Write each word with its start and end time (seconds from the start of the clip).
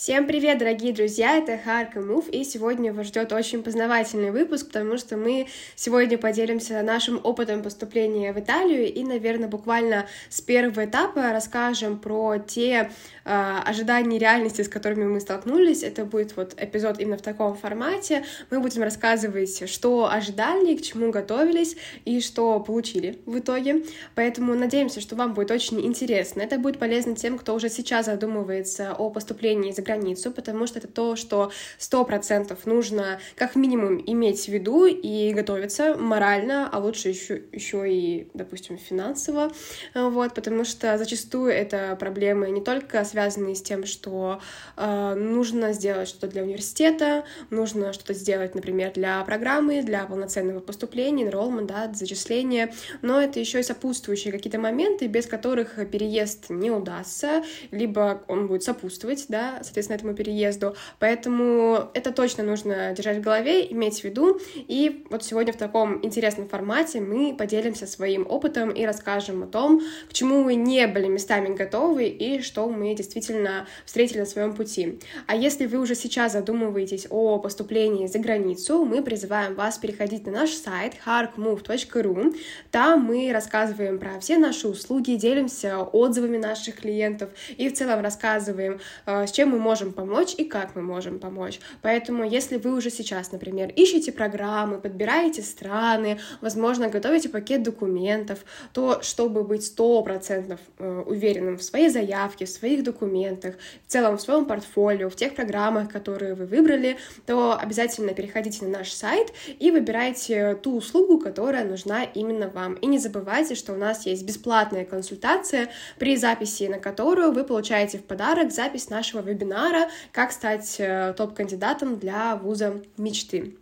Всем 0.00 0.28
привет, 0.28 0.58
дорогие 0.58 0.92
друзья, 0.92 1.38
это 1.38 1.58
Харка 1.58 2.00
Мув, 2.00 2.28
и 2.28 2.44
сегодня 2.44 2.92
вас 2.92 3.08
ждет 3.08 3.32
очень 3.32 3.64
познавательный 3.64 4.30
выпуск, 4.30 4.68
потому 4.68 4.96
что 4.96 5.16
мы 5.16 5.48
сегодня 5.74 6.16
поделимся 6.16 6.80
нашим 6.82 7.20
опытом 7.24 7.64
поступления 7.64 8.32
в 8.32 8.38
Италию 8.38 8.94
и, 8.94 9.02
наверное, 9.02 9.48
буквально 9.48 10.06
с 10.28 10.40
первого 10.40 10.84
этапа 10.84 11.32
расскажем 11.32 11.98
про 11.98 12.38
те 12.38 12.92
э, 13.24 13.58
ожидания 13.66 14.20
реальности, 14.20 14.62
с 14.62 14.68
которыми 14.68 15.04
мы 15.04 15.18
столкнулись. 15.18 15.82
Это 15.82 16.04
будет 16.04 16.36
вот 16.36 16.54
эпизод 16.56 17.00
именно 17.00 17.18
в 17.18 17.22
таком 17.22 17.56
формате. 17.56 18.24
Мы 18.50 18.60
будем 18.60 18.84
рассказывать, 18.84 19.68
что 19.68 20.08
ожидали, 20.08 20.76
к 20.76 20.82
чему 20.82 21.10
готовились 21.10 21.76
и 22.04 22.20
что 22.20 22.60
получили 22.60 23.18
в 23.26 23.36
итоге. 23.36 23.82
Поэтому 24.14 24.54
надеемся, 24.54 25.00
что 25.00 25.16
вам 25.16 25.34
будет 25.34 25.50
очень 25.50 25.84
интересно. 25.84 26.42
Это 26.42 26.56
будет 26.56 26.78
полезно 26.78 27.16
тем, 27.16 27.36
кто 27.36 27.52
уже 27.56 27.68
сейчас 27.68 28.06
задумывается 28.06 28.94
о 28.94 29.10
поступлении 29.10 29.72
за 29.72 29.87
границу, 29.88 30.30
потому 30.30 30.66
что 30.66 30.78
это 30.78 30.88
то, 30.88 31.16
что 31.16 31.50
сто 31.78 32.04
процентов 32.04 32.66
нужно 32.66 33.20
как 33.36 33.56
минимум 33.56 34.02
иметь 34.06 34.44
в 34.44 34.48
виду 34.48 34.86
и 34.86 35.32
готовиться 35.32 35.96
морально, 35.96 36.68
а 36.70 36.78
лучше 36.78 37.08
еще, 37.08 37.42
еще 37.52 37.90
и, 37.90 38.28
допустим, 38.34 38.76
финансово, 38.76 39.50
вот, 39.94 40.34
потому 40.34 40.64
что 40.64 40.98
зачастую 40.98 41.52
это 41.52 41.96
проблемы 41.98 42.50
не 42.50 42.60
только 42.60 43.04
связанные 43.04 43.54
с 43.54 43.62
тем, 43.62 43.86
что 43.86 44.40
э, 44.76 45.14
нужно 45.14 45.72
сделать 45.72 46.08
что-то 46.08 46.28
для 46.28 46.42
университета, 46.42 47.24
нужно 47.50 47.92
что-то 47.92 48.14
сделать, 48.14 48.54
например, 48.54 48.92
для 48.92 49.22
программы, 49.24 49.82
для 49.82 50.04
полноценного 50.04 50.60
поступления, 50.60 51.24
enrollment, 51.24 51.66
да, 51.66 51.90
зачисления, 51.94 52.72
но 53.02 53.20
это 53.20 53.40
еще 53.40 53.60
и 53.60 53.62
сопутствующие 53.62 54.32
какие-то 54.32 54.58
моменты, 54.58 55.06
без 55.06 55.26
которых 55.26 55.76
переезд 55.90 56.50
не 56.50 56.70
удастся, 56.70 57.42
либо 57.70 58.22
он 58.28 58.46
будет 58.46 58.62
сопутствовать, 58.62 59.26
да, 59.28 59.60
соответственно, 59.62 59.77
этому 59.86 60.14
переезду. 60.14 60.74
Поэтому 60.98 61.90
это 61.94 62.12
точно 62.12 62.44
нужно 62.44 62.92
держать 62.92 63.18
в 63.18 63.20
голове, 63.20 63.70
иметь 63.72 64.00
в 64.00 64.04
виду. 64.04 64.40
И 64.56 65.04
вот 65.10 65.24
сегодня 65.24 65.52
в 65.52 65.56
таком 65.56 66.04
интересном 66.04 66.48
формате 66.48 67.00
мы 67.00 67.34
поделимся 67.36 67.86
своим 67.86 68.26
опытом 68.28 68.70
и 68.70 68.84
расскажем 68.84 69.42
о 69.42 69.46
том, 69.46 69.80
к 70.08 70.12
чему 70.12 70.42
мы 70.42 70.54
не 70.54 70.86
были 70.86 71.06
местами 71.06 71.54
готовы 71.54 72.08
и 72.08 72.42
что 72.42 72.68
мы 72.68 72.94
действительно 72.94 73.66
встретили 73.84 74.20
на 74.20 74.26
своем 74.26 74.54
пути. 74.54 74.98
А 75.26 75.36
если 75.36 75.66
вы 75.66 75.78
уже 75.78 75.94
сейчас 75.94 76.32
задумываетесь 76.32 77.06
о 77.10 77.38
поступлении 77.38 78.06
за 78.06 78.18
границу, 78.18 78.84
мы 78.84 79.02
призываем 79.02 79.54
вас 79.54 79.78
переходить 79.78 80.26
на 80.26 80.32
наш 80.32 80.50
сайт 80.50 80.94
harkmove.ru. 81.06 82.36
Там 82.70 83.02
мы 83.02 83.30
рассказываем 83.32 83.98
про 83.98 84.18
все 84.20 84.38
наши 84.38 84.68
услуги, 84.68 85.12
делимся 85.12 85.78
отзывами 85.80 86.36
наших 86.36 86.76
клиентов 86.76 87.30
и 87.56 87.68
в 87.68 87.74
целом 87.74 88.00
рассказываем, 88.00 88.80
э, 89.06 89.26
с 89.26 89.32
чем 89.32 89.50
мы 89.50 89.57
можем 89.58 89.92
помочь 89.92 90.34
и 90.36 90.44
как 90.44 90.74
мы 90.74 90.82
можем 90.82 91.18
помочь. 91.18 91.60
Поэтому, 91.82 92.24
если 92.24 92.56
вы 92.56 92.74
уже 92.74 92.90
сейчас, 92.90 93.32
например, 93.32 93.72
ищете 93.74 94.12
программы, 94.12 94.78
подбираете 94.78 95.42
страны, 95.42 96.18
возможно, 96.40 96.88
готовите 96.88 97.28
пакет 97.28 97.62
документов, 97.62 98.40
то, 98.72 99.02
чтобы 99.02 99.44
быть 99.44 99.64
стопроцентно 99.64 100.58
э, 100.78 101.02
уверенным 101.06 101.58
в 101.58 101.62
своей 101.62 101.88
заявке, 101.88 102.44
в 102.44 102.50
своих 102.50 102.82
документах, 102.84 103.56
в 103.86 103.90
целом 103.90 104.18
в 104.18 104.20
своем 104.20 104.44
портфолио, 104.44 105.10
в 105.10 105.16
тех 105.16 105.34
программах, 105.34 105.90
которые 105.90 106.34
вы 106.34 106.46
выбрали, 106.46 106.96
то 107.26 107.58
обязательно 107.58 108.14
переходите 108.14 108.64
на 108.64 108.78
наш 108.78 108.92
сайт 108.92 109.32
и 109.58 109.70
выбирайте 109.70 110.54
ту 110.62 110.76
услугу, 110.76 111.18
которая 111.18 111.64
нужна 111.64 112.04
именно 112.04 112.48
вам. 112.48 112.74
И 112.74 112.86
не 112.86 112.98
забывайте, 112.98 113.54
что 113.54 113.72
у 113.72 113.76
нас 113.76 114.06
есть 114.06 114.24
бесплатная 114.24 114.84
консультация, 114.84 115.68
при 115.98 116.16
записи 116.16 116.68
на 116.68 116.78
которую 116.78 117.32
вы 117.32 117.44
получаете 117.44 117.98
в 117.98 118.04
подарок 118.04 118.52
запись 118.52 118.90
нашего 118.90 119.20
вебинара 119.20 119.47
вебинара 119.48 119.88
«Как 120.12 120.32
стать 120.32 120.76
э, 120.78 121.14
топ-кандидатом 121.16 121.98
для 121.98 122.36
вуза 122.36 122.82
мечты». 122.96 123.56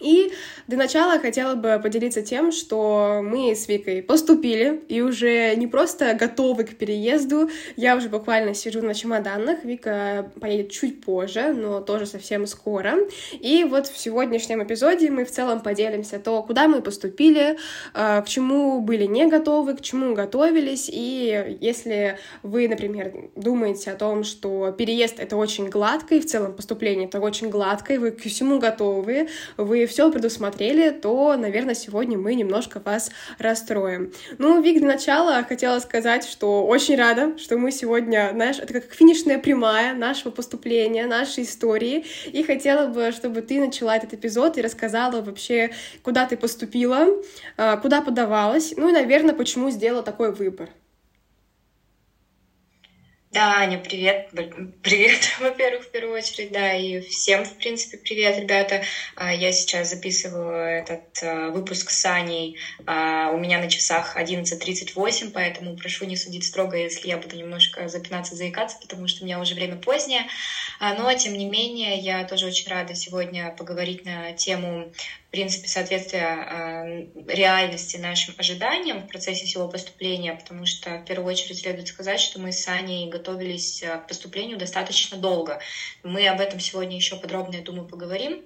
И 0.00 0.32
для 0.66 0.76
начала 0.76 1.18
хотела 1.18 1.54
бы 1.54 1.80
поделиться 1.82 2.20
тем, 2.22 2.52
что 2.52 3.20
мы 3.22 3.54
с 3.54 3.66
Викой 3.66 4.02
поступили 4.02 4.82
и 4.88 5.00
уже 5.00 5.54
не 5.56 5.66
просто 5.66 6.14
готовы 6.14 6.64
к 6.64 6.76
переезду, 6.76 7.48
я 7.76 7.96
уже 7.96 8.08
буквально 8.08 8.54
сижу 8.54 8.82
на 8.82 8.94
чемоданах, 8.94 9.64
Вика 9.64 10.30
поедет 10.40 10.70
чуть 10.70 11.00
позже, 11.00 11.54
но 11.54 11.80
тоже 11.80 12.06
совсем 12.06 12.46
скоро. 12.46 12.98
И 13.32 13.64
вот 13.64 13.86
в 13.86 13.98
сегодняшнем 13.98 14.62
эпизоде 14.62 15.10
мы 15.10 15.24
в 15.24 15.30
целом 15.30 15.60
поделимся 15.60 16.18
то, 16.18 16.42
куда 16.42 16.68
мы 16.68 16.82
поступили, 16.82 17.56
э, 17.94 18.22
к 18.22 18.26
чему 18.28 18.80
были 18.80 19.04
не 19.04 19.26
готовы, 19.26 19.74
к 19.74 19.80
чему 19.80 20.14
готовились, 20.14 20.90
и 20.92 21.56
если 21.60 22.18
вы, 22.42 22.68
например, 22.68 23.30
думаете 23.34 23.92
о 23.92 23.94
том, 23.94 24.24
что 24.24 24.72
переезд— 24.72 25.18
это 25.18 25.36
очень 25.36 25.68
гладко, 25.68 26.16
и 26.16 26.20
в 26.20 26.26
целом 26.26 26.52
поступление— 26.52 27.06
это 27.08 27.20
очень 27.20 27.48
гладко, 27.48 27.94
и 27.94 27.98
вы 27.98 28.10
к 28.10 28.20
всему 28.22 28.58
готовы, 28.58 29.28
вы 29.56 29.85
все 29.86 30.10
предусмотрели, 30.10 30.90
то, 30.90 31.36
наверное, 31.36 31.74
сегодня 31.74 32.18
мы 32.18 32.34
немножко 32.34 32.80
вас 32.84 33.10
расстроим. 33.38 34.12
Ну, 34.38 34.60
Вик, 34.62 34.78
для 34.78 34.88
начала 34.88 35.42
хотела 35.42 35.78
сказать, 35.80 36.24
что 36.24 36.66
очень 36.66 36.96
рада, 36.96 37.38
что 37.38 37.56
мы 37.58 37.72
сегодня, 37.72 38.30
знаешь, 38.32 38.58
это 38.58 38.74
как 38.74 38.92
финишная 38.92 39.38
прямая 39.38 39.94
нашего 39.94 40.30
поступления, 40.30 41.06
нашей 41.06 41.44
истории, 41.44 42.04
и 42.26 42.42
хотела 42.42 42.86
бы, 42.88 43.12
чтобы 43.12 43.42
ты 43.42 43.60
начала 43.60 43.96
этот 43.96 44.14
эпизод 44.14 44.58
и 44.58 44.62
рассказала 44.62 45.20
вообще, 45.22 45.70
куда 46.02 46.26
ты 46.26 46.36
поступила, 46.36 47.06
а, 47.56 47.76
куда 47.76 48.00
подавалась, 48.02 48.74
ну 48.76 48.88
и, 48.88 48.92
наверное, 48.92 49.34
почему 49.34 49.70
сделала 49.70 50.02
такой 50.02 50.32
выбор. 50.32 50.70
Да, 53.36 53.58
Аня, 53.58 53.76
привет. 53.76 54.30
Привет, 54.80 55.34
во-первых, 55.38 55.84
в 55.84 55.90
первую 55.90 56.16
очередь, 56.16 56.52
да, 56.52 56.72
и 56.72 57.00
всем, 57.00 57.44
в 57.44 57.54
принципе, 57.58 57.98
привет, 57.98 58.38
ребята. 58.38 58.82
А, 59.14 59.30
я 59.30 59.52
сейчас 59.52 59.90
записываю 59.90 60.80
этот 60.80 61.02
а, 61.22 61.50
выпуск 61.50 61.90
с 61.90 62.02
Аней. 62.06 62.56
А, 62.86 63.30
у 63.34 63.36
меня 63.36 63.58
на 63.58 63.68
часах 63.68 64.16
11.38, 64.16 65.32
поэтому 65.34 65.76
прошу 65.76 66.06
не 66.06 66.16
судить 66.16 66.44
строго, 66.46 66.78
если 66.78 67.08
я 67.08 67.18
буду 67.18 67.36
немножко 67.36 67.88
запинаться, 67.88 68.34
заикаться, 68.34 68.78
потому 68.80 69.06
что 69.06 69.22
у 69.22 69.26
меня 69.26 69.38
уже 69.38 69.54
время 69.54 69.76
позднее. 69.76 70.28
Но, 70.80 71.12
тем 71.12 71.34
не 71.34 71.44
менее, 71.44 71.98
я 71.98 72.24
тоже 72.24 72.46
очень 72.46 72.70
рада 72.70 72.94
сегодня 72.94 73.54
поговорить 73.58 74.02
на 74.06 74.32
тему 74.32 74.90
принципе, 75.30 75.68
соответствия 75.68 76.46
э, 76.48 77.32
реальности 77.32 77.96
нашим 77.96 78.34
ожиданиям 78.38 79.02
в 79.02 79.08
процессе 79.08 79.44
всего 79.44 79.68
поступления, 79.68 80.34
потому 80.34 80.66
что 80.66 80.98
в 80.98 81.04
первую 81.04 81.32
очередь 81.32 81.58
следует 81.58 81.88
сказать, 81.88 82.20
что 82.20 82.40
мы 82.40 82.52
с 82.52 82.66
Аней 82.68 83.08
готовились 83.08 83.82
э, 83.82 83.98
к 83.98 84.08
поступлению 84.08 84.58
достаточно 84.58 85.16
долго. 85.16 85.60
Мы 86.02 86.28
об 86.28 86.40
этом 86.40 86.60
сегодня 86.60 86.96
еще 86.96 87.16
подробно, 87.16 87.56
я 87.56 87.62
думаю, 87.62 87.88
поговорим 87.88 88.44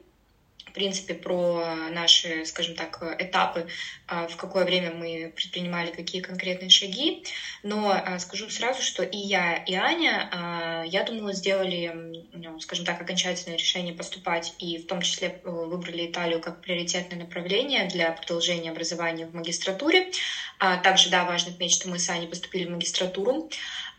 в 0.70 0.72
принципе, 0.72 1.14
про 1.14 1.88
наши, 1.90 2.44
скажем 2.44 2.76
так, 2.76 3.02
этапы, 3.18 3.66
а, 4.06 4.28
в 4.28 4.36
какое 4.36 4.64
время 4.64 4.92
мы 4.92 5.32
предпринимали 5.34 5.90
какие 5.90 6.20
конкретные 6.20 6.70
шаги. 6.70 7.24
Но 7.62 7.90
а, 7.90 8.18
скажу 8.20 8.48
сразу, 8.48 8.82
что 8.82 9.02
и 9.02 9.16
я, 9.16 9.56
и 9.56 9.74
Аня, 9.74 10.28
а, 10.32 10.84
я 10.84 11.02
думала, 11.02 11.32
сделали, 11.32 11.92
ну, 12.32 12.60
скажем 12.60 12.84
так, 12.84 13.00
окончательное 13.00 13.58
решение 13.58 13.94
поступать 13.94 14.54
и 14.58 14.78
в 14.78 14.86
том 14.86 15.02
числе 15.02 15.40
э, 15.42 15.50
выбрали 15.50 16.06
Италию 16.06 16.40
как 16.40 16.60
приоритетное 16.60 17.18
направление 17.18 17.86
для 17.88 18.12
продолжения 18.12 18.70
образования 18.70 19.26
в 19.26 19.34
магистратуре. 19.34 20.10
Также, 20.58 21.08
да, 21.08 21.24
важно 21.24 21.52
отметить, 21.52 21.76
что 21.76 21.88
мы 21.88 21.98
с 21.98 22.08
Аней 22.10 22.28
поступили 22.28 22.66
в 22.66 22.70
магистратуру. 22.70 23.48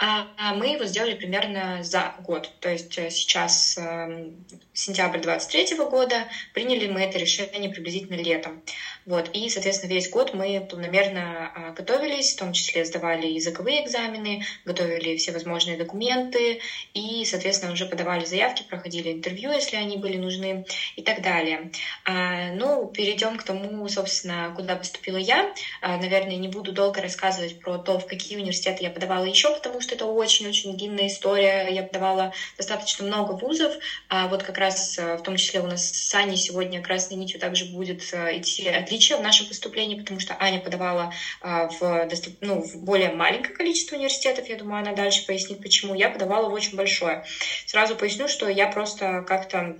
А, 0.04 0.26
а 0.36 0.56
мы 0.56 0.70
его 0.70 0.86
сделали 0.86 1.14
примерно 1.14 1.84
за 1.84 2.16
год. 2.24 2.50
То 2.60 2.70
есть 2.70 2.98
э, 2.98 3.12
сейчас 3.12 3.78
эм, 3.78 4.44
сентябрь 4.74 5.20
23 5.20 5.78
года, 5.78 6.28
приняли 6.56 6.88
мы 6.88 7.02
это 7.02 7.20
решение 7.20 7.70
приблизительно 7.70 8.16
летом. 8.16 8.64
Вот. 9.06 9.30
И, 9.34 9.48
соответственно, 9.50 9.92
весь 9.92 10.10
год 10.10 10.34
мы 10.34 10.66
планомерно 10.68 11.52
а, 11.54 11.72
готовились, 11.74 12.34
в 12.34 12.40
том 12.40 12.54
числе 12.54 12.84
сдавали 12.84 13.28
языковые 13.28 13.84
экзамены, 13.84 14.44
готовили 14.66 15.18
все 15.18 15.34
возможные 15.34 15.78
документы 15.78 16.62
и, 16.96 17.24
соответственно, 17.26 17.72
уже 17.72 17.86
подавали 17.86 18.26
заявки, 18.26 18.64
проходили 18.64 19.12
интервью, 19.12 19.52
если 19.52 19.76
они 19.76 19.98
были 19.98 20.18
нужны 20.18 20.66
и 20.96 21.04
так 21.04 21.22
далее. 21.22 21.72
Ну, 22.08 22.88
перейдем 22.88 23.38
к 23.38 23.44
тому, 23.44 23.88
собственно, 23.88 24.54
куда 24.56 24.76
поступила 24.76 25.18
я. 25.18 25.54
Наверное, 25.82 26.38
не 26.38 26.48
буду 26.48 26.72
долго 26.72 27.02
рассказывать 27.02 27.60
про 27.60 27.78
то, 27.78 28.00
в 28.00 28.06
какие 28.06 28.38
университеты 28.38 28.84
я 28.84 28.90
подавала 28.90 29.26
еще, 29.26 29.54
потому 29.54 29.82
что 29.82 29.91
что 29.92 29.96
это 29.96 30.06
очень-очень 30.06 30.78
длинная 30.78 31.08
история. 31.08 31.68
Я 31.70 31.84
подавала 31.84 32.32
достаточно 32.58 33.06
много 33.06 33.34
вузов. 33.34 33.74
А 34.08 34.28
вот 34.28 34.44
как 34.44 34.58
раз 34.58 34.98
э, 34.98 35.18
в 35.18 35.22
том 35.22 35.36
числе 35.36 35.60
у 35.60 35.68
нас 35.68 35.90
с 35.90 36.16
Аней 36.16 36.38
сегодня 36.38 36.82
красной 36.82 37.18
нитью 37.18 37.40
также 37.40 37.66
будет 37.66 38.02
э, 38.14 38.38
идти 38.38 38.68
отличие 38.68 39.18
в 39.18 39.22
нашем 39.22 39.48
поступлении, 39.48 40.00
потому 40.00 40.20
что 40.22 40.36
Аня 40.40 40.60
подавала 40.60 41.12
э, 41.42 41.70
в, 41.80 42.10
ну, 42.40 42.62
в 42.62 42.78
более 42.78 43.10
маленькое 43.10 43.54
количество 43.54 43.96
университетов. 43.96 44.48
Я 44.48 44.56
думаю, 44.56 44.82
она 44.82 44.94
дальше 44.94 45.26
пояснит, 45.26 45.62
почему. 45.62 45.94
Я 45.94 46.10
подавала 46.10 46.48
в 46.48 46.54
очень 46.54 46.78
большое. 46.78 47.26
Сразу 47.66 47.96
поясню, 47.96 48.30
что 48.30 48.48
я 48.48 48.68
просто 48.68 49.24
как-то 49.28 49.76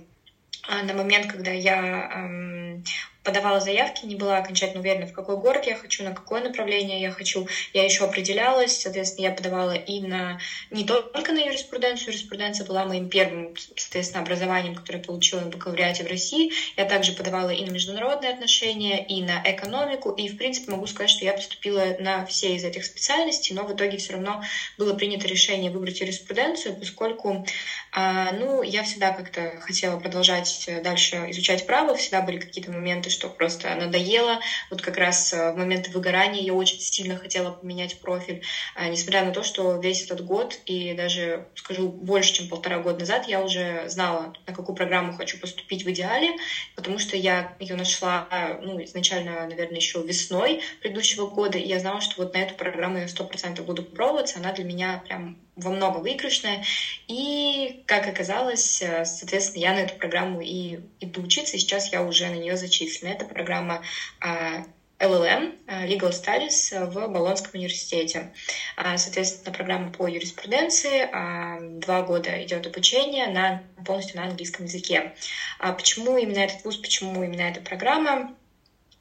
на 0.68 0.92
момент, 0.94 1.26
когда 1.26 1.50
я 1.50 2.08
эм, 2.14 2.84
подавала 3.24 3.60
заявки, 3.60 4.04
не 4.04 4.16
была 4.16 4.38
окончательно 4.38 4.80
уверена, 4.80 5.06
в 5.06 5.12
какой 5.12 5.36
город 5.36 5.66
я 5.66 5.76
хочу, 5.76 6.02
на 6.04 6.12
какое 6.12 6.42
направление 6.42 7.00
я 7.00 7.10
хочу. 7.10 7.46
Я 7.72 7.84
еще 7.84 8.04
определялась, 8.04 8.80
соответственно, 8.80 9.26
я 9.26 9.32
подавала 9.32 9.72
и 9.72 10.00
на 10.00 10.40
не 10.70 10.84
только 10.84 11.32
на 11.32 11.38
юриспруденцию, 11.38 12.08
юриспруденция 12.08 12.66
была 12.66 12.84
моим 12.84 13.08
первым, 13.08 13.54
соответственно, 13.76 14.22
образованием, 14.22 14.74
которое 14.74 14.98
я 14.98 15.04
получила 15.04 15.40
на 15.40 15.48
бакалавриате 15.48 16.04
в 16.04 16.08
России. 16.08 16.52
Я 16.76 16.84
также 16.84 17.12
подавала 17.12 17.50
и 17.50 17.64
на 17.64 17.70
международные 17.70 18.32
отношения, 18.32 19.04
и 19.04 19.22
на 19.22 19.40
экономику, 19.44 20.10
и, 20.10 20.28
в 20.28 20.36
принципе, 20.36 20.72
могу 20.72 20.86
сказать, 20.86 21.10
что 21.10 21.24
я 21.24 21.32
поступила 21.32 21.96
на 21.98 22.24
все 22.26 22.56
из 22.56 22.64
этих 22.64 22.84
специальностей, 22.84 23.54
но 23.54 23.64
в 23.64 23.74
итоге 23.74 23.98
все 23.98 24.14
равно 24.14 24.42
было 24.78 24.94
принято 24.94 25.28
решение 25.28 25.70
выбрать 25.70 26.00
юриспруденцию, 26.00 26.76
поскольку, 26.76 27.46
а, 27.92 28.32
ну, 28.32 28.62
я 28.62 28.82
всегда 28.82 29.12
как-то 29.12 29.60
хотела 29.60 29.98
продолжать 29.98 30.68
дальше 30.82 31.16
изучать 31.28 31.66
право, 31.66 31.94
всегда 31.94 32.22
были 32.22 32.38
какие-то 32.38 32.70
моменты, 32.70 33.10
что 33.12 33.28
просто 33.28 33.74
надоело. 33.74 34.40
Вот 34.70 34.82
как 34.82 34.96
раз 34.96 35.32
э, 35.32 35.52
в 35.52 35.56
моменты 35.56 35.90
выгорания 35.90 36.42
я 36.42 36.54
очень 36.54 36.80
сильно 36.80 37.16
хотела 37.16 37.52
поменять 37.52 38.00
профиль, 38.00 38.42
а, 38.74 38.88
несмотря 38.88 39.24
на 39.24 39.32
то, 39.32 39.42
что 39.42 39.76
весь 39.76 40.04
этот 40.04 40.24
год 40.24 40.58
и 40.66 40.94
даже, 40.94 41.46
скажу, 41.54 41.88
больше, 41.88 42.34
чем 42.34 42.48
полтора 42.48 42.78
года 42.78 43.00
назад 43.00 43.28
я 43.28 43.42
уже 43.42 43.84
знала, 43.88 44.32
на 44.46 44.54
какую 44.54 44.74
программу 44.74 45.12
хочу 45.12 45.38
поступить 45.38 45.84
в 45.84 45.90
идеале, 45.90 46.36
потому 46.74 46.98
что 46.98 47.16
я 47.16 47.54
ее 47.60 47.74
нашла, 47.74 48.26
ну, 48.62 48.82
изначально, 48.84 49.46
наверное, 49.46 49.76
еще 49.76 50.02
весной 50.02 50.60
предыдущего 50.80 51.26
года, 51.26 51.58
и 51.58 51.66
я 51.66 51.78
знала, 51.78 52.00
что 52.00 52.22
вот 52.22 52.32
на 52.34 52.38
эту 52.38 52.54
программу 52.54 52.98
я 52.98 53.08
сто 53.08 53.24
процентов 53.24 53.66
буду 53.66 53.82
пробоваться, 53.82 54.38
она 54.38 54.52
для 54.52 54.64
меня 54.64 55.02
прям 55.06 55.38
во 55.56 55.70
много 55.70 55.98
выигрышная. 55.98 56.64
И, 57.08 57.82
как 57.86 58.06
оказалось, 58.08 58.80
э, 58.80 59.04
соответственно, 59.04 59.62
я 59.62 59.72
на 59.74 59.80
эту 59.80 59.96
программу 59.96 60.40
и 60.40 60.80
иду 61.00 61.22
учиться, 61.22 61.56
и 61.56 61.60
сейчас 61.60 61.92
я 61.92 62.02
уже 62.02 62.26
на 62.28 62.36
нее 62.36 62.56
зачислена. 62.56 63.10
Это 63.10 63.26
программа 63.26 63.82
а, 64.20 64.64
LLM, 64.98 65.58
э, 65.66 65.86
Legal 65.88 66.10
Studies 66.10 66.86
в 66.86 67.08
Болонском 67.08 67.50
университете. 67.54 68.32
А, 68.76 68.96
соответственно, 68.96 69.54
программа 69.54 69.90
по 69.90 70.06
юриспруденции. 70.06 71.08
А, 71.12 71.58
два 71.60 72.02
года 72.02 72.42
идет 72.42 72.66
обучение 72.66 73.26
на, 73.26 73.62
полностью 73.84 74.16
на 74.16 74.28
английском 74.28 74.66
языке. 74.66 75.14
Почему 75.58 76.16
именно 76.16 76.38
этот 76.38 76.64
вуз, 76.64 76.76
почему 76.76 77.22
именно 77.22 77.42
эта 77.42 77.60
программа? 77.60 78.34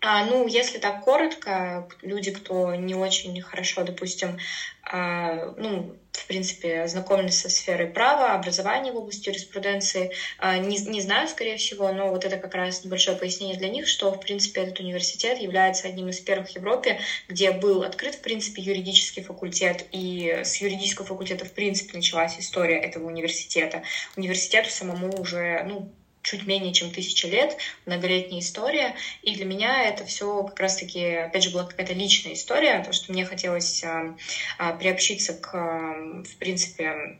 А, 0.03 0.25
ну, 0.25 0.47
если 0.47 0.79
так 0.79 1.03
коротко, 1.03 1.87
люди, 2.01 2.31
кто 2.31 2.73
не 2.73 2.95
очень 2.95 3.39
хорошо, 3.39 3.83
допустим, 3.83 4.39
а, 4.81 5.53
ну, 5.57 5.95
в 6.13 6.27
принципе, 6.27 6.81
ознакомлены 6.81 7.31
со 7.31 7.49
сферой 7.49 7.87
права, 7.87 8.33
образования 8.33 8.91
в 8.91 8.97
области 8.97 9.29
юриспруденции, 9.29 10.11
а, 10.37 10.57
не, 10.57 10.77
не 10.77 11.01
знаю, 11.01 11.27
скорее 11.27 11.57
всего, 11.57 11.91
но 11.91 12.09
вот 12.09 12.25
это 12.25 12.37
как 12.37 12.53
раз 12.53 12.83
небольшое 12.83 13.17
пояснение 13.17 13.57
для 13.57 13.69
них, 13.69 13.87
что, 13.87 14.11
в 14.11 14.19
принципе, 14.19 14.61
этот 14.61 14.79
университет 14.79 15.39
является 15.39 15.87
одним 15.87 16.09
из 16.09 16.19
первых 16.19 16.49
в 16.49 16.55
Европе, 16.55 16.99
где 17.27 17.51
был 17.51 17.83
открыт, 17.83 18.15
в 18.15 18.21
принципе, 18.21 18.61
юридический 18.61 19.23
факультет, 19.23 19.85
и 19.91 20.41
с 20.43 20.57
юридического 20.57 21.07
факультета, 21.07 21.45
в 21.45 21.53
принципе, 21.53 21.97
началась 21.97 22.39
история 22.39 22.77
этого 22.79 23.07
университета. 23.07 23.83
Университету 24.15 24.69
самому 24.69 25.19
уже, 25.19 25.63
ну, 25.63 25.91
чуть 26.23 26.45
менее 26.45 26.73
чем 26.73 26.91
тысяча 26.91 27.27
лет, 27.27 27.57
многолетняя 27.85 28.41
история. 28.41 28.95
И 29.21 29.35
для 29.35 29.45
меня 29.45 29.87
это 29.87 30.05
все 30.05 30.43
как 30.43 30.59
раз-таки, 30.59 31.03
опять 31.03 31.43
же, 31.43 31.51
была 31.51 31.65
какая-то 31.65 31.93
личная 31.93 32.33
история, 32.33 32.83
то, 32.83 32.93
что 32.93 33.11
мне 33.11 33.25
хотелось 33.25 33.83
а, 33.83 34.15
а, 34.57 34.73
приобщиться 34.73 35.33
к, 35.33 35.51
в 35.51 36.37
принципе, 36.37 37.17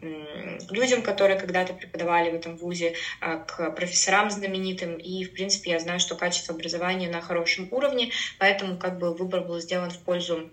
людям, 0.69 1.03
которые 1.03 1.37
когда-то 1.37 1.73
преподавали 1.73 2.29
в 2.29 2.35
этом 2.35 2.55
вузе, 2.55 2.93
а, 3.19 3.37
к 3.37 3.71
профессорам 3.71 4.29
знаменитым. 4.29 4.97
И, 4.97 5.23
в 5.23 5.33
принципе, 5.33 5.71
я 5.71 5.79
знаю, 5.79 5.99
что 5.99 6.15
качество 6.15 6.53
образования 6.53 7.09
на 7.09 7.21
хорошем 7.21 7.67
уровне, 7.71 8.11
поэтому 8.37 8.77
как 8.77 8.97
бы 8.97 9.15
выбор 9.15 9.41
был 9.41 9.59
сделан 9.59 9.89
в 9.89 9.99
пользу 9.99 10.49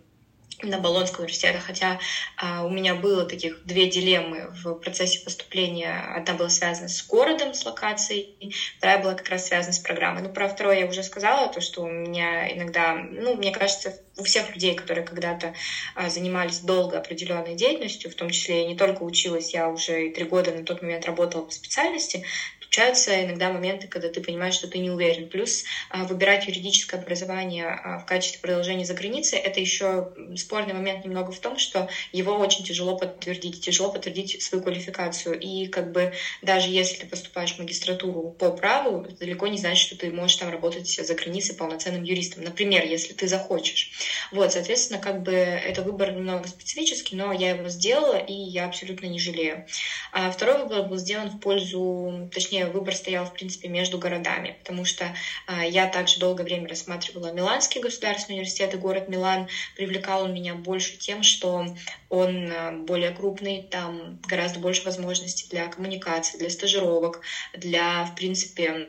на 0.63 0.79
Болонского 0.79 1.23
университета, 1.23 1.59
хотя 1.59 1.99
а, 2.37 2.65
у 2.65 2.71
меня 2.71 2.95
было 2.95 3.25
таких 3.25 3.61
две 3.65 3.87
дилеммы 3.87 4.49
в 4.63 4.75
процессе 4.75 5.21
поступления. 5.23 6.01
Одна 6.15 6.35
была 6.35 6.49
связана 6.49 6.89
с 6.89 7.05
городом, 7.05 7.55
с 7.55 7.65
локацией, 7.65 8.29
вторая 8.77 8.99
была 8.99 9.15
как 9.15 9.29
раз 9.29 9.47
связана 9.47 9.73
с 9.73 9.79
программой. 9.79 10.23
Ну, 10.23 10.31
про 10.31 10.49
второе 10.49 10.79
я 10.79 10.87
уже 10.87 11.03
сказала, 11.03 11.49
то, 11.49 11.61
что 11.61 11.83
у 11.83 11.89
меня 11.89 12.51
иногда, 12.53 12.95
ну, 12.95 13.35
мне 13.35 13.53
кажется, 13.53 13.95
у 14.17 14.25
всех 14.25 14.53
людей, 14.55 14.75
которые 14.75 15.05
когда-то 15.05 15.55
а, 15.95 16.11
занимались 16.11 16.61
долго 16.61 16.99
определенной 16.99 17.55
деятельностью, 17.55 18.11
в 18.11 18.15
том 18.15 18.31
числе 18.31 18.63
я 18.63 18.67
не 18.67 18.77
только 18.77 19.03
училась, 19.03 19.55
я 19.55 19.69
уже 19.69 20.11
три 20.11 20.25
года 20.25 20.53
на 20.53 20.65
тот 20.65 20.83
момент 20.83 21.07
работала 21.07 21.43
по 21.43 21.53
специальности, 21.53 22.25
случаются 22.69 23.25
иногда 23.25 23.51
моменты, 23.51 23.89
когда 23.89 24.09
ты 24.09 24.21
понимаешь, 24.21 24.55
что 24.55 24.69
ты 24.69 24.79
не 24.79 24.91
уверен. 24.91 25.29
Плюс 25.29 25.65
а, 25.89 26.05
выбирать 26.05 26.47
юридическое 26.47 27.01
образование 27.01 27.67
а, 27.67 27.99
в 27.99 28.05
качестве 28.05 28.41
продолжения 28.41 28.85
за 28.85 28.93
границей— 28.93 29.39
это 29.43 29.59
еще 29.59 30.13
спорный 30.37 30.75
момент 30.75 31.03
немного 31.05 31.33
в 31.33 31.41
том, 31.41 31.59
что 31.59 31.89
его 32.13 32.37
очень 32.37 32.65
тяжело 32.65 32.95
подтвердить, 32.97 33.61
тяжело 33.61 33.91
подтвердить 33.91 34.43
свою 34.43 34.63
квалификацию. 34.63 35.39
И 35.39 35.67
как 35.67 35.93
бы 35.93 36.13
даже 36.43 36.69
если 36.69 36.99
ты 36.99 37.07
поступаешь 37.07 37.55
в 37.55 37.59
магистратуру 37.59 38.35
по 38.39 38.51
праву, 38.51 39.03
это 39.03 39.19
далеко 39.19 39.47
не 39.47 39.57
значит, 39.57 39.87
что 39.87 39.97
ты 39.97 40.11
можешь 40.11 40.37
там 40.37 40.51
работать 40.51 40.89
за 40.89 41.15
границей 41.15 41.57
полноценным 41.57 42.03
юристом. 42.03 42.45
Например, 42.45 42.85
если 42.85 43.15
ты 43.15 43.29
захочешь. 43.29 43.91
Вот, 44.31 44.53
соответственно, 44.53 45.01
как 45.01 45.23
бы 45.23 45.33
это 45.33 45.83
выбор 45.83 46.13
немного 46.13 46.47
специфический, 46.49 47.17
но 47.17 47.33
я 47.33 47.51
его 47.51 47.69
сделала, 47.69 48.19
и 48.19 48.33
я 48.33 48.67
абсолютно 48.67 49.07
не 49.07 49.19
жалею. 49.19 49.65
А 50.13 50.31
второй 50.31 50.59
выбор 50.59 50.83
был 50.83 50.99
сделан 50.99 51.31
в 51.31 51.41
пользу, 51.41 52.29
точнее, 52.33 52.58
точнее, 52.59 52.73
выбор 52.73 52.95
стоял, 52.95 53.25
в 53.25 53.33
принципе, 53.33 53.69
между 53.69 53.99
городами, 53.99 54.57
потому 54.59 54.85
что 54.85 55.15
а, 55.47 55.65
я 55.65 55.87
также 55.87 56.19
долгое 56.19 56.45
время 56.45 56.69
рассматривала 56.69 57.33
Миланский 57.33 57.81
государственный 57.81 58.37
университет, 58.37 58.75
и 58.75 58.77
город 58.77 59.09
Милан 59.09 59.49
привлекал 59.77 60.27
меня 60.27 60.55
больше 60.55 60.97
тем, 60.97 61.23
что 61.23 61.67
он 62.09 62.51
а, 62.51 62.73
более 62.73 63.11
крупный, 63.11 63.67
там 63.71 64.19
гораздо 64.27 64.59
больше 64.59 64.83
возможностей 64.85 65.47
для 65.49 65.69
коммуникации, 65.69 66.39
для 66.39 66.51
стажировок, 66.51 67.21
для, 67.53 68.05
в 68.05 68.15
принципе, 68.15 68.89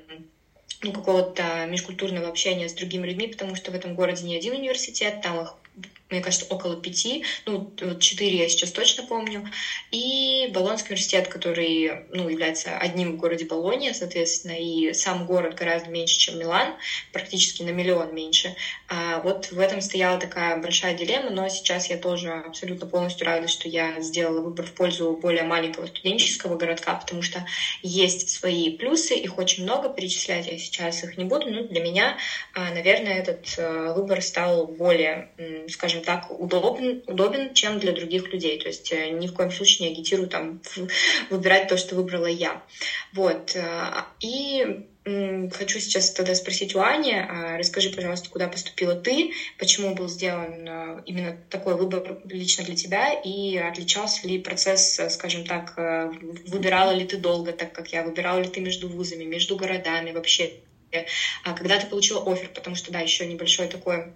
ну, 0.81 0.93
какого-то 0.93 1.65
межкультурного 1.67 2.27
общения 2.27 2.69
с 2.69 2.73
другими 2.73 3.07
людьми, 3.07 3.27
потому 3.27 3.55
что 3.55 3.71
в 3.71 3.75
этом 3.75 3.93
городе 3.93 4.25
не 4.25 4.35
один 4.35 4.53
университет, 4.53 5.21
там 5.21 5.41
их 5.41 5.55
мне 6.09 6.21
кажется, 6.21 6.45
около 6.49 6.75
пяти, 6.75 7.23
ну, 7.45 7.73
четыре 7.99 8.39
я 8.39 8.49
сейчас 8.49 8.71
точно 8.71 9.03
помню, 9.03 9.45
и 9.91 10.47
Болонский 10.51 10.93
университет, 10.93 11.27
который, 11.27 12.05
ну, 12.09 12.29
является 12.29 12.77
одним 12.77 13.13
в 13.13 13.17
городе 13.17 13.45
Болония, 13.45 13.93
соответственно, 13.93 14.59
и 14.59 14.93
сам 14.93 15.25
город 15.25 15.55
гораздо 15.55 15.89
меньше, 15.89 16.17
чем 16.19 16.39
Милан, 16.39 16.75
практически 17.11 17.61
на 17.61 17.69
миллион 17.69 18.13
меньше. 18.13 18.55
А 18.87 19.19
вот 19.19 19.51
в 19.51 19.59
этом 19.59 19.81
стояла 19.81 20.19
такая 20.19 20.57
большая 20.61 20.95
дилемма, 20.95 21.29
но 21.29 21.47
сейчас 21.49 21.89
я 21.89 21.97
тоже 21.97 22.31
абсолютно 22.31 22.87
полностью 22.87 23.25
рада, 23.25 23.47
что 23.47 23.67
я 23.67 24.01
сделала 24.01 24.41
выбор 24.41 24.65
в 24.65 24.73
пользу 24.73 25.13
более 25.21 25.43
маленького 25.43 25.85
студенческого 25.85 26.55
городка, 26.55 26.95
потому 26.95 27.21
что 27.21 27.45
есть 27.81 28.29
свои 28.29 28.75
плюсы, 28.75 29.15
их 29.15 29.37
очень 29.37 29.63
много, 29.63 29.89
перечислять 29.89 30.47
я 30.47 30.57
сейчас 30.57 31.03
их 31.03 31.17
не 31.17 31.25
буду, 31.25 31.49
но 31.49 31.63
для 31.63 31.81
меня, 31.81 32.17
а, 32.53 32.71
наверное, 32.71 33.19
этот 33.19 33.53
э, 33.57 33.93
выбор 33.93 34.21
стал 34.21 34.67
более, 34.67 35.29
скажем, 35.69 35.98
скажем 35.99 36.03
так, 36.03 36.39
удобен, 36.39 37.03
удобен, 37.07 37.53
чем 37.53 37.79
для 37.79 37.91
других 37.91 38.31
людей. 38.31 38.59
То 38.59 38.67
есть 38.67 38.91
э, 38.91 39.09
ни 39.09 39.27
в 39.27 39.33
коем 39.33 39.51
случае 39.51 39.89
не 39.89 39.95
агитирую 39.95 40.29
там 40.29 40.61
выбирать 41.29 41.67
то, 41.67 41.77
что 41.77 41.95
выбрала 41.95 42.27
я. 42.27 42.61
Вот. 43.13 43.55
Э, 43.55 44.03
и 44.21 44.85
Хочу 45.05 45.79
сейчас 45.79 46.11
тогда 46.11 46.35
спросить 46.35 46.75
у 46.75 46.81
Ани, 46.81 47.13
а, 47.15 47.57
расскажи, 47.57 47.89
пожалуйста, 47.89 48.29
куда 48.29 48.47
поступила 48.47 48.93
ты, 48.93 49.31
почему 49.57 49.95
был 49.95 50.07
сделан 50.07 50.67
э, 50.67 51.01
именно 51.07 51.35
такой 51.49 51.75
выбор 51.75 52.19
лично 52.25 52.63
для 52.63 52.75
тебя, 52.75 53.13
и 53.13 53.57
отличался 53.57 54.27
ли 54.27 54.37
процесс, 54.37 54.99
скажем 55.09 55.45
так, 55.45 55.73
выбирала 56.45 56.91
ли 56.91 57.05
ты 57.05 57.17
долго, 57.17 57.53
так 57.53 57.71
как 57.71 57.87
я, 57.87 58.03
выбирала 58.03 58.39
ли 58.39 58.49
ты 58.49 58.59
между 58.59 58.87
вузами, 58.87 59.23
между 59.23 59.55
городами 59.55 60.11
вообще, 60.11 60.51
а 61.43 61.53
когда 61.53 61.79
ты 61.79 61.87
получила 61.87 62.21
офер, 62.31 62.49
потому 62.53 62.75
что, 62.75 62.91
да, 62.91 62.99
еще 62.99 63.25
небольшой 63.25 63.67
такой 63.67 64.13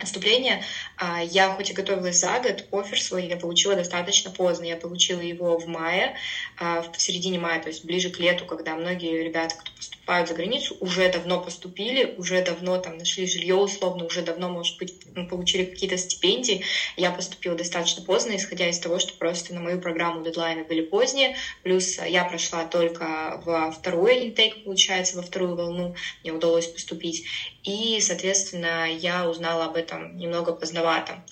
отступление. 0.00 0.62
А, 0.96 1.22
я 1.22 1.50
хоть 1.50 1.70
и 1.70 1.74
готовилась 1.74 2.20
за 2.20 2.38
год, 2.40 2.66
офер 2.72 3.00
свой 3.00 3.26
я 3.26 3.36
получила 3.36 3.74
достаточно 3.74 4.30
поздно. 4.30 4.64
Я 4.64 4.76
получила 4.76 5.20
его 5.20 5.58
в 5.58 5.66
мае, 5.66 6.16
в 6.58 6.90
середине 6.96 7.38
мая, 7.38 7.60
то 7.60 7.68
есть 7.68 7.84
ближе 7.84 8.10
к 8.10 8.18
лету, 8.18 8.44
когда 8.44 8.74
многие 8.74 9.22
ребята, 9.22 9.56
кто 9.56 9.72
поступают 9.72 10.28
за 10.28 10.34
границу, 10.34 10.76
уже 10.80 11.08
давно 11.08 11.40
поступили, 11.40 12.14
уже 12.16 12.42
давно 12.42 12.78
там 12.78 12.96
нашли 12.96 13.26
жилье 13.26 13.56
условно, 13.56 14.04
уже 14.04 14.22
давно, 14.22 14.48
может 14.48 14.76
быть, 14.78 14.94
получили 15.28 15.64
какие-то 15.64 15.96
стипендии. 15.96 16.62
Я 16.96 17.10
поступила 17.10 17.56
достаточно 17.56 18.02
поздно, 18.02 18.36
исходя 18.36 18.68
из 18.68 18.78
того, 18.78 18.98
что 18.98 19.14
просто 19.18 19.52
на 19.54 19.60
мою 19.60 19.80
программу 19.80 20.22
дедлайны 20.22 20.64
были 20.64 20.80
поздние, 20.80 21.36
плюс 21.62 21.98
я 21.98 22.24
прошла 22.24 22.64
только 22.64 23.40
во 23.44 23.70
второй 23.70 24.24
интейк, 24.24 24.62
получается, 24.62 25.16
во 25.16 25.22
вторую 25.22 25.56
волну 25.56 25.94
мне 26.22 26.32
удалось 26.32 26.66
поступить. 26.66 27.24
И, 27.62 27.98
соответственно, 28.00 28.90
я 28.90 29.28
узнала 29.28 29.64
об 29.64 29.76
этом 29.76 30.16
немного 30.16 30.52
поздновато. 30.52 31.24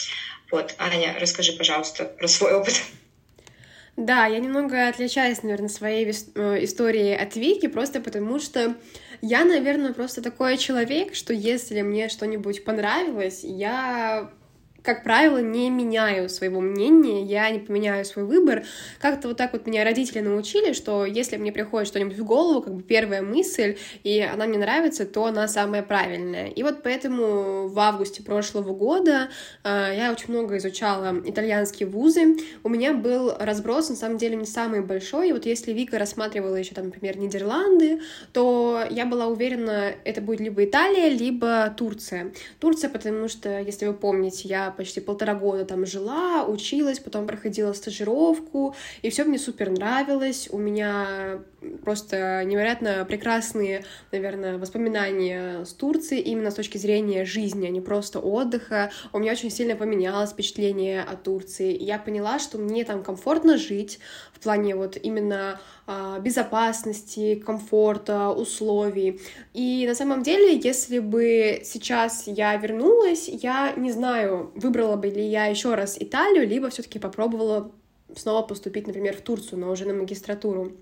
Вот, 0.51 0.75
Аня, 0.79 1.15
расскажи, 1.19 1.53
пожалуйста, 1.53 2.05
про 2.05 2.29
свой 2.29 2.55
опыт. 2.55 2.83
Да, 3.97 4.27
я 4.27 4.39
немного 4.39 4.89
отличаюсь, 4.89 5.43
наверное, 5.43 5.69
своей 5.69 6.07
э, 6.07 6.65
историей 6.65 7.15
от 7.15 7.37
Вики, 7.37 7.67
просто 7.67 8.01
потому 8.01 8.39
что 8.39 8.75
я, 9.21 9.45
наверное, 9.45 9.93
просто 9.93 10.23
такой 10.23 10.57
человек, 10.57 11.15
что 11.15 11.35
если 11.35 11.83
мне 11.83 12.09
что-нибудь 12.09 12.65
понравилось, 12.65 13.41
я 13.45 14.33
как 14.83 15.05
правило, 15.05 15.39
не 15.39 15.71
меняю 15.71 16.29
своего 16.29 16.61
мнения, 16.61 17.23
я 17.23 17.49
не 17.51 17.61
поменяю 17.61 18.05
свой 18.05 18.25
выбор. 18.25 18.65
Как-то 19.01 19.29
вот 19.29 19.37
так 19.37 19.53
вот 19.53 19.67
меня 19.67 19.85
родители 19.85 20.21
научили, 20.21 20.73
что 20.73 21.05
если 21.05 21.37
мне 21.37 21.53
приходит 21.53 21.89
что-нибудь 21.89 22.19
в 22.19 22.25
голову, 22.25 22.63
как 22.63 22.75
бы 22.75 22.83
первая 22.83 23.23
мысль, 23.23 23.77
и 24.03 24.21
она 24.21 24.47
мне 24.47 24.59
нравится, 24.59 25.07
то 25.07 25.27
она 25.27 25.47
самая 25.47 25.83
правильная. 25.83 26.49
И 26.49 26.63
вот 26.63 26.83
поэтому 26.83 27.69
в 27.69 27.79
августе 27.79 28.23
прошлого 28.23 28.75
года 28.75 29.29
э, 29.63 29.95
я 29.97 30.13
очень 30.13 30.31
много 30.35 30.57
изучала 30.57 31.15
итальянские 31.25 31.89
вузы. 31.89 32.37
У 32.65 32.69
меня 32.69 32.93
был 32.93 33.33
разброс, 33.39 33.89
на 33.89 33.97
самом 33.97 34.19
деле, 34.19 34.37
не 34.37 34.47
самый 34.47 34.83
большой. 34.83 35.31
И 35.31 35.33
вот 35.33 35.47
если 35.47 35.73
Вика 35.73 35.99
рассматривала 35.99 36.57
еще 36.57 36.75
там, 36.75 36.87
например, 36.87 37.19
Нидерланды, 37.19 38.01
то 38.33 38.83
я 38.91 39.07
была 39.07 39.27
уверена, 39.27 39.93
это 40.05 40.21
будет 40.21 40.41
либо 40.41 40.65
Италия, 40.65 41.09
либо 41.09 41.73
Турция. 41.77 42.33
Турция, 42.59 42.91
потому 42.91 43.29
что, 43.29 43.61
если 43.61 43.87
вы 43.87 43.95
помните, 43.95 44.49
я 44.49 44.72
почти 44.77 45.01
полтора 45.01 45.35
года 45.35 45.65
там 45.65 45.87
жила, 45.87 46.45
училась, 46.45 46.99
потом 46.99 47.27
проходила 47.27 47.73
стажировку, 47.73 48.75
и 49.03 49.11
все 49.11 49.25
мне 49.25 49.39
супер 49.39 49.71
нравилось. 49.71 50.49
У 50.51 50.59
меня 50.59 51.41
просто 51.85 52.45
невероятно 52.45 53.05
прекрасные, 53.05 53.85
наверное, 54.11 54.59
воспоминания 54.59 55.65
с 55.65 55.73
Турции 55.73 56.21
именно 56.21 56.51
с 56.51 56.55
точки 56.55 56.79
зрения 56.79 57.25
жизни, 57.25 57.67
а 57.67 57.71
не 57.71 57.81
просто 57.81 58.21
отдыха. 58.21 58.91
У 59.13 59.19
меня 59.19 59.33
очень 59.33 59.51
сильно 59.51 59.77
поменялось 59.77 60.31
впечатление 60.31 61.03
о 61.03 61.17
Турции. 61.17 61.77
Я 61.77 61.99
поняла, 61.99 62.39
что 62.39 62.59
мне 62.59 62.85
там 62.85 63.03
комфортно 63.03 63.57
жить 63.57 63.99
в 64.33 64.41
плане 64.41 64.75
вот 64.75 64.97
именно 65.01 65.61
безопасности, 66.21 67.35
комфорта, 67.35 68.31
условий. 68.31 69.21
И 69.53 69.87
на 69.87 69.95
самом 69.95 70.23
деле, 70.23 70.59
если 70.63 70.99
бы 71.01 71.61
сейчас 71.65 72.25
я 72.27 72.57
вернулась, 72.57 73.29
я 73.29 73.73
не 73.77 73.93
знаю, 73.93 74.53
выбрала 74.55 74.97
бы 74.97 75.09
ли 75.09 75.25
я 75.27 75.47
еще 75.47 75.75
раз 75.75 75.97
Италию, 75.99 76.47
либо 76.47 76.71
все-таки 76.71 76.99
попробовала 76.99 77.73
снова 78.17 78.43
поступить, 78.43 78.87
например, 78.87 79.17
в 79.17 79.21
Турцию, 79.23 79.59
но 79.59 79.71
уже 79.71 79.85
на 79.87 79.95
магистратуру. 79.95 80.73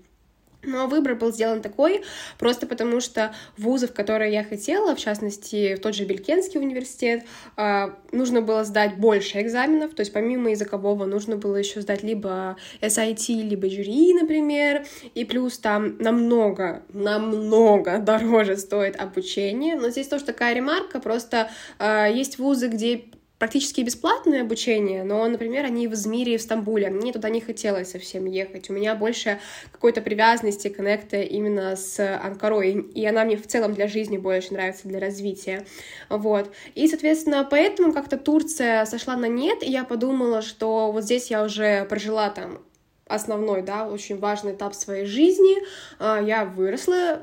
Но 0.63 0.87
выбор 0.87 1.15
был 1.15 1.31
сделан 1.31 1.61
такой, 1.61 2.03
просто 2.37 2.67
потому 2.67 3.01
что 3.01 3.33
вузов, 3.57 3.93
которые 3.93 4.31
я 4.31 4.43
хотела, 4.43 4.95
в 4.95 4.99
частности, 4.99 5.75
в 5.75 5.79
тот 5.79 5.95
же 5.95 6.05
Белькенский 6.05 6.59
университет, 6.59 7.23
а, 7.57 7.95
нужно 8.11 8.41
было 8.41 8.63
сдать 8.63 8.97
больше 8.97 9.41
экзаменов, 9.41 9.95
то 9.95 10.01
есть 10.01 10.13
помимо 10.13 10.51
языкового 10.51 11.05
нужно 11.05 11.35
было 11.35 11.55
еще 11.55 11.81
сдать 11.81 12.03
либо 12.03 12.57
SIT, 12.81 13.41
либо 13.41 13.69
жюри, 13.69 14.13
например, 14.13 14.85
и 15.15 15.25
плюс 15.25 15.57
там 15.57 15.97
намного, 15.97 16.83
намного 16.89 17.97
дороже 17.97 18.57
стоит 18.57 18.99
обучение, 18.99 19.75
но 19.75 19.89
здесь 19.89 20.07
тоже 20.07 20.25
такая 20.25 20.53
ремарка, 20.53 20.99
просто 20.99 21.49
а, 21.79 22.07
есть 22.07 22.37
вузы, 22.37 22.67
где 22.67 23.05
практически 23.41 23.81
бесплатное 23.81 24.43
обучение, 24.43 25.03
но, 25.03 25.27
например, 25.27 25.65
они 25.65 25.87
в 25.87 25.93
Измире 25.93 26.35
и 26.35 26.37
в 26.37 26.43
Стамбуле. 26.43 26.91
Мне 26.91 27.11
туда 27.11 27.27
не 27.29 27.41
хотелось 27.41 27.89
совсем 27.89 28.27
ехать. 28.27 28.69
У 28.69 28.73
меня 28.73 28.93
больше 28.93 29.39
какой-то 29.71 30.01
привязанности, 30.01 30.67
коннекта 30.67 31.19
именно 31.23 31.75
с 31.75 32.19
Анкарой, 32.23 32.73
и 32.73 33.03
она 33.03 33.25
мне 33.25 33.37
в 33.37 33.47
целом 33.47 33.73
для 33.73 33.87
жизни 33.87 34.19
больше 34.19 34.53
нравится, 34.53 34.87
для 34.87 34.99
развития. 34.99 35.65
Вот. 36.07 36.51
И, 36.75 36.87
соответственно, 36.87 37.47
поэтому 37.49 37.93
как-то 37.93 38.17
Турция 38.17 38.85
сошла 38.85 39.15
на 39.15 39.25
нет, 39.25 39.63
и 39.63 39.71
я 39.71 39.85
подумала, 39.85 40.43
что 40.43 40.91
вот 40.91 41.03
здесь 41.03 41.31
я 41.31 41.43
уже 41.43 41.85
прожила 41.85 42.29
там 42.29 42.61
основной, 43.07 43.63
да, 43.63 43.87
очень 43.87 44.19
важный 44.19 44.53
этап 44.53 44.75
своей 44.75 45.05
жизни. 45.05 45.57
А, 45.97 46.21
я 46.21 46.45
выросла, 46.45 47.21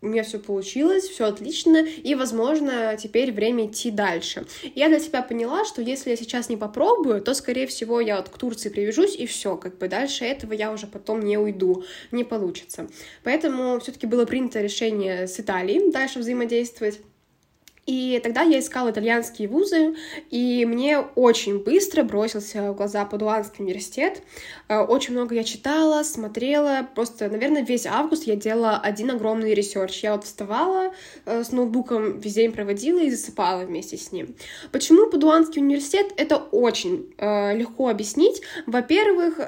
у 0.00 0.06
меня 0.06 0.22
все 0.22 0.38
получилось, 0.38 1.04
все 1.04 1.24
отлично, 1.24 1.78
и, 1.78 2.14
возможно, 2.14 2.96
теперь 2.96 3.32
время 3.32 3.66
идти 3.66 3.90
дальше. 3.90 4.46
Я 4.74 4.88
для 4.88 5.00
себя 5.00 5.22
поняла, 5.22 5.64
что 5.64 5.82
если 5.82 6.10
я 6.10 6.16
сейчас 6.16 6.48
не 6.48 6.56
попробую, 6.56 7.20
то, 7.20 7.34
скорее 7.34 7.66
всего, 7.66 8.00
я 8.00 8.16
вот 8.16 8.28
к 8.28 8.38
Турции 8.38 8.68
привяжусь, 8.68 9.16
и 9.16 9.26
все, 9.26 9.56
как 9.56 9.78
бы 9.78 9.88
дальше 9.88 10.24
этого 10.24 10.52
я 10.52 10.72
уже 10.72 10.86
потом 10.86 11.20
не 11.20 11.36
уйду, 11.36 11.84
не 12.12 12.22
получится. 12.22 12.88
Поэтому 13.24 13.80
все-таки 13.80 14.06
было 14.06 14.24
принято 14.24 14.60
решение 14.60 15.26
с 15.26 15.40
Италией 15.40 15.90
дальше 15.90 16.20
взаимодействовать. 16.20 17.00
И 17.88 18.20
тогда 18.22 18.42
я 18.42 18.58
искала 18.58 18.90
итальянские 18.90 19.48
вузы, 19.48 19.94
и 20.28 20.66
мне 20.66 20.98
очень 20.98 21.64
быстро 21.64 22.02
бросился 22.02 22.72
в 22.72 22.76
глаза 22.76 23.06
Падуанский 23.06 23.64
университет. 23.64 24.20
Э, 24.68 24.80
очень 24.80 25.14
много 25.14 25.34
я 25.34 25.42
читала, 25.42 26.02
смотрела, 26.02 26.86
просто, 26.94 27.30
наверное, 27.30 27.62
весь 27.62 27.86
август 27.86 28.24
я 28.24 28.36
делала 28.36 28.76
один 28.76 29.10
огромный 29.10 29.54
research. 29.54 30.02
Я 30.02 30.12
вот 30.12 30.24
вставала 30.24 30.92
э, 31.24 31.42
с 31.42 31.50
ноутбуком, 31.50 32.20
весь 32.20 32.34
день 32.34 32.52
проводила 32.52 33.00
и 33.00 33.10
засыпала 33.10 33.64
вместе 33.64 33.96
с 33.96 34.12
ним. 34.12 34.34
Почему 34.70 35.08
Падуанский 35.08 35.62
университет? 35.62 36.12
Это 36.18 36.36
очень 36.36 37.14
э, 37.16 37.56
легко 37.56 37.88
объяснить. 37.88 38.42
Во-первых, 38.66 39.40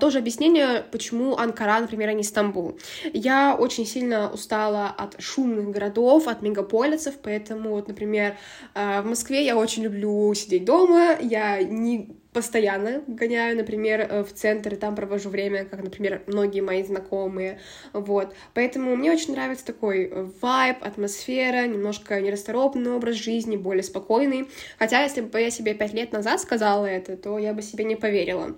тоже 0.00 0.18
объяснение, 0.18 0.84
почему 0.92 1.36
Анкара, 1.38 1.80
например, 1.80 2.10
а 2.10 2.12
не 2.12 2.24
Стамбул. 2.24 2.78
Я 3.14 3.56
очень 3.58 3.86
сильно 3.86 4.30
устала 4.30 4.88
от 4.88 5.18
шумных 5.18 5.70
городов, 5.70 6.28
от 6.28 6.42
мегаполисов, 6.42 7.14
поэтому 7.22 7.85
вот, 7.86 7.88
например, 7.88 8.36
э, 8.74 9.00
в 9.02 9.06
Москве 9.06 9.44
я 9.44 9.56
очень 9.56 9.84
люблю 9.84 10.32
сидеть 10.34 10.64
дома, 10.64 11.16
я 11.20 11.62
не 11.62 12.16
постоянно 12.32 13.02
гоняю, 13.06 13.56
например, 13.56 14.00
э, 14.00 14.22
в 14.22 14.32
центр, 14.32 14.74
и 14.74 14.76
там 14.76 14.94
провожу 14.94 15.30
время, 15.30 15.64
как, 15.64 15.82
например, 15.82 16.22
многие 16.26 16.60
мои 16.60 16.82
знакомые, 16.82 17.60
вот. 17.92 18.34
Поэтому 18.54 18.94
мне 18.96 19.12
очень 19.12 19.32
нравится 19.32 19.64
такой 19.64 20.12
вайб, 20.42 20.76
атмосфера, 20.82 21.66
немножко 21.66 22.20
нерасторопный 22.20 22.92
образ 22.92 23.16
жизни, 23.16 23.56
более 23.56 23.82
спокойный. 23.82 24.48
Хотя, 24.78 25.02
если 25.02 25.22
бы 25.22 25.40
я 25.40 25.50
себе 25.50 25.74
пять 25.74 25.94
лет 25.94 26.12
назад 26.12 26.40
сказала 26.40 26.84
это, 26.86 27.16
то 27.16 27.38
я 27.38 27.54
бы 27.54 27.62
себе 27.62 27.84
не 27.84 27.96
поверила. 27.96 28.54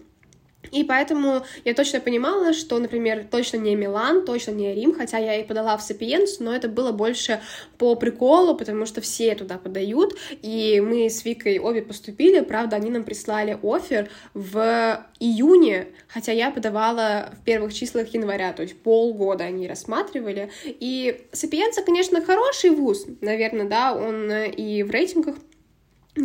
И 0.73 0.85
поэтому 0.85 1.45
я 1.65 1.73
точно 1.73 2.01
понимала, 2.01 2.53
что, 2.53 2.79
например, 2.79 3.25
точно 3.31 3.59
не 3.59 3.75
Милан, 3.75 4.25
точно 4.25 4.51
не 4.51 4.75
Рим, 4.75 4.95
хотя 4.95 5.19
я 5.19 5.37
и 5.37 5.45
подала 5.45 5.77
в 5.77 5.83
Сапиенс, 5.83 6.41
но 6.41 6.55
это 6.55 6.69
было 6.69 6.93
больше 6.93 7.41
по 7.79 7.95
приколу, 7.95 8.55
потому 8.57 8.85
что 8.85 9.01
все 9.01 9.35
туда 9.35 9.57
подают, 9.57 10.19
и 10.43 10.83
мы 10.85 11.09
с 11.09 11.25
Викой 11.25 11.59
обе 11.59 11.83
поступили, 11.83 12.41
правда, 12.41 12.77
они 12.77 12.91
нам 12.91 13.05
прислали 13.05 13.59
офер 13.63 14.11
в 14.35 15.07
июне, 15.21 15.89
хотя 16.09 16.33
я 16.33 16.51
подавала 16.51 17.33
в 17.41 17.45
первых 17.45 17.73
числах 17.73 18.13
января, 18.13 18.53
то 18.53 18.63
есть 18.63 18.79
полгода 18.83 19.45
они 19.45 19.69
рассматривали, 19.69 20.51
и 20.65 21.25
Сапиенса, 21.33 21.83
конечно, 21.83 22.21
хороший 22.21 22.71
вуз, 22.71 23.07
наверное, 23.21 23.67
да, 23.67 23.95
он 23.95 24.31
и 24.31 24.83
в 24.83 24.91
рейтингах 24.91 25.37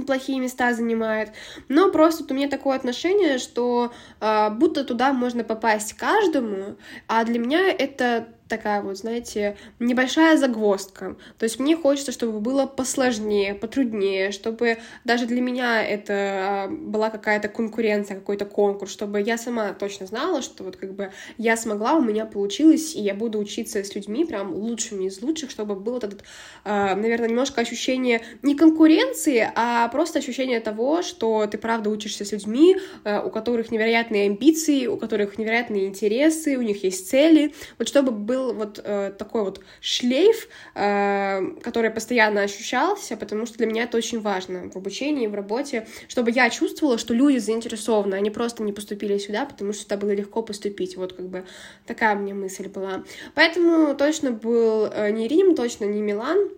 плохие 0.01 0.39
места 0.39 0.73
занимает, 0.73 1.31
но 1.69 1.91
просто 1.91 2.23
вот 2.23 2.31
у 2.31 2.35
меня 2.35 2.49
такое 2.49 2.75
отношение, 2.75 3.37
что 3.37 3.93
э, 4.19 4.49
будто 4.49 4.83
туда 4.83 5.13
можно 5.13 5.43
попасть 5.43 5.93
каждому, 5.93 6.77
а 7.07 7.23
для 7.23 7.39
меня 7.39 7.69
это 7.69 8.27
такая 8.57 8.83
вот, 8.83 8.97
знаете, 8.97 9.57
небольшая 9.79 10.37
загвоздка. 10.37 11.15
То 11.39 11.45
есть 11.45 11.59
мне 11.59 11.75
хочется, 11.75 12.11
чтобы 12.11 12.39
было 12.39 12.67
посложнее, 12.67 13.55
потруднее, 13.55 14.31
чтобы 14.31 14.77
даже 15.05 15.25
для 15.25 15.41
меня 15.41 15.83
это 15.83 16.13
а, 16.13 16.67
была 16.67 17.09
какая-то 17.09 17.47
конкуренция, 17.47 18.15
какой-то 18.15 18.45
конкурс, 18.45 18.91
чтобы 18.91 19.21
я 19.21 19.39
сама 19.39 19.73
точно 19.73 20.05
знала, 20.05 20.43
что 20.43 20.63
вот 20.63 20.75
как 20.75 20.93
бы 20.93 21.11
я 21.39 21.57
смогла, 21.57 21.95
у 21.95 22.01
меня 22.01 22.27
получилось, 22.27 22.93
и 22.95 23.01
я 23.01 23.15
буду 23.15 23.39
учиться 23.39 23.83
с 23.83 23.95
людьми 23.95 24.23
прям 24.23 24.53
лучшими 24.53 25.05
из 25.05 25.19
лучших, 25.23 25.49
чтобы 25.49 25.73
было 25.75 25.95
вот 25.95 26.03
этот, 26.03 26.23
а, 26.63 26.95
наверное, 26.95 27.29
немножко 27.29 27.61
ощущение 27.61 28.21
не 28.43 28.53
конкуренции, 28.53 29.49
а 29.55 29.87
просто 29.87 30.19
ощущение 30.19 30.59
того, 30.59 31.01
что 31.01 31.47
ты 31.47 31.57
правда 31.57 31.89
учишься 31.89 32.23
с 32.23 32.31
людьми, 32.31 32.77
а, 33.03 33.23
у 33.23 33.31
которых 33.31 33.71
невероятные 33.71 34.27
амбиции, 34.27 34.85
у 34.85 34.97
которых 34.97 35.39
невероятные 35.39 35.87
интересы, 35.87 36.55
у 36.55 36.61
них 36.61 36.83
есть 36.83 37.09
цели, 37.09 37.55
вот 37.79 37.87
чтобы 37.87 38.11
был 38.11 38.42
был 38.43 38.53
вот 38.53 38.81
э, 38.83 39.11
такой 39.17 39.43
вот 39.43 39.59
шлейф, 39.81 40.47
э, 40.75 41.41
который 41.61 41.89
постоянно 41.89 42.41
ощущался, 42.41 43.17
потому 43.17 43.45
что 43.45 43.57
для 43.57 43.67
меня 43.67 43.83
это 43.83 43.97
очень 43.97 44.19
важно 44.19 44.69
в 44.69 44.75
обучении, 44.75 45.27
в 45.27 45.35
работе, 45.35 45.87
чтобы 46.07 46.31
я 46.31 46.49
чувствовала, 46.49 46.97
что 46.97 47.13
люди 47.13 47.37
заинтересованы, 47.37 48.15
они 48.15 48.29
просто 48.29 48.63
не 48.63 48.73
поступили 48.73 49.17
сюда, 49.17 49.45
потому 49.45 49.73
что 49.73 49.83
туда 49.83 49.97
было 49.97 50.11
легко 50.11 50.41
поступить. 50.41 50.97
Вот 50.97 51.13
как 51.13 51.27
бы 51.27 51.45
такая 51.85 52.15
у 52.15 52.19
меня 52.19 52.35
мысль 52.35 52.67
была. 52.67 53.03
Поэтому 53.35 53.95
точно 53.95 54.31
был 54.31 54.85
э, 54.85 55.11
не 55.11 55.27
Рим, 55.27 55.55
точно 55.55 55.85
не 55.85 56.01
Милан, 56.01 56.49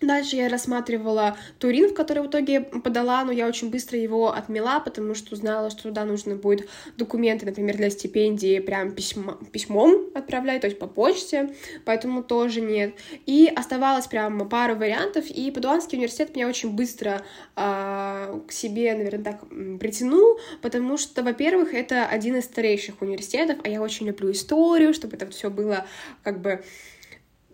Дальше 0.00 0.36
я 0.36 0.48
рассматривала 0.48 1.36
Турин, 1.58 1.90
в 1.90 1.94
который 1.94 2.22
в 2.22 2.28
итоге 2.28 2.62
подала, 2.62 3.22
но 3.22 3.32
я 3.32 3.46
очень 3.46 3.70
быстро 3.70 3.98
его 3.98 4.32
отмела, 4.32 4.80
потому 4.80 5.14
что 5.14 5.34
узнала, 5.34 5.68
что 5.68 5.84
туда 5.84 6.06
нужно 6.06 6.36
будет 6.36 6.66
документы, 6.96 7.44
например, 7.44 7.76
для 7.76 7.90
стипендии 7.90 8.60
прям 8.60 8.92
письмо, 8.92 9.38
письмом 9.52 10.06
отправлять, 10.14 10.62
то 10.62 10.68
есть 10.68 10.78
по 10.78 10.86
почте, 10.86 11.54
поэтому 11.84 12.22
тоже 12.22 12.62
нет. 12.62 12.94
И 13.26 13.52
оставалось 13.54 14.06
прям 14.06 14.48
пару 14.48 14.74
вариантов, 14.74 15.26
и 15.28 15.50
Падуанский 15.50 15.98
университет 15.98 16.34
меня 16.34 16.48
очень 16.48 16.70
быстро 16.70 17.22
э, 17.56 18.40
к 18.48 18.52
себе, 18.52 18.94
наверное, 18.94 19.22
так 19.22 19.46
притянул, 19.78 20.38
потому 20.62 20.96
что, 20.96 21.22
во-первых, 21.22 21.74
это 21.74 22.06
один 22.06 22.36
из 22.36 22.44
старейших 22.44 23.02
университетов, 23.02 23.58
а 23.64 23.68
я 23.68 23.82
очень 23.82 24.06
люблю 24.06 24.30
историю, 24.30 24.94
чтобы 24.94 25.16
это 25.16 25.26
все 25.26 25.50
было 25.50 25.86
как 26.22 26.40
бы 26.40 26.64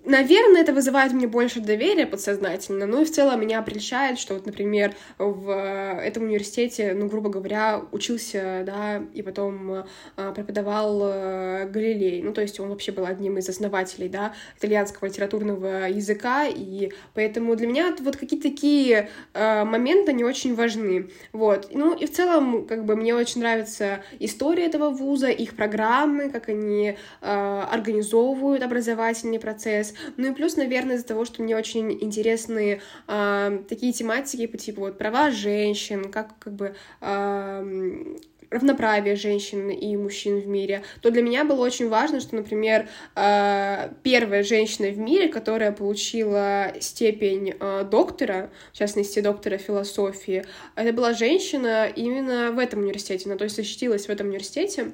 Наверное, 0.06 0.60
это 0.60 0.72
вызывает 0.72 1.12
мне 1.12 1.26
больше 1.26 1.58
доверия 1.58 2.06
подсознательно, 2.06 2.86
ну 2.86 3.02
и 3.02 3.04
в 3.04 3.10
целом 3.10 3.40
меня 3.40 3.60
прельщает, 3.62 4.20
что 4.20 4.34
вот, 4.34 4.46
например, 4.46 4.94
в 5.18 5.50
этом 5.50 6.22
университете, 6.22 6.94
ну, 6.94 7.08
грубо 7.08 7.28
говоря, 7.28 7.82
учился, 7.90 8.62
да, 8.64 9.02
и 9.14 9.22
потом 9.22 9.84
а, 10.16 10.30
преподавал 10.30 11.00
э, 11.02 11.68
Галилей, 11.68 12.22
ну, 12.22 12.32
то 12.32 12.40
есть 12.40 12.60
он 12.60 12.68
вообще 12.68 12.92
был 12.92 13.04
одним 13.04 13.38
из 13.38 13.48
основателей, 13.48 14.08
да, 14.08 14.32
итальянского 14.56 15.08
литературного 15.08 15.88
языка, 15.88 16.46
и 16.46 16.92
поэтому 17.14 17.56
для 17.56 17.66
меня 17.66 17.92
вот 17.98 18.16
какие-то 18.16 18.48
такие 18.48 19.08
э, 19.34 19.64
моменты, 19.64 20.12
они 20.12 20.22
очень 20.22 20.54
важны, 20.54 21.10
вот, 21.32 21.70
ну 21.74 21.96
и 21.96 22.06
в 22.06 22.12
целом, 22.12 22.68
как 22.68 22.84
бы, 22.84 22.94
мне 22.94 23.12
очень 23.12 23.40
нравится 23.40 24.04
история 24.20 24.66
этого 24.66 24.90
вуза, 24.90 25.30
их 25.30 25.56
программы, 25.56 26.30
как 26.30 26.48
они 26.48 26.96
э, 27.22 27.62
организовывают 27.72 28.62
образовательный 28.62 29.40
процесс, 29.40 29.95
ну 30.16 30.30
и 30.30 30.34
плюс, 30.34 30.56
наверное, 30.56 30.96
из-за 30.96 31.06
того, 31.06 31.24
что 31.24 31.42
мне 31.42 31.56
очень 31.56 31.92
интересны 31.92 32.80
э, 33.08 33.58
такие 33.68 33.92
тематики 33.92 34.46
по 34.46 34.56
типу 34.56 34.80
вот 34.82 34.98
права 34.98 35.30
женщин, 35.30 36.10
как 36.10 36.38
как 36.38 36.54
бы 36.54 36.74
э, 37.00 38.16
равноправие 38.50 39.16
женщин 39.16 39.70
и 39.70 39.96
мужчин 39.96 40.38
в 40.40 40.46
мире, 40.46 40.82
то 41.00 41.10
для 41.10 41.22
меня 41.22 41.44
было 41.44 41.64
очень 41.64 41.88
важно, 41.88 42.20
что, 42.20 42.36
например, 42.36 42.88
первая 43.14 44.42
женщина 44.42 44.88
в 44.88 44.98
мире, 44.98 45.28
которая 45.28 45.72
получила 45.72 46.72
степень 46.80 47.54
доктора, 47.90 48.50
в 48.72 48.78
частности, 48.78 49.20
доктора 49.20 49.58
философии, 49.58 50.44
это 50.74 50.92
была 50.92 51.12
женщина 51.12 51.86
именно 51.86 52.52
в 52.52 52.58
этом 52.58 52.80
университете, 52.80 53.28
она, 53.28 53.36
то 53.36 53.44
есть 53.44 53.56
защитилась 53.56 54.06
в 54.06 54.10
этом 54.10 54.28
университете, 54.28 54.92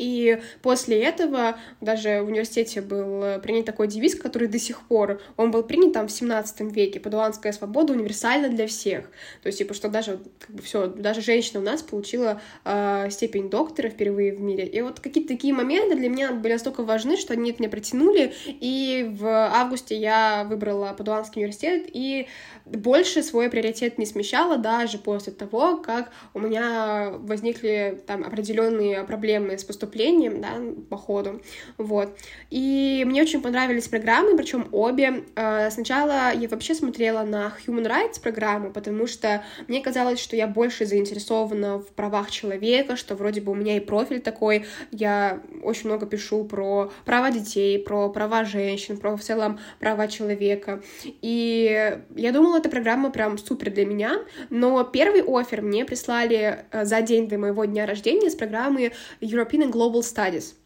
и 0.00 0.40
после 0.62 1.02
этого 1.02 1.58
даже 1.82 2.22
в 2.22 2.28
университете 2.28 2.80
был 2.80 3.38
принят 3.40 3.66
такой 3.66 3.86
девиз, 3.86 4.14
который 4.14 4.48
до 4.48 4.58
сих 4.58 4.80
пор, 4.80 5.20
он 5.36 5.50
был 5.50 5.62
принят 5.62 5.92
там 5.92 6.08
в 6.08 6.10
17 6.10 6.60
веке, 6.72 7.00
падуанская 7.00 7.52
свобода 7.52 7.92
универсальна 7.92 8.48
для 8.48 8.66
всех. 8.66 9.10
То 9.42 9.48
есть, 9.48 9.58
типа, 9.58 9.74
что 9.74 9.90
даже, 9.90 10.20
как 10.38 10.56
бы, 10.56 10.62
все, 10.62 10.86
даже 10.86 11.20
женщина 11.20 11.60
у 11.60 11.62
нас 11.62 11.82
получила 11.82 12.40
э, 12.64 13.08
степень 13.10 13.50
доктора 13.50 13.90
впервые 13.90 14.32
в 14.32 14.40
мире. 14.40 14.66
И 14.66 14.80
вот 14.80 15.00
какие-то 15.00 15.34
такие 15.34 15.52
моменты 15.52 15.96
для 15.96 16.08
меня 16.08 16.32
были 16.32 16.54
настолько 16.54 16.82
важны, 16.82 17.18
что 17.18 17.34
они 17.34 17.54
меня 17.58 17.68
притянули, 17.68 18.32
и 18.46 19.06
в 19.18 19.26
августе 19.26 19.96
я 19.96 20.46
выбрала 20.48 20.94
Падуанский 20.96 21.42
университет, 21.42 21.84
и 21.92 22.26
больше 22.64 23.22
свой 23.22 23.50
приоритет 23.50 23.98
не 23.98 24.06
смещала, 24.06 24.56
даже 24.56 24.96
после 24.96 25.32
того, 25.32 25.76
как 25.76 26.10
у 26.32 26.38
меня 26.38 27.10
возникли 27.18 28.02
там 28.06 28.24
определенные 28.24 29.04
проблемы 29.04 29.58
с 29.58 29.64
поступлением 29.64 29.89
поступлением, 29.90 30.40
да, 30.40 30.60
по 30.88 30.96
ходу, 30.96 31.40
вот. 31.78 32.16
И 32.50 33.04
мне 33.06 33.22
очень 33.22 33.42
понравились 33.42 33.88
программы, 33.88 34.36
причем 34.36 34.68
обе. 34.72 35.24
Э, 35.36 35.70
сначала 35.70 36.32
я 36.32 36.48
вообще 36.48 36.74
смотрела 36.74 37.22
на 37.22 37.52
Human 37.66 37.86
Rights 37.86 38.20
программу, 38.20 38.70
потому 38.72 39.06
что 39.06 39.42
мне 39.68 39.80
казалось, 39.80 40.20
что 40.20 40.36
я 40.36 40.46
больше 40.46 40.86
заинтересована 40.86 41.78
в 41.78 41.88
правах 41.88 42.30
человека, 42.30 42.96
что 42.96 43.14
вроде 43.14 43.40
бы 43.40 43.52
у 43.52 43.54
меня 43.54 43.76
и 43.76 43.80
профиль 43.80 44.20
такой, 44.20 44.64
я 44.92 45.40
очень 45.62 45.88
много 45.88 46.06
пишу 46.06 46.44
про 46.44 46.90
права 47.04 47.30
детей, 47.30 47.78
про 47.78 48.08
права 48.08 48.44
женщин, 48.44 48.96
про 48.96 49.16
в 49.16 49.20
целом 49.20 49.58
права 49.78 50.08
человека. 50.08 50.82
И 51.22 51.98
я 52.16 52.32
думала, 52.32 52.58
эта 52.58 52.68
программа 52.68 53.10
прям 53.10 53.38
супер 53.38 53.70
для 53.70 53.86
меня, 53.86 54.20
но 54.50 54.84
первый 54.84 55.22
офер 55.22 55.62
мне 55.62 55.84
прислали 55.84 56.64
э, 56.70 56.84
за 56.84 57.02
день 57.02 57.28
до 57.28 57.38
моего 57.38 57.64
дня 57.64 57.86
рождения 57.86 58.30
с 58.30 58.34
программы 58.34 58.92
European 59.20 59.70
Global 59.80 60.02
Studies. 60.02 60.56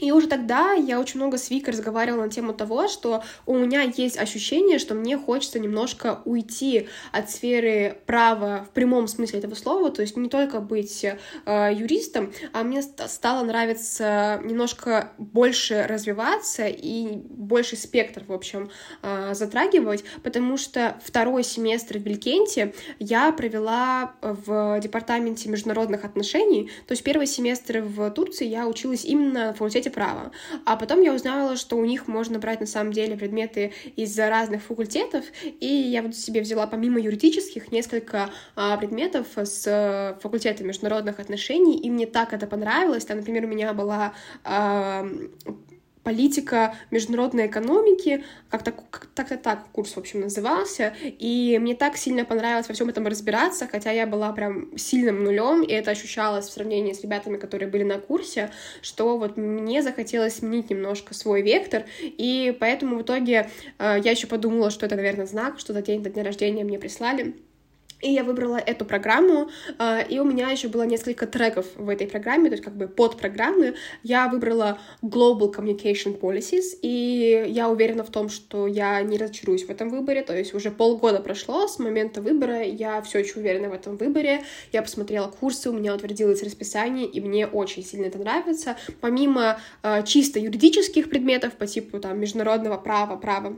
И 0.00 0.10
уже 0.10 0.26
тогда 0.26 0.72
я 0.72 0.98
очень 0.98 1.20
много 1.20 1.38
с 1.38 1.50
Викой 1.50 1.72
разговаривала 1.72 2.24
на 2.24 2.28
тему 2.28 2.52
того, 2.52 2.88
что 2.88 3.22
у 3.46 3.56
меня 3.56 3.82
есть 3.82 4.18
ощущение, 4.18 4.80
что 4.80 4.94
мне 4.94 5.16
хочется 5.16 5.60
немножко 5.60 6.20
уйти 6.24 6.88
от 7.12 7.30
сферы 7.30 7.98
права 8.04 8.66
в 8.68 8.74
прямом 8.74 9.06
смысле 9.06 9.38
этого 9.38 9.54
слова, 9.54 9.90
то 9.90 10.02
есть 10.02 10.16
не 10.16 10.28
только 10.28 10.60
быть 10.60 11.04
э, 11.04 11.70
юристом, 11.72 12.32
а 12.52 12.64
мне 12.64 12.82
стало 12.82 13.44
нравиться 13.44 14.40
немножко 14.42 15.12
больше 15.18 15.86
развиваться 15.88 16.66
и 16.66 17.16
больше 17.16 17.76
спектр, 17.76 18.24
в 18.26 18.32
общем, 18.32 18.70
э, 19.02 19.34
затрагивать, 19.34 20.02
потому 20.24 20.56
что 20.56 21.00
второй 21.04 21.44
семестр 21.44 21.98
в 21.98 22.02
Белькенте 22.02 22.74
я 22.98 23.30
провела 23.30 24.14
в 24.20 24.80
департаменте 24.80 25.48
международных 25.48 26.04
отношений, 26.04 26.70
то 26.88 26.92
есть 26.92 27.04
первый 27.04 27.28
семестр 27.28 27.80
в 27.80 28.10
Турции 28.10 28.46
я 28.46 28.66
училась 28.66 29.04
именно 29.04 29.34
на 29.34 29.52
факультете 29.52 29.83
факультете 29.84 29.90
права. 29.90 30.30
А 30.64 30.76
потом 30.76 31.02
я 31.02 31.14
узнала, 31.14 31.56
что 31.56 31.76
у 31.76 31.84
них 31.84 32.08
можно 32.08 32.38
брать 32.38 32.60
на 32.60 32.66
самом 32.66 32.92
деле 32.92 33.16
предметы 33.16 33.72
из 33.96 34.18
разных 34.18 34.62
факультетов, 34.62 35.24
и 35.60 35.66
я 35.66 36.02
вот 36.02 36.14
себе 36.14 36.40
взяла 36.40 36.66
помимо 36.66 37.00
юридических 37.00 37.72
несколько 37.72 38.30
а, 38.56 38.76
предметов 38.76 39.26
с 39.36 40.18
факультета 40.22 40.64
международных 40.64 41.20
отношений, 41.20 41.78
и 41.78 41.90
мне 41.90 42.06
так 42.06 42.32
это 42.32 42.46
понравилось. 42.46 43.04
Там, 43.04 43.18
например, 43.18 43.44
у 43.44 43.48
меня 43.48 43.72
была 43.72 44.14
а, 44.44 45.06
политика 46.04 46.76
международной 46.90 47.46
экономики, 47.46 48.24
как-то 48.50 48.72
так-то 49.14 49.36
так 49.36 49.66
курс, 49.72 49.92
в 49.94 49.98
общем, 49.98 50.20
назывался, 50.20 50.94
и 51.02 51.58
мне 51.60 51.74
так 51.74 51.96
сильно 51.96 52.24
понравилось 52.24 52.68
во 52.68 52.74
всем 52.74 52.88
этом 52.88 53.06
разбираться, 53.06 53.66
хотя 53.66 53.90
я 53.90 54.06
была 54.06 54.32
прям 54.32 54.76
сильным 54.76 55.24
нулем, 55.24 55.62
и 55.62 55.72
это 55.72 55.90
ощущалось 55.90 56.46
в 56.46 56.52
сравнении 56.52 56.92
с 56.92 57.02
ребятами, 57.02 57.38
которые 57.38 57.68
были 57.68 57.82
на 57.82 57.98
курсе, 57.98 58.50
что 58.82 59.18
вот 59.18 59.36
мне 59.36 59.82
захотелось 59.82 60.36
сменить 60.36 60.70
немножко 60.70 61.14
свой 61.14 61.42
вектор, 61.42 61.84
и 62.00 62.56
поэтому 62.60 62.96
в 62.96 63.02
итоге 63.02 63.50
э, 63.78 63.96
я 64.04 64.10
еще 64.10 64.26
подумала, 64.26 64.70
что 64.70 64.86
это, 64.86 64.96
наверное, 64.96 65.26
знак, 65.26 65.58
что 65.58 65.72
за 65.72 65.82
день 65.82 66.02
до 66.02 66.10
дня 66.10 66.22
рождения 66.22 66.64
мне 66.64 66.78
прислали 66.78 67.34
и 68.04 68.10
я 68.10 68.22
выбрала 68.22 68.56
эту 68.56 68.84
программу, 68.84 69.48
а, 69.78 70.00
и 70.00 70.18
у 70.18 70.24
меня 70.24 70.50
еще 70.50 70.68
было 70.68 70.82
несколько 70.82 71.26
треков 71.26 71.66
в 71.76 71.88
этой 71.88 72.06
программе, 72.06 72.50
то 72.50 72.54
есть 72.54 72.64
как 72.64 72.76
бы 72.76 72.86
под 72.86 73.16
программы. 73.16 73.74
Я 74.02 74.28
выбрала 74.28 74.78
Global 75.02 75.52
Communication 75.52 76.20
Policies, 76.20 76.78
и 76.82 77.44
я 77.48 77.70
уверена 77.70 78.04
в 78.04 78.10
том, 78.10 78.28
что 78.28 78.66
я 78.66 79.00
не 79.02 79.16
разочаруюсь 79.16 79.64
в 79.64 79.70
этом 79.70 79.88
выборе, 79.88 80.22
то 80.22 80.36
есть 80.36 80.52
уже 80.52 80.70
полгода 80.70 81.20
прошло 81.20 81.66
с 81.66 81.78
момента 81.78 82.20
выбора, 82.20 82.62
я 82.62 83.00
все 83.00 83.20
еще 83.20 83.40
уверена 83.40 83.70
в 83.70 83.72
этом 83.72 83.96
выборе. 83.96 84.44
Я 84.72 84.82
посмотрела 84.82 85.28
курсы, 85.28 85.70
у 85.70 85.72
меня 85.72 85.94
утвердилось 85.94 86.42
расписание, 86.42 87.06
и 87.06 87.20
мне 87.22 87.46
очень 87.46 87.82
сильно 87.82 88.06
это 88.06 88.18
нравится. 88.18 88.76
Помимо 89.00 89.58
э, 89.82 90.02
чисто 90.04 90.38
юридических 90.38 91.08
предметов 91.08 91.54
по 91.54 91.66
типу 91.66 91.98
там 92.00 92.20
международного 92.20 92.76
права, 92.76 93.16
права 93.16 93.56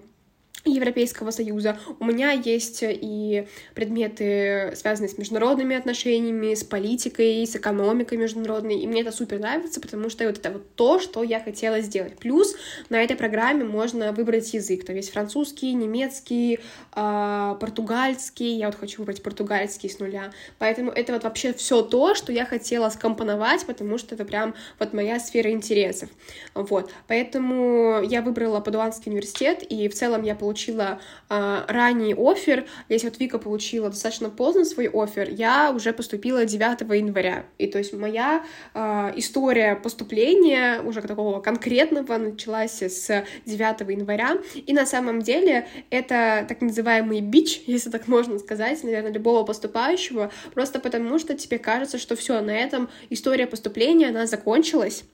Европейского 0.71 1.31
Союза. 1.31 1.79
У 2.01 2.05
меня 2.05 2.33
есть 2.33 2.81
и 2.83 3.47
предметы, 3.75 4.73
связанные 4.77 5.09
с 5.09 5.19
международными 5.19 5.77
отношениями, 5.77 6.55
с 6.55 6.65
политикой, 6.65 7.47
с 7.47 7.57
экономикой 7.57 8.19
международной, 8.19 8.81
и 8.81 8.87
мне 8.87 9.03
это 9.03 9.13
супер 9.13 9.39
нравится, 9.39 9.81
потому 9.81 10.11
что 10.11 10.27
вот 10.27 10.39
это 10.39 10.51
вот 10.51 10.75
то, 10.75 10.99
что 10.99 11.23
я 11.23 11.41
хотела 11.41 11.81
сделать. 11.81 12.19
Плюс 12.19 12.55
на 12.91 13.03
этой 13.03 13.17
программе 13.17 13.65
можно 13.65 14.13
выбрать 14.13 14.53
язык, 14.55 14.85
то 14.85 14.93
есть 14.93 15.13
французский, 15.13 15.73
немецкий, 15.73 16.59
э, 16.95 17.57
португальский, 17.61 18.57
я 18.57 18.67
вот 18.67 18.77
хочу 18.77 18.99
выбрать 18.99 19.23
португальский 19.23 19.89
с 19.89 19.99
нуля, 19.99 20.33
поэтому 20.59 20.91
это 20.91 21.13
вот 21.13 21.25
вообще 21.25 21.53
все 21.53 21.83
то, 21.83 22.15
что 22.15 22.33
я 22.33 22.45
хотела 22.45 22.89
скомпоновать, 22.91 23.65
потому 23.67 23.99
что 23.99 24.15
это 24.15 24.25
прям 24.25 24.55
вот 24.79 24.93
моя 24.93 25.21
сфера 25.21 25.51
интересов, 25.51 26.09
вот, 26.55 26.91
поэтому 27.07 28.03
я 28.03 28.23
выбрала 28.23 28.61
Падуанский 28.61 29.11
университет, 29.11 29.63
и 29.63 29.89
в 29.89 29.95
целом 29.95 30.23
я 30.23 30.35
получила 30.35 30.56
получила 30.57 31.01
э, 31.29 31.65
ранний 31.69 32.15
офер, 32.15 32.65
если 32.89 33.09
вот 33.09 33.21
Вика 33.21 33.39
получила 33.39 33.91
достаточно 33.91 34.31
поздно 34.31 34.65
свой 34.65 34.89
офер, 34.89 35.29
я 35.29 35.71
уже 35.71 35.93
поступила 35.93 36.47
9 36.47 36.81
января. 36.81 37.45
И 37.59 37.67
то 37.67 37.77
есть 37.77 37.93
моя 37.93 38.43
э, 38.73 39.13
история 39.17 39.77
поступления 39.77 40.81
уже 40.81 41.03
такого 41.03 41.41
конкретного 41.41 42.17
началась 42.17 42.83
с 42.83 43.25
9 43.45 43.81
января. 43.91 44.39
И 44.55 44.73
на 44.73 44.87
самом 44.87 45.21
деле 45.21 45.69
это 45.91 46.47
так 46.49 46.63
называемый 46.63 47.21
бич, 47.21 47.63
если 47.67 47.91
так 47.91 48.09
можно 48.09 48.39
сказать, 48.39 48.83
наверное, 48.83 49.13
любого 49.13 49.45
поступающего, 49.45 50.31
просто 50.55 50.79
потому 50.81 51.19
что 51.19 51.37
тебе 51.37 51.59
кажется, 51.59 51.99
что 51.99 52.17
все, 52.17 52.41
на 52.41 52.57
этом 52.57 52.89
история 53.11 53.47
поступления, 53.47 54.09
она 54.09 54.27
закончилась, 54.27 55.05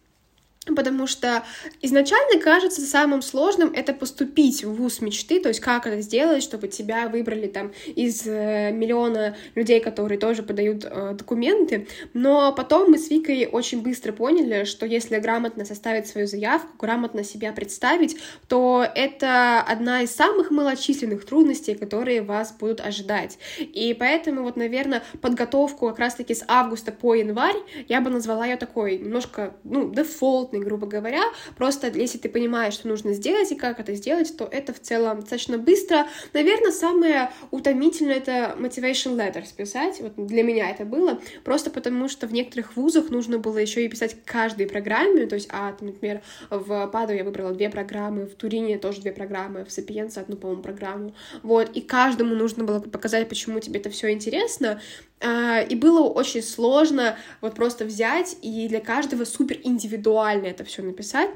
потому 0.66 1.06
что 1.08 1.42
изначально 1.80 2.40
кажется 2.40 2.82
самым 2.82 3.20
сложным 3.20 3.72
это 3.72 3.92
поступить 3.92 4.64
в 4.64 4.74
вуз 4.74 5.00
мечты, 5.00 5.40
то 5.40 5.48
есть 5.48 5.60
как 5.60 5.86
это 5.86 6.00
сделать, 6.00 6.42
чтобы 6.42 6.68
тебя 6.68 7.08
выбрали 7.08 7.48
там 7.48 7.72
из 7.86 8.26
э, 8.26 8.70
миллиона 8.70 9.36
людей, 9.56 9.80
которые 9.80 10.18
тоже 10.18 10.44
подают 10.44 10.84
э, 10.84 11.14
документы, 11.14 11.88
но 12.14 12.52
потом 12.52 12.92
мы 12.92 12.98
с 12.98 13.10
Викой 13.10 13.46
очень 13.46 13.82
быстро 13.82 14.12
поняли, 14.12 14.64
что 14.64 14.86
если 14.86 15.18
грамотно 15.18 15.64
составить 15.64 16.06
свою 16.06 16.28
заявку, 16.28 16.76
грамотно 16.78 17.24
себя 17.24 17.52
представить, 17.52 18.16
то 18.46 18.86
это 18.94 19.62
одна 19.62 20.02
из 20.02 20.14
самых 20.14 20.52
малочисленных 20.52 21.24
трудностей, 21.24 21.74
которые 21.74 22.22
вас 22.22 22.52
будут 22.52 22.80
ожидать. 22.80 23.38
И 23.58 23.96
поэтому 23.98 24.42
вот, 24.42 24.56
наверное, 24.56 25.02
подготовку 25.20 25.88
как 25.88 25.98
раз-таки 25.98 26.34
с 26.34 26.44
августа 26.46 26.92
по 26.92 27.14
январь 27.14 27.56
я 27.88 28.00
бы 28.00 28.10
назвала 28.10 28.46
ее 28.46 28.56
такой 28.56 28.98
немножко, 28.98 29.54
ну, 29.64 29.90
дефолт 29.92 30.51
плотный, 30.52 30.60
грубо 30.60 30.86
говоря. 30.86 31.22
Просто 31.56 31.88
если 31.88 32.18
ты 32.18 32.28
понимаешь, 32.28 32.74
что 32.74 32.88
нужно 32.88 33.12
сделать 33.12 33.50
и 33.52 33.56
как 33.56 33.80
это 33.80 33.94
сделать, 33.94 34.36
то 34.36 34.44
это 34.44 34.72
в 34.72 34.80
целом 34.80 35.20
достаточно 35.20 35.58
быстро. 35.58 36.06
Наверное, 36.32 36.72
самое 36.72 37.30
утомительное— 37.50 38.16
это 38.16 38.56
motivation 38.58 39.16
letter 39.16 39.44
писать. 39.56 40.00
Вот 40.00 40.26
для 40.26 40.42
меня 40.42 40.70
это 40.70 40.84
было. 40.84 41.20
Просто 41.44 41.70
потому, 41.70 42.08
что 42.08 42.26
в 42.26 42.32
некоторых 42.32 42.76
вузах 42.76 43.10
нужно 43.10 43.38
было 43.38 43.58
еще 43.58 43.84
и 43.84 43.88
писать 43.88 44.16
каждой 44.24 44.66
программе. 44.66 45.26
То 45.26 45.36
есть, 45.36 45.48
а, 45.50 45.74
например, 45.80 46.22
в 46.50 46.86
Паду 46.88 47.12
я 47.12 47.24
выбрала 47.24 47.52
две 47.52 47.70
программы, 47.70 48.26
в 48.26 48.34
Турине 48.34 48.78
тоже 48.78 49.00
две 49.00 49.12
программы, 49.12 49.64
в 49.64 49.72
Сапиенце 49.72 50.18
одну, 50.18 50.36
по-моему, 50.36 50.62
программу. 50.62 51.14
Вот, 51.42 51.70
и 51.74 51.80
каждому 51.80 52.34
нужно 52.34 52.64
было 52.64 52.80
показать, 52.80 53.28
почему 53.28 53.60
тебе 53.60 53.80
это 53.80 53.90
все 53.90 54.10
интересно. 54.10 54.80
А, 55.22 55.60
и 55.60 55.74
было 55.74 56.02
очень 56.02 56.42
сложно 56.42 57.16
вот 57.40 57.54
просто 57.54 57.84
взять 57.84 58.36
и 58.42 58.68
для 58.68 58.80
каждого 58.80 59.24
супер 59.24 59.58
индивидуально 59.62 60.46
это 60.46 60.64
все 60.64 60.82
написать. 60.82 61.30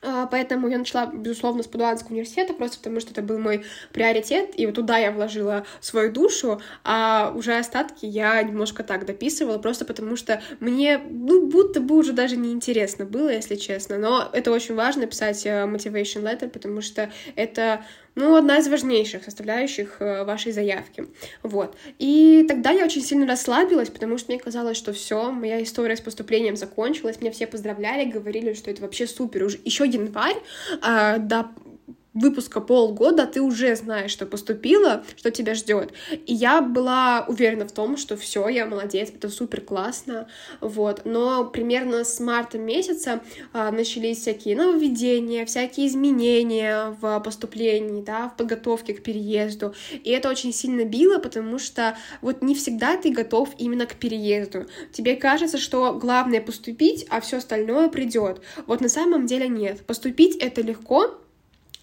А, 0.00 0.26
поэтому 0.26 0.68
я 0.68 0.78
начала, 0.78 1.06
безусловно, 1.06 1.62
с 1.62 1.66
Падуанского 1.66 2.12
университета, 2.12 2.54
просто 2.54 2.78
потому 2.78 3.00
что 3.00 3.10
это 3.10 3.22
был 3.22 3.38
мой 3.38 3.64
приоритет, 3.92 4.50
и 4.54 4.66
вот 4.66 4.76
туда 4.76 4.98
я 4.98 5.10
вложила 5.10 5.66
свою 5.80 6.12
душу, 6.12 6.60
а 6.84 7.32
уже 7.34 7.56
остатки 7.56 8.06
я 8.06 8.40
немножко 8.42 8.84
так 8.84 9.06
дописывала, 9.06 9.58
просто 9.58 9.84
потому 9.84 10.16
что 10.16 10.40
мне, 10.60 10.98
ну, 10.98 11.46
будто 11.46 11.80
бы 11.80 11.96
уже 11.96 12.12
даже 12.12 12.36
неинтересно 12.36 13.06
было, 13.06 13.28
если 13.30 13.56
честно, 13.56 13.98
но 13.98 14.28
это 14.32 14.52
очень 14.52 14.76
важно 14.76 15.06
писать 15.06 15.44
э, 15.46 15.64
motivation 15.64 16.22
letter, 16.22 16.48
потому 16.48 16.80
что 16.80 17.10
это 17.34 17.84
ну, 18.18 18.34
одна 18.34 18.58
из 18.58 18.66
важнейших 18.68 19.22
составляющих 19.22 19.96
э, 20.00 20.24
вашей 20.24 20.50
заявки. 20.50 21.06
Вот. 21.42 21.76
И 21.98 22.44
тогда 22.48 22.70
я 22.70 22.84
очень 22.84 23.02
сильно 23.02 23.26
расслабилась, 23.26 23.90
потому 23.90 24.18
что 24.18 24.32
мне 24.32 24.40
казалось, 24.40 24.76
что 24.76 24.92
все, 24.92 25.30
моя 25.30 25.62
история 25.62 25.96
с 25.96 26.00
поступлением 26.00 26.56
закончилась, 26.56 27.20
меня 27.20 27.30
все 27.30 27.46
поздравляли, 27.46 28.10
говорили, 28.10 28.54
что 28.54 28.70
это 28.70 28.82
вообще 28.82 29.06
супер. 29.06 29.44
Уже 29.44 29.60
еще 29.64 29.86
январь, 29.86 30.36
а, 30.82 31.18
до 31.18 31.48
выпуска 32.20 32.60
полгода 32.60 33.26
ты 33.26 33.40
уже 33.40 33.74
знаешь, 33.76 34.10
что 34.10 34.26
поступила, 34.26 35.04
что 35.16 35.30
тебя 35.30 35.54
ждет. 35.54 35.92
И 36.26 36.34
я 36.34 36.60
была 36.60 37.24
уверена 37.28 37.66
в 37.66 37.72
том, 37.72 37.96
что 37.96 38.16
все, 38.16 38.48
я 38.48 38.66
молодец, 38.66 39.10
это 39.14 39.28
супер 39.28 39.60
классно, 39.60 40.28
вот. 40.60 41.02
Но 41.04 41.44
примерно 41.44 42.04
с 42.04 42.20
марта 42.20 42.58
месяца 42.58 43.20
а, 43.52 43.70
начались 43.70 44.18
всякие 44.18 44.56
нововведения, 44.56 45.46
всякие 45.46 45.86
изменения 45.86 46.96
в 47.00 47.20
поступлении, 47.20 48.02
да, 48.02 48.28
в 48.28 48.36
подготовке 48.36 48.94
к 48.94 49.02
переезду. 49.02 49.74
И 49.92 50.10
это 50.10 50.28
очень 50.28 50.52
сильно 50.52 50.84
било, 50.84 51.18
потому 51.18 51.58
что 51.58 51.96
вот 52.20 52.42
не 52.42 52.54
всегда 52.54 52.96
ты 52.96 53.10
готов 53.10 53.50
именно 53.58 53.86
к 53.86 53.94
переезду. 53.94 54.66
Тебе 54.92 55.16
кажется, 55.16 55.58
что 55.58 55.94
главное 55.94 56.40
поступить, 56.40 57.06
а 57.08 57.20
все 57.20 57.38
остальное 57.38 57.88
придет. 57.88 58.40
Вот 58.66 58.80
на 58.80 58.88
самом 58.88 59.26
деле 59.26 59.48
нет. 59.48 59.84
Поступить 59.86 60.36
это 60.36 60.62
легко, 60.62 61.18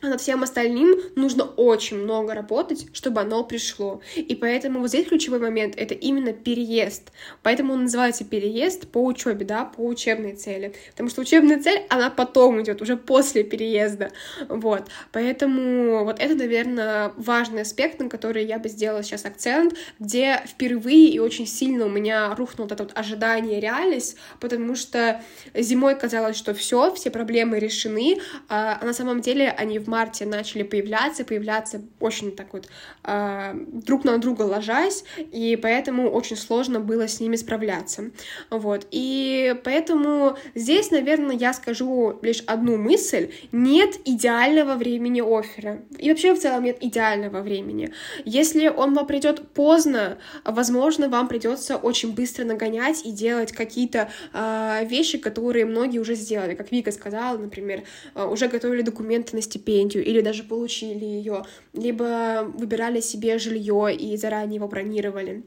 а 0.01 0.08
над 0.08 0.21
всем 0.21 0.43
остальным 0.43 0.95
нужно 1.15 1.43
очень 1.43 1.97
много 1.97 2.34
работать, 2.34 2.88
чтобы 2.93 3.21
оно 3.21 3.43
пришло. 3.43 4.01
И 4.15 4.36
поэтому 4.36 4.79
вот 4.79 4.89
здесь 4.89 5.08
ключевой 5.08 5.39
момент— 5.39 5.75
это 5.77 5.93
именно 5.93 6.34
переезд. 6.34 7.12
Поэтому 7.43 7.73
он 7.73 7.84
называется 7.84 8.23
переезд 8.25 8.88
по 8.89 9.03
учебе, 9.03 9.45
да, 9.45 9.65
по 9.65 9.81
учебной 9.81 10.34
цели. 10.34 10.73
Потому 10.91 11.10
что 11.10 11.21
учебная 11.21 11.62
цель, 11.62 11.84
она 11.89 12.10
потом 12.10 12.62
идет, 12.62 12.81
уже 12.81 12.97
после 12.97 13.43
переезда. 13.43 14.12
Вот. 14.49 14.84
Поэтому 15.12 16.03
вот 16.03 16.19
это, 16.19 16.36
наверное, 16.36 17.13
важный 17.17 17.62
аспект, 17.62 17.99
на 17.99 18.10
который 18.10 18.45
я 18.45 18.60
бы 18.60 18.69
сделала 18.69 19.01
сейчас 19.01 19.25
акцент, 19.25 19.75
где 19.99 20.43
впервые 20.45 21.10
и 21.10 21.19
очень 21.19 21.47
сильно 21.47 21.86
у 21.86 21.89
меня 21.89 22.36
рухнуло 22.36 22.67
это 22.67 22.84
вот 22.84 22.91
ожидание 22.95 23.60
реальность, 23.60 24.17
потому 24.39 24.75
что 24.75 25.21
зимой 25.53 25.95
казалось, 25.95 26.36
что 26.36 26.53
все, 26.53 26.93
все 26.93 27.10
проблемы 27.10 27.60
решены, 27.60 28.17
а 28.49 28.84
на 28.84 28.93
самом 28.93 29.21
деле 29.21 29.49
они 29.49 29.79
марте 29.87 30.25
начали 30.25 30.63
появляться, 30.63 31.25
появляться 31.25 31.81
очень 31.99 32.35
так 32.35 32.53
вот 32.53 32.67
э, 33.03 33.53
друг 33.55 34.03
на 34.03 34.17
друга 34.17 34.43
ложась, 34.43 35.03
и 35.17 35.57
поэтому 35.61 36.09
очень 36.09 36.37
сложно 36.37 36.79
было 36.79 37.07
с 37.07 37.19
ними 37.19 37.35
справляться. 37.35 38.11
Вот. 38.49 38.87
И 38.91 39.55
поэтому 39.63 40.37
здесь, 40.55 40.91
наверное, 40.91 41.35
я 41.35 41.53
скажу 41.53 42.19
лишь 42.21 42.41
одну 42.47 42.77
мысль. 42.77 43.31
Нет 43.51 43.99
идеального 44.05 44.75
времени 44.75 45.21
оффера. 45.21 45.81
И 45.97 46.09
вообще 46.09 46.33
в 46.33 46.39
целом 46.39 46.63
нет 46.63 46.77
идеального 46.81 47.41
времени. 47.41 47.91
Если 48.25 48.67
он 48.67 48.93
вам 48.93 49.07
придет 49.07 49.47
поздно, 49.49 50.17
возможно, 50.43 51.09
вам 51.09 51.27
придется 51.27 51.77
очень 51.77 52.13
быстро 52.13 52.43
нагонять 52.45 53.05
и 53.05 53.11
делать 53.11 53.51
какие-то 53.51 54.09
э, 54.33 54.85
вещи, 54.85 55.17
которые 55.17 55.65
многие 55.65 55.99
уже 55.99 56.15
сделали. 56.15 56.55
Как 56.55 56.71
Вика 56.71 56.91
сказала, 56.91 57.37
например, 57.37 57.83
э, 58.15 58.25
уже 58.25 58.47
готовили 58.47 58.81
документы 58.81 59.35
на 59.35 59.41
стипендию, 59.41 59.74
стипендию 59.75 60.05
или 60.05 60.21
даже 60.21 60.43
получили 60.43 61.05
ее, 61.05 61.43
либо 61.73 62.43
выбирали 62.57 63.01
себе 63.01 63.38
жилье 63.38 63.95
и 63.95 64.15
заранее 64.17 64.55
его 64.55 64.67
бронировали 64.67 65.43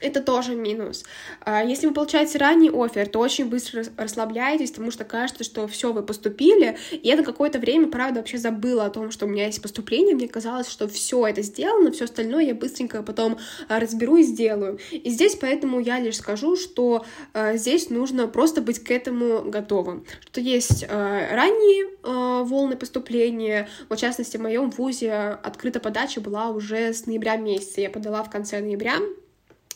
это 0.00 0.20
тоже 0.20 0.54
минус. 0.54 1.04
А, 1.40 1.64
если 1.64 1.86
вы 1.86 1.94
получаете 1.94 2.38
ранний 2.38 2.70
офер, 2.70 3.08
то 3.08 3.20
очень 3.20 3.46
быстро 3.46 3.84
расслабляетесь, 3.96 4.70
потому 4.70 4.90
что 4.90 5.04
кажется, 5.04 5.44
что 5.44 5.66
все 5.68 5.92
вы 5.92 6.02
поступили. 6.02 6.76
И 6.90 7.00
я 7.02 7.16
на 7.16 7.22
какое-то 7.22 7.58
время, 7.58 7.88
правда, 7.88 8.20
вообще 8.20 8.38
забыла 8.38 8.86
о 8.86 8.90
том, 8.90 9.10
что 9.10 9.26
у 9.26 9.28
меня 9.28 9.46
есть 9.46 9.62
поступление. 9.62 10.14
Мне 10.14 10.28
казалось, 10.28 10.68
что 10.68 10.88
все 10.88 11.26
это 11.26 11.42
сделано, 11.42 11.92
все 11.92 12.04
остальное 12.04 12.44
я 12.44 12.54
быстренько 12.54 13.02
потом 13.02 13.38
а, 13.68 13.80
разберу 13.80 14.16
и 14.16 14.22
сделаю. 14.22 14.78
И 14.90 15.10
здесь 15.10 15.36
поэтому 15.36 15.80
я 15.80 15.98
лишь 16.00 16.16
скажу, 16.16 16.56
что 16.56 17.04
э, 17.32 17.56
здесь 17.56 17.90
нужно 17.90 18.26
просто 18.28 18.62
быть 18.62 18.82
к 18.82 18.90
этому 18.90 19.42
готовым. 19.50 20.04
Что 20.26 20.40
есть 20.40 20.86
ранние 20.88 21.88
волны 22.02 22.76
поступления. 22.76 23.68
Вот, 23.88 23.98
в 23.98 24.00
частности, 24.00 24.36
в 24.36 24.42
моем 24.42 24.70
вузе 24.70 25.12
открыта 25.12 25.80
подача 25.80 26.20
была 26.20 26.50
уже 26.50 26.92
с 26.92 27.06
ноября 27.06 27.36
месяца. 27.36 27.80
Я 27.80 27.90
подала 27.90 28.22
в 28.22 28.30
конце 28.30 28.60
ноября, 28.60 28.98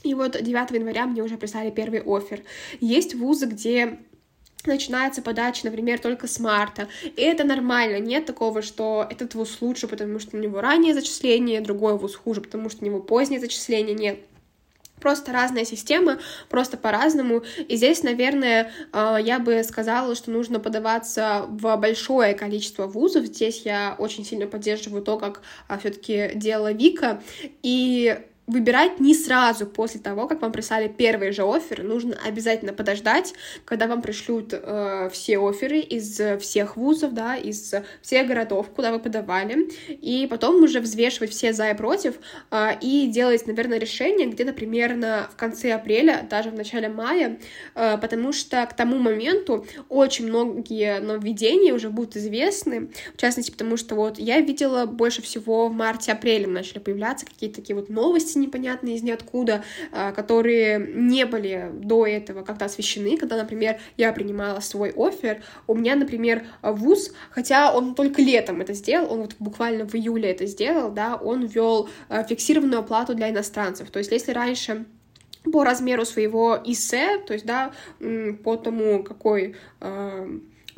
и 0.03 0.15
вот 0.15 0.41
9 0.41 0.71
января 0.71 1.07
мне 1.07 1.23
уже 1.23 1.37
прислали 1.37 1.71
первый 1.71 2.01
офер. 2.01 2.43
Есть 2.81 3.15
вузы, 3.15 3.47
где 3.47 3.99
начинается 4.65 5.23
подача, 5.23 5.65
например, 5.65 5.99
только 5.99 6.27
с 6.27 6.39
марта. 6.39 6.89
И 7.05 7.23
это 7.23 7.45
нормально, 7.45 7.99
нет 7.99 8.27
такого, 8.27 8.63
что 8.63 9.07
этот 9.09 9.35
вуз 9.35 9.59
лучше, 9.61 9.89
потому 9.89 10.19
что 10.19 10.37
у 10.37 10.41
него 10.41 10.61
раннее 10.61 10.95
зачисление, 10.95 11.61
другой 11.61 11.97
вуз 11.97 12.15
хуже, 12.15 12.41
потому 12.41 12.69
что 12.69 12.83
у 12.83 12.87
него 12.87 13.01
позднее 13.01 13.41
зачисление, 13.41 13.95
нет. 13.95 14.21
Просто 15.01 15.33
разная 15.33 15.65
система, 15.65 16.19
просто 16.49 16.77
по-разному. 16.77 17.45
И 17.69 17.77
здесь, 17.77 18.03
наверное, 18.03 18.73
э, 18.93 19.19
я 19.23 19.39
бы 19.39 19.63
сказала, 19.63 20.17
что 20.17 20.33
нужно 20.33 20.59
подаваться 20.59 21.47
в 21.49 21.77
большое 21.77 22.35
количество 22.35 22.89
вузов. 22.89 23.27
Здесь 23.27 23.63
я 23.65 23.95
очень 23.97 24.25
сильно 24.25 24.49
поддерживаю 24.49 25.03
то, 25.03 25.17
как 25.17 25.43
а, 25.69 25.79
все-таки 25.79 26.33
делала 26.35 26.73
Вика. 26.73 27.23
И 27.63 28.19
выбирать 28.49 28.99
не 28.99 29.15
сразу 29.15 29.67
после 29.67 30.01
того, 30.01 30.27
как 30.27 30.43
вам 30.43 30.53
прислали 30.53 30.89
первый 30.89 31.33
же 31.33 31.43
офер. 31.43 31.85
Нужно 31.85 32.19
обязательно 32.27 32.73
подождать, 32.73 33.35
когда 33.65 33.87
вам 33.87 34.03
пришлют 34.03 34.53
э, 34.53 35.11
все 35.13 35.39
оферы 35.39 35.79
из 35.79 36.21
всех 36.41 36.77
вузов, 36.77 37.13
да, 37.13 37.37
из 37.37 37.75
всех 38.03 38.27
городов, 38.27 38.71
куда 38.75 38.91
вы 38.91 38.99
подавали, 38.99 39.71
и 39.89 40.27
потом 40.29 40.63
уже 40.63 40.81
взвешивать 40.81 41.31
все 41.31 41.53
за 41.53 41.71
и 41.71 41.75
против 41.75 42.15
э, 42.51 42.71
и 42.81 43.07
делать, 43.09 43.47
наверное, 43.47 43.79
решение 43.79 44.27
где-то 44.27 44.55
примерно 44.55 45.29
в 45.31 45.37
конце 45.37 45.73
апреля, 45.73 46.27
даже 46.29 46.51
в 46.51 46.55
начале 46.55 46.89
мая, 46.89 47.39
э, 47.75 47.99
потому 47.99 48.33
что 48.33 48.65
к 48.65 48.75
тому 48.75 48.99
моменту 48.99 49.67
очень 49.91 50.27
многие 50.27 51.01
нововведения 51.01 51.75
уже 51.75 51.91
будут 51.91 52.17
известны, 52.17 52.89
в 53.15 53.21
частности, 53.21 53.51
потому 53.51 53.77
что 53.77 53.95
вот 53.95 54.19
я 54.19 54.41
видела 54.41 54.87
больше 54.87 55.21
всего 55.21 55.69
в 55.69 55.73
марте-апреле 55.73 56.47
начали 56.47 56.79
появляться 56.79 57.27
какие-то 57.27 57.57
такие 57.57 57.77
вот 57.77 57.91
новости 57.91 58.38
непонятные 58.39 58.97
из 58.97 59.03
ниоткуда, 59.03 59.65
а, 59.93 60.13
которые 60.13 60.79
не 60.79 61.27
были 61.27 61.71
до 61.73 62.07
этого 62.07 62.43
как-то 62.43 62.65
освещены, 62.65 63.17
когда, 63.17 63.37
например, 63.37 63.79
я 63.97 64.13
принимала 64.13 64.61
свой 64.61 64.93
офер, 64.97 65.43
у 65.67 65.75
меня, 65.75 65.97
например, 65.97 66.45
вуз, 66.63 67.13
хотя 67.31 67.75
он 67.75 67.95
только 67.95 68.23
летом 68.23 68.61
это 68.61 68.73
сделал, 68.73 69.13
он 69.13 69.21
вот 69.21 69.35
буквально 69.39 69.87
в 69.87 69.95
июле 69.95 70.31
это 70.31 70.47
сделал, 70.47 70.91
да, 70.91 71.17
он 71.17 71.47
ввел 71.47 71.89
а, 72.09 72.25
фиксированную 72.25 72.81
оплату 72.81 73.15
для 73.15 73.31
иностранцев, 73.31 73.91
то 73.91 73.99
есть 73.99 74.11
если 74.13 74.33
раньше 74.33 74.87
по 75.53 75.65
размеру 75.65 76.05
своего 76.05 76.59
ИСЭ, 76.65 77.19
то 77.27 77.33
есть, 77.33 77.47
да, 77.47 77.73
по 78.45 78.57
тому, 78.57 79.03
какой 79.03 79.57
а, 79.81 80.29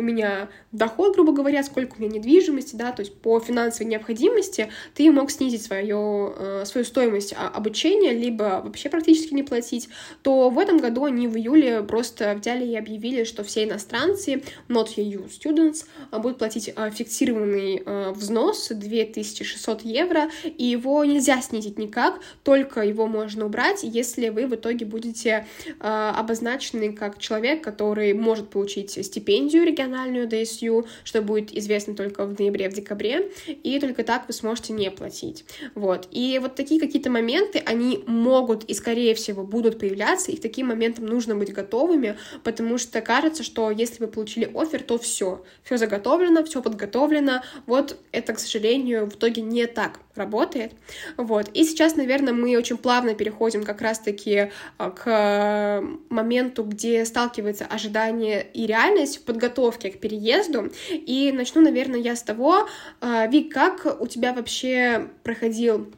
у 0.01 0.03
меня 0.03 0.49
доход, 0.73 1.15
грубо 1.15 1.33
говоря, 1.33 1.63
сколько 1.63 1.97
у 1.97 2.01
меня 2.01 2.17
недвижимости, 2.17 2.75
да, 2.75 2.91
то 2.91 3.01
есть 3.01 3.15
по 3.21 3.39
финансовой 3.39 3.91
необходимости 3.91 4.71
ты 4.95 5.11
мог 5.11 5.31
снизить 5.31 5.63
свою, 5.63 6.33
э, 6.37 6.65
свою 6.65 6.87
стоимость 6.87 7.35
а, 7.37 7.49
обучения, 7.49 8.13
либо 8.13 8.63
вообще 8.65 8.89
практически 8.89 9.35
не 9.35 9.43
платить, 9.43 9.91
то 10.23 10.49
в 10.49 10.59
этом 10.59 10.79
году 10.79 11.05
они 11.05 11.29
в 11.29 11.37
июле 11.37 11.83
просто 11.83 12.35
взяли 12.35 12.65
и 12.65 12.77
объявили, 12.77 13.25
что 13.25 13.45
все 13.45 13.65
иностранцы, 13.65 14.43
not 14.69 14.89
EU 14.97 15.29
students, 15.29 15.85
будут 16.19 16.39
платить 16.39 16.73
фиксированный 16.95 17.83
взнос 18.13 18.69
2600 18.71 19.83
евро, 19.83 20.31
и 20.45 20.65
его 20.65 21.05
нельзя 21.05 21.43
снизить 21.43 21.79
никак, 21.79 22.21
только 22.43 22.81
его 22.81 23.07
можно 23.07 23.45
убрать, 23.45 23.81
если 23.83 24.31
вы 24.31 24.47
в 24.47 24.55
итоге 24.55 24.87
будете 24.87 25.47
обозначены 25.79 26.93
как 26.93 27.19
человек, 27.19 27.63
который 27.63 28.15
может 28.15 28.49
получить 28.49 28.93
стипендию 29.05 29.65
региональную 29.91 30.29
ДСЮ, 30.29 30.87
что 31.05 31.23
будет 31.23 31.57
известно 31.57 31.95
только 31.95 32.25
в 32.25 32.39
ноябре, 32.39 32.69
в 32.69 32.73
декабре, 32.73 33.31
и 33.47 33.79
только 33.81 34.05
так 34.05 34.27
вы 34.27 34.33
сможете 34.33 34.73
не 34.73 34.91
платить. 34.91 35.45
Вот. 35.75 36.09
И 36.11 36.39
вот 36.41 36.55
такие 36.55 36.81
какие-то 36.81 37.11
моменты, 37.11 37.63
они 37.67 38.05
могут 38.07 38.65
и, 38.65 38.75
скорее 38.75 39.15
всего, 39.15 39.43
будут 39.43 39.79
появляться, 39.79 40.31
и 40.31 40.37
к 40.37 40.43
таким 40.43 40.69
моментам 40.69 41.07
нужно 41.07 41.35
быть 41.35 41.53
готовыми, 41.53 42.17
потому 42.45 42.79
что 42.79 43.01
кажется, 43.01 43.43
что 43.43 43.71
если 43.71 44.05
вы 44.05 44.09
получили 44.09 44.51
офер, 44.55 44.83
то 44.83 44.99
все, 44.99 45.45
все 45.65 45.77
заготовлено, 45.77 46.45
все 46.45 46.63
подготовлено. 46.63 47.43
Вот 47.67 47.97
это, 48.13 48.33
к 48.35 48.39
сожалению, 48.39 49.07
в 49.07 49.15
итоге 49.15 49.43
не 49.43 49.67
так 49.67 50.01
работает. 50.21 50.73
Вот. 51.17 51.49
И 51.55 51.65
сейчас, 51.65 51.97
наверное, 51.97 52.33
мы 52.33 52.57
очень 52.57 52.77
плавно 52.77 53.15
переходим 53.15 53.65
как 53.65 53.81
раз-таки 53.81 54.53
а, 54.79 54.91
к 54.91 55.83
моменту, 56.09 56.63
где 56.63 57.05
сталкивается 57.05 57.67
ожидание 57.67 58.47
и 58.55 58.67
реальность 58.67 59.19
в 59.19 59.25
подготовке 59.25 59.91
к 59.91 59.99
переезду. 59.99 60.71
И 60.91 61.33
начну, 61.33 61.63
наверное, 61.63 62.01
я 62.01 62.15
с 62.15 62.23
того, 62.23 62.69
а, 63.01 63.27
Вик, 63.27 63.53
как 63.53 64.01
у 64.01 64.07
тебя 64.07 64.33
вообще 64.33 65.09
проходил 65.25 65.93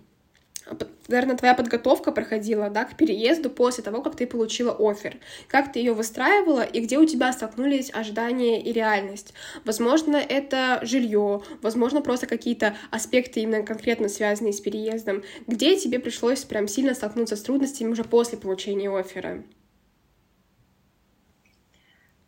наверное, 1.12 1.36
твоя 1.36 1.54
подготовка 1.54 2.10
проходила, 2.12 2.70
да, 2.70 2.84
к 2.84 2.96
переезду 2.96 3.50
после 3.50 3.84
того, 3.84 4.02
как 4.02 4.16
ты 4.16 4.26
получила 4.26 4.74
офер. 4.78 5.18
Как 5.48 5.72
ты 5.72 5.78
ее 5.78 5.92
выстраивала 5.92 6.62
и 6.62 6.80
где 6.80 6.98
у 6.98 7.06
тебя 7.06 7.32
столкнулись 7.32 7.90
ожидания 7.92 8.60
и 8.60 8.72
реальность? 8.72 9.34
Возможно, 9.64 10.16
это 10.16 10.80
жилье, 10.82 11.42
возможно, 11.62 12.00
просто 12.00 12.26
какие-то 12.26 12.76
аспекты 12.90 13.40
именно 13.40 13.62
конкретно 13.62 14.08
связанные 14.08 14.52
с 14.52 14.60
переездом. 14.60 15.22
Где 15.46 15.76
тебе 15.76 15.98
пришлось 15.98 16.44
прям 16.44 16.66
сильно 16.66 16.94
столкнуться 16.94 17.36
с 17.36 17.42
трудностями 17.42 17.90
уже 17.90 18.04
после 18.04 18.38
получения 18.38 18.90
оффера? 18.90 19.44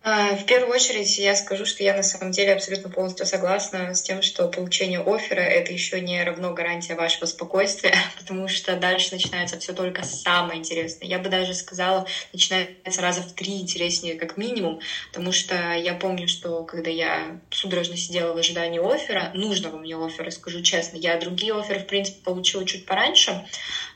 А, 0.06 0.36
в 0.36 0.44
первую 0.44 0.70
очередь 0.74 1.16
я 1.16 1.34
скажу, 1.34 1.64
что 1.64 1.82
я 1.82 1.94
на 1.96 2.02
самом 2.02 2.30
деле 2.30 2.52
абсолютно 2.52 2.90
полностью 2.90 3.24
согласна 3.24 3.94
с 3.94 4.02
тем, 4.02 4.20
что 4.20 4.48
получение 4.48 5.00
оффера— 5.00 5.40
это 5.40 5.72
еще 5.72 5.98
не 5.98 6.22
равно 6.22 6.52
гарантия 6.52 6.94
вашего 6.94 7.24
спокойствия, 7.24 7.94
потому 8.18 8.46
что 8.46 8.76
дальше 8.76 9.08
начинается 9.12 9.58
все 9.58 9.72
только 9.72 10.04
самое 10.04 10.58
интересное. 10.58 11.08
Я 11.08 11.18
бы 11.18 11.30
даже 11.30 11.54
сказала, 11.54 12.04
начинается 12.34 13.00
раза 13.00 13.22
в 13.22 13.32
три 13.32 13.58
интереснее 13.62 14.14
как 14.14 14.36
минимум, 14.36 14.78
потому 15.10 15.32
что 15.32 15.72
я 15.72 15.94
помню, 15.94 16.28
что 16.28 16.64
когда 16.64 16.90
я 16.90 17.40
судорожно 17.50 17.96
сидела 17.96 18.34
в 18.34 18.36
ожидании 18.36 18.80
оффера, 18.80 19.30
нужного 19.32 19.78
мне 19.78 19.96
оффера, 19.96 20.28
скажу 20.28 20.60
честно, 20.60 20.98
я 20.98 21.16
другие 21.16 21.58
офферы, 21.58 21.80
в 21.80 21.86
принципе, 21.86 22.18
получила 22.22 22.66
чуть 22.66 22.84
пораньше, 22.84 23.42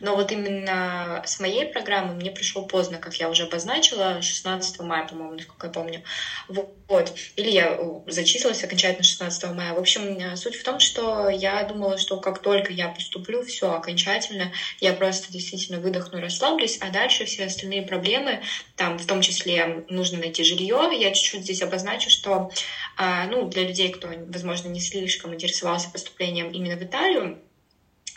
но 0.01 0.15
вот 0.17 0.33
именно 0.33 1.23
с 1.27 1.39
моей 1.39 1.67
программы 1.67 2.15
мне 2.15 2.31
пришел 2.31 2.67
поздно, 2.67 2.99
как 2.99 3.17
я 3.17 3.29
уже 3.29 3.43
обозначила, 3.43 4.23
16 4.23 4.81
мая, 4.81 5.07
по-моему, 5.07 5.35
насколько 5.35 5.67
я 5.67 5.73
помню, 5.73 5.98
помню. 5.99 6.69
Вот. 6.89 7.13
Или 7.37 7.51
я 7.51 7.77
э, 7.79 8.01
зачислилась 8.07 8.65
окончательно 8.65 9.05
16 9.05 9.53
мая. 9.53 9.75
В 9.75 9.79
общем, 9.79 10.19
э, 10.19 10.37
суть 10.37 10.57
в 10.57 10.65
том, 10.65 10.81
что 10.81 11.29
я 11.29 11.63
думала, 11.65 11.99
что 11.99 12.19
как 12.19 12.41
только 12.41 12.73
я 12.73 12.89
поступлю, 12.89 13.43
все 13.43 13.73
окончательно, 13.73 14.53
я 14.81 14.93
просто 14.95 15.31
действительно 15.31 15.81
выдохну, 15.81 16.21
расслаблюсь, 16.21 16.79
а 16.81 16.91
дальше 16.91 17.27
все 17.27 17.45
остальные 17.45 17.83
проблемы, 17.83 18.43
там 18.77 18.99
в 18.99 19.07
том 19.07 19.21
числе 19.21 19.85
нужно 19.89 20.19
найти 20.19 20.43
жилье. 20.45 20.91
Я 20.93 21.13
чуть-чуть 21.13 21.43
здесь 21.43 21.63
обозначу, 21.63 22.11
что 22.11 22.51
а, 22.97 23.27
ну, 23.27 23.49
для 23.49 23.65
людей, 23.65 23.91
кто, 23.91 24.09
возможно, 24.09 24.69
не 24.69 24.81
слишком 24.81 25.35
интересовался 25.35 25.91
поступлением 25.91 26.51
именно 26.51 26.77
в 26.77 26.83
Италию, 26.83 27.39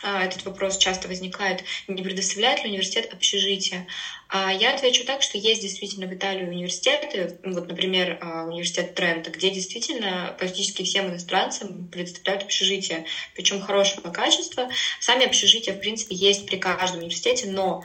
а, 0.02 0.24
этот 0.24 0.44
вопрос 0.44 0.78
часто 0.78 1.06
возникает, 1.06 1.62
не 1.86 2.02
предоставляет 2.02 2.64
ли 2.64 2.70
университет 2.70 3.12
общежитие. 3.12 3.86
А 4.34 4.50
я 4.50 4.72
отвечу 4.72 5.04
так, 5.04 5.20
что 5.20 5.36
есть 5.36 5.60
действительно 5.60 6.06
в 6.06 6.14
Италии 6.14 6.42
университеты, 6.42 7.36
вот, 7.42 7.68
например, 7.68 8.16
а, 8.18 8.46
университет 8.46 8.94
Трента, 8.94 9.30
где 9.30 9.50
действительно 9.50 10.34
практически 10.38 10.82
всем 10.84 11.10
иностранцам 11.10 11.86
предоставляют 11.90 12.44
общежитие, 12.44 13.04
причем 13.34 13.60
хорошего 13.60 14.08
качества. 14.10 14.68
Сами 15.00 15.26
общежития, 15.26 15.74
в 15.74 15.78
принципе, 15.80 16.14
есть 16.14 16.46
при 16.46 16.56
каждом 16.56 17.00
университете, 17.00 17.46
но 17.46 17.82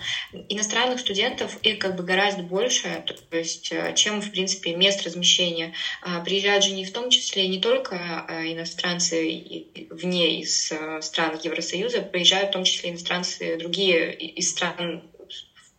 иностранных 0.47 1.01
студентов 1.01 1.57
их 1.63 1.79
как 1.79 1.95
бы 1.95 2.03
гораздо 2.03 2.43
больше, 2.43 3.03
то 3.29 3.35
есть 3.35 3.67
э, 3.69 3.93
чем, 3.93 4.21
в 4.21 4.31
принципе, 4.31 4.71
мест 4.71 5.03
размещения. 5.03 5.73
А, 5.99 6.21
приезжают 6.21 6.63
же 6.63 6.71
не 6.71 6.85
в 6.85 6.93
том 6.93 7.09
числе 7.09 7.45
не 7.49 7.59
только 7.59 8.23
иностранцы 8.47 9.65
вне 9.89 10.39
из 10.39 10.71
стран 11.01 11.37
Евросоюза, 11.43 12.03
приезжают 12.03 12.51
в 12.51 12.53
том 12.53 12.63
числе 12.63 12.91
иностранцы 12.91 13.57
другие 13.57 14.13
из 14.13 14.49
стран 14.51 15.03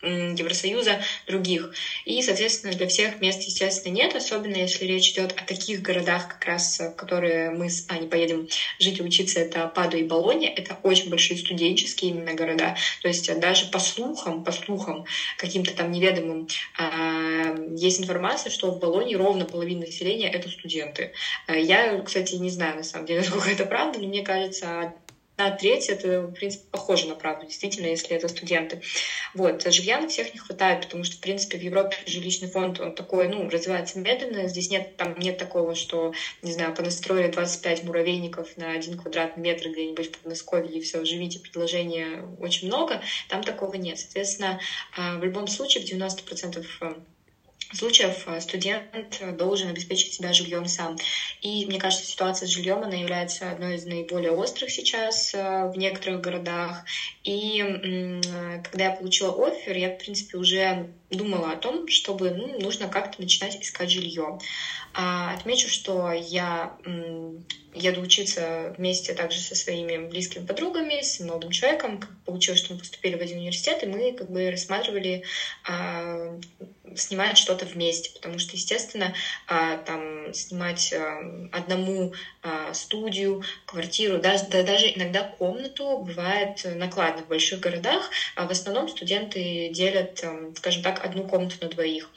Евросоюза 0.02 1.00
других. 1.26 1.72
И, 2.04 2.22
соответственно, 2.22 2.72
для 2.72 2.86
всех 2.86 3.20
мест, 3.20 3.42
естественно, 3.42 3.92
нет, 3.92 4.14
особенно 4.14 4.56
если 4.56 4.84
речь 4.84 5.10
идет 5.10 5.32
о 5.32 5.44
таких 5.44 5.82
городах, 5.82 6.28
как 6.28 6.44
раз, 6.44 6.78
в 6.78 6.90
которые 6.92 7.50
мы 7.50 7.68
с 7.68 7.84
Аней 7.88 8.08
поедем 8.08 8.48
жить 8.78 9.00
и 9.00 9.02
учиться, 9.02 9.40
это 9.40 9.66
Паду 9.66 9.96
и 9.96 10.04
Болония. 10.04 10.52
Это 10.54 10.78
очень 10.82 11.10
большие 11.10 11.38
студенческие 11.38 12.10
именно 12.10 12.34
города. 12.34 12.76
То 13.02 13.08
есть 13.08 13.28
даже 13.40 13.66
по 13.66 13.78
слухам, 13.78 14.44
по 14.44 14.52
слухам 14.52 15.04
каким-то 15.36 15.74
там 15.74 15.90
неведомым, 15.90 16.48
а, 16.78 17.56
есть 17.76 18.00
информация, 18.00 18.50
что 18.50 18.70
в 18.70 18.78
Болонии 18.78 19.14
ровно 19.14 19.44
половина 19.44 19.86
населения— 19.86 20.30
это 20.32 20.48
студенты. 20.48 21.12
А, 21.46 21.56
я, 21.56 22.00
кстати, 22.00 22.36
не 22.36 22.50
знаю, 22.50 22.76
на 22.76 22.82
самом 22.82 23.06
деле, 23.06 23.20
насколько 23.22 23.50
это 23.50 23.64
правда, 23.64 23.98
но 23.98 24.06
мне 24.06 24.22
кажется, 24.22 24.94
на 25.38 25.50
треть 25.52 25.88
это, 25.88 26.22
в 26.22 26.32
принципе, 26.32 26.64
похоже 26.70 27.06
на 27.06 27.14
правду, 27.14 27.46
действительно, 27.46 27.86
если 27.86 28.16
это 28.16 28.28
студенты. 28.28 28.82
Вот. 29.34 29.62
Жилья 29.72 30.00
на 30.00 30.08
всех 30.08 30.34
не 30.34 30.40
хватает, 30.40 30.82
потому 30.82 31.04
что, 31.04 31.16
в 31.16 31.20
принципе, 31.20 31.58
в 31.58 31.62
Европе 31.62 31.96
жилищный 32.06 32.48
фонд, 32.48 32.80
он 32.80 32.94
такой, 32.94 33.28
ну, 33.28 33.48
развивается 33.48 34.00
медленно. 34.00 34.48
Здесь 34.48 34.68
нет, 34.70 34.96
там 34.96 35.16
нет 35.18 35.38
такого, 35.38 35.76
что, 35.76 36.12
не 36.42 36.52
знаю, 36.52 36.74
понастроили 36.74 37.30
25 37.30 37.84
муравейников 37.84 38.56
на 38.56 38.72
один 38.72 38.98
квадратный 38.98 39.44
метр 39.44 39.68
где-нибудь 39.68 40.08
в 40.08 40.18
Подмосковье, 40.18 40.76
и 40.76 40.80
все, 40.80 41.04
живите, 41.04 41.38
предложения 41.38 42.24
очень 42.40 42.66
много. 42.66 43.00
Там 43.28 43.44
такого 43.44 43.74
нет. 43.76 43.98
Соответственно, 43.98 44.60
а, 44.96 45.18
в 45.18 45.24
любом 45.24 45.46
случае, 45.46 45.84
в 45.84 45.86
90% 45.86 46.66
случаев 47.72 48.22
э, 48.26 48.40
студент 48.40 49.20
должен 49.36 49.68
обеспечить 49.68 50.14
себя 50.14 50.32
жильем 50.32 50.66
сам. 50.66 50.96
И 51.40 51.66
мне 51.66 51.78
кажется, 51.78 52.06
ситуация 52.06 52.46
с 52.46 52.50
жильем, 52.50 52.82
она 52.82 52.96
является 52.96 53.50
одной 53.50 53.76
из 53.76 53.84
наиболее 53.84 54.32
острых 54.32 54.70
сейчас 54.70 55.32
э, 55.34 55.70
в 55.72 55.76
некоторых 55.76 56.20
городах. 56.20 56.84
И 57.24 57.62
когда 58.62 58.84
я 58.84 58.90
получила 58.90 59.34
офер, 59.46 59.76
я, 59.76 59.90
в 59.90 59.98
принципе, 59.98 60.38
уже 60.38 60.88
думала 61.10 61.52
о 61.52 61.56
том, 61.56 61.88
чтобы 61.88 62.30
ну, 62.30 62.60
нужно 62.60 62.88
как-то 62.88 63.20
начинать 63.20 63.60
искать 63.62 63.90
жилье. 63.90 64.38
А, 64.94 65.34
отмечу, 65.34 65.68
что 65.68 66.12
я 66.12 66.76
еду 67.74 68.00
учиться 68.00 68.74
вместе 68.76 69.14
также 69.14 69.40
со 69.40 69.54
своими 69.54 70.08
близкими 70.08 70.44
подругами, 70.44 71.02
с 71.02 71.20
молодым 71.20 71.50
человеком. 71.50 72.00
Получилось, 72.24 72.60
что 72.60 72.72
мы 72.72 72.80
поступили 72.80 73.16
в 73.16 73.20
один 73.20 73.38
университет, 73.38 73.82
и 73.82 73.86
мы 73.86 74.12
как 74.12 74.30
бы 74.30 74.50
рассматривали 74.50 75.24
а, 75.66 76.38
снимать 76.96 77.38
что-то 77.38 77.66
вместе, 77.66 78.10
потому 78.12 78.38
что, 78.38 78.56
естественно, 78.56 79.14
а, 79.46 79.76
там 79.78 80.32
снимать 80.34 80.92
а, 80.92 81.48
одному 81.52 82.12
студию, 82.72 83.42
квартиру, 83.64 84.18
даже, 84.18 84.44
да, 84.46 84.62
даже 84.62 84.90
иногда 84.94 85.22
комнату 85.22 85.98
бывает 85.98 86.60
накладно 86.64 87.22
в 87.22 87.28
больших 87.28 87.60
городах, 87.60 88.10
а 88.34 88.46
в 88.46 88.50
основном 88.50 88.88
студенты 88.88 89.68
делят, 89.70 90.22
скажем 90.56 90.82
так, 90.82 91.04
одну 91.04 91.24
комнату 91.24 91.56
на 91.60 91.68
двоих. 91.68 92.10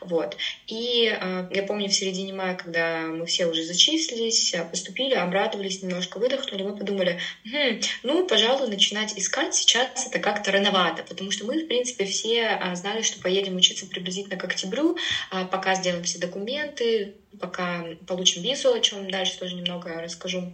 Вот. 0.00 0.36
И 0.66 1.06
а, 1.06 1.48
я 1.50 1.62
помню 1.62 1.88
в 1.88 1.94
середине 1.94 2.32
мая, 2.32 2.54
когда 2.54 3.06
мы 3.12 3.26
все 3.26 3.46
уже 3.46 3.62
зачислились, 3.62 4.54
поступили, 4.70 5.14
обрадовались, 5.14 5.82
немножко 5.82 6.18
выдохнули, 6.18 6.62
мы 6.62 6.76
подумали, 6.76 7.18
хм, 7.44 7.80
ну, 8.02 8.26
пожалуй, 8.26 8.68
начинать 8.68 9.12
искать 9.16 9.54
сейчас 9.54 10.06
это 10.06 10.18
как-то 10.18 10.50
рановато, 10.52 11.02
потому 11.02 11.30
что 11.30 11.44
мы, 11.44 11.58
в 11.58 11.66
принципе, 11.66 12.04
все 12.04 12.58
знали, 12.74 13.02
что 13.02 13.20
поедем 13.20 13.56
учиться 13.56 13.86
приблизительно 13.86 14.36
к 14.36 14.44
октябрю, 14.44 14.96
пока 15.30 15.74
сделаем 15.74 16.04
все 16.04 16.18
документы, 16.18 17.14
пока 17.40 17.84
получим 18.06 18.42
визу, 18.42 18.72
о 18.72 18.80
чем 18.80 19.10
дальше 19.10 19.38
тоже 19.38 19.54
немного 19.54 20.00
расскажу. 20.00 20.52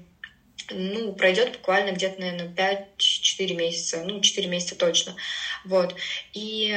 Ну, 0.71 1.13
пройдет 1.15 1.53
буквально 1.53 1.93
где-то, 1.93 2.21
наверное, 2.21 2.49
5 2.49 2.97
4 2.97 3.55
месяца, 3.55 4.03
ну, 4.05 4.21
4 4.21 4.49
месяца 4.49 4.77
точно. 4.77 5.17
Вот. 5.65 5.95
И 6.33 6.69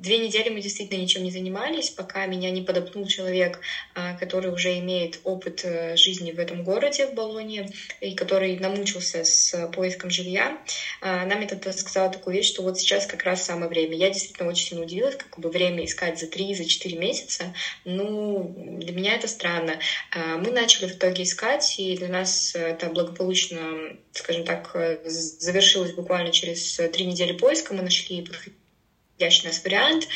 две 0.00 0.18
недели 0.18 0.50
мы 0.50 0.60
действительно 0.60 1.00
ничем 1.00 1.24
не 1.24 1.30
занимались, 1.30 1.90
пока 1.90 2.26
меня 2.26 2.50
не 2.50 2.62
подопнул 2.62 3.06
человек, 3.06 3.60
а, 3.94 4.14
который 4.14 4.52
уже 4.52 4.78
имеет 4.78 5.20
опыт 5.24 5.60
э, 5.64 5.96
жизни 5.96 6.32
в 6.32 6.38
этом 6.38 6.64
городе, 6.64 7.06
в 7.06 7.14
Болоне, 7.14 7.70
и 8.00 8.14
который 8.14 8.56
намучился 8.58 9.24
с 9.24 9.68
поиском 9.74 10.10
жилья. 10.10 10.58
А, 11.00 11.24
нам 11.26 11.40
это 11.40 11.72
сказала 11.72 12.10
такую 12.10 12.36
вещь, 12.36 12.48
что 12.48 12.62
вот 12.62 12.78
сейчас 12.78 13.06
как 13.06 13.24
раз 13.24 13.44
самое 13.44 13.68
время. 13.68 13.96
Я 13.96 14.10
действительно 14.10 14.48
очень 14.48 14.66
сильно 14.66 14.84
удивилась, 14.84 15.16
как 15.16 15.38
бы 15.38 15.50
время 15.50 15.84
искать 15.84 16.18
за 16.18 16.26
3, 16.26 16.54
за 16.54 16.64
4 16.64 16.96
месяца. 16.96 17.54
Ну, 17.84 18.54
для 18.78 18.92
меня 18.92 19.14
это 19.14 19.28
странно. 19.28 19.80
А, 20.12 20.36
мы 20.36 20.50
начали 20.50 20.86
в 20.86 20.92
итоге 20.92 21.24
искать, 21.24 21.78
и 21.78 21.96
для 21.96 22.08
нас 22.18 22.54
это 22.54 22.88
благополучно, 22.88 23.96
скажем 24.12 24.44
так, 24.44 24.74
завершилось 25.04 25.92
буквально 25.92 26.32
через 26.32 26.76
три 26.92 27.06
недели 27.06 27.32
поиска. 27.36 27.74
Мы 27.74 27.82
нашли 27.82 28.22
подходящий 28.22 29.46
нас 29.46 29.62
вариант. 29.64 30.08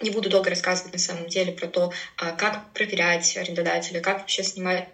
Не 0.00 0.10
буду 0.10 0.28
долго 0.28 0.50
рассказывать 0.50 0.92
на 0.92 0.98
самом 0.98 1.28
деле 1.28 1.52
про 1.52 1.66
то, 1.66 1.92
а, 2.16 2.32
как 2.32 2.72
проверять 2.72 3.36
арендодателя, 3.36 4.00
как 4.00 4.20
вообще 4.20 4.42
снимать 4.44 4.88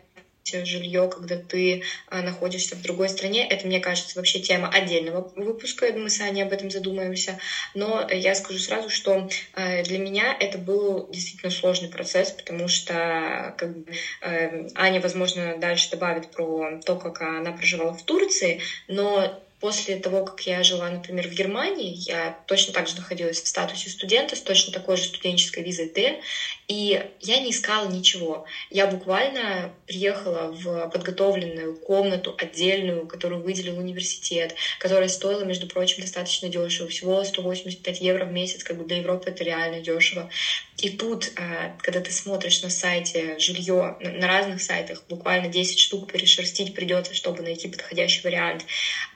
жилье, 0.45 1.09
когда 1.09 1.37
ты 1.37 1.83
а, 2.07 2.23
находишься 2.23 2.77
в 2.77 2.83
другой 2.83 3.09
стране. 3.09 3.47
Это, 3.49 3.67
мне 3.67 3.81
кажется, 3.81 4.19
вообще 4.19 4.41
тема 4.41 4.69
отдельного 4.69 5.31
выпуска. 5.35 5.91
Мы 5.93 6.11
с 6.11 6.21
Аней 6.21 6.43
об 6.43 6.53
этом 6.53 6.71
задумаемся. 6.71 7.39
Но 7.73 8.07
я 8.11 8.35
скажу 8.35 8.59
сразу, 8.59 8.91
что 8.91 9.29
а, 9.53 9.83
для 9.83 9.99
меня 9.99 10.37
это 10.39 10.59
был 10.59 11.07
действительно 11.11 11.51
сложный 11.51 11.89
процесс, 11.89 12.31
потому 12.31 12.69
что 12.69 13.55
как 13.57 13.77
бы, 13.77 13.93
э, 14.21 14.69
Аня, 14.75 15.01
возможно, 15.01 15.57
дальше 15.59 15.91
добавит 15.91 16.31
про 16.31 16.79
то, 16.85 16.97
как 16.97 17.21
она 17.23 17.53
проживала 17.53 17.95
в 17.95 18.03
Турции, 18.03 18.61
но 18.89 19.41
После 19.65 19.97
того, 19.97 20.25
как 20.25 20.43
я 20.43 20.63
жила, 20.63 20.91
например, 20.91 21.27
в 21.27 21.33
Германии, 21.33 21.95
я 22.07 22.39
точно 22.47 22.75
так 22.75 22.87
же 22.87 22.97
находилась 22.97 23.41
в 23.41 23.49
статусе 23.49 23.89
студента 23.89 24.37
с 24.37 24.43
точно 24.43 24.75
такой 24.75 24.99
же 24.99 25.05
студенческой 25.05 25.63
визой 25.63 25.89
Д, 25.89 26.21
и 26.69 27.11
я 27.21 27.39
не 27.41 27.51
искала 27.51 27.89
ничего. 27.89 28.47
Я 28.71 28.87
буквально 28.87 29.75
приехала 29.87 30.51
в 30.51 30.89
подготовленную 30.89 31.77
комнату 31.77 32.35
отдельную, 32.39 33.07
которую 33.07 33.43
выделил 33.43 33.79
университет, 33.79 34.55
которая 34.79 35.09
стоила, 35.09 35.43
между 35.45 35.67
прочим, 35.67 36.03
достаточно 36.03 36.49
дешево, 36.49 36.89
всего 36.89 37.23
185 37.23 38.01
евро 38.01 38.25
в 38.25 38.33
месяц, 38.33 38.65
как 38.65 38.79
бы 38.79 38.85
для 38.85 38.99
Европы 38.99 39.31
это 39.31 39.45
реально 39.45 39.81
дешево. 39.81 40.31
И 40.79 40.91
тут, 40.91 41.31
а, 41.37 41.77
когда 41.81 42.01
ты 42.01 42.11
смотришь 42.11 42.63
на 42.63 42.71
сайте 42.71 43.39
жилье, 43.39 43.97
на 44.01 44.27
разных 44.27 44.61
сайтах, 44.61 45.05
буквально 45.09 45.49
10 45.49 45.79
штук 45.79 46.11
перешерстить 46.11 46.75
придется, 46.75 47.15
чтобы 47.15 47.43
найти 47.43 47.69
подходящий 47.69 48.23
вариант. 48.23 48.67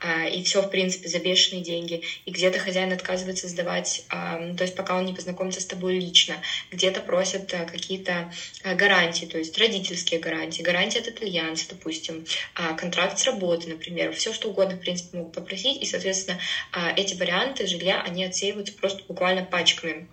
А, 0.01 0.27
и 0.27 0.43
все, 0.45 0.63
в 0.63 0.71
принципе, 0.71 1.09
за 1.09 1.19
бешеные 1.19 1.63
деньги. 1.63 2.03
И 2.27 2.31
где-то 2.31 2.59
хозяин 2.59 2.93
отказывается 2.93 3.49
сдавать, 3.49 4.03
а, 4.09 4.55
то 4.55 4.63
есть 4.63 4.77
пока 4.77 4.97
он 4.97 5.07
не 5.07 5.15
познакомится 5.15 5.61
с 5.61 5.67
тобой 5.67 5.99
лично. 5.99 6.37
Где-то 6.71 7.01
просят 7.47 7.71
какие-то 7.71 8.33
гарантии, 8.65 9.27
то 9.27 9.39
есть 9.39 9.57
родительские 9.59 10.21
гарантии, 10.21 10.63
гарантии 10.63 10.99
от 10.99 11.09
итальянца, 11.09 11.67
допустим, 11.69 12.25
контракт 12.55 13.19
с 13.19 13.25
работы, 13.25 13.69
например. 13.69 14.13
Все, 14.13 14.33
что 14.33 14.49
угодно, 14.49 14.77
в 14.77 14.81
принципе, 14.81 15.19
могут 15.19 15.35
попросить. 15.35 15.81
И, 15.83 15.87
соответственно, 15.87 16.41
эти 16.97 17.15
варианты 17.15 17.67
жилья, 17.67 18.01
они 18.03 18.25
отсеиваются 18.25 18.75
просто 18.75 19.03
буквально 19.07 19.43
пачками 19.43 20.09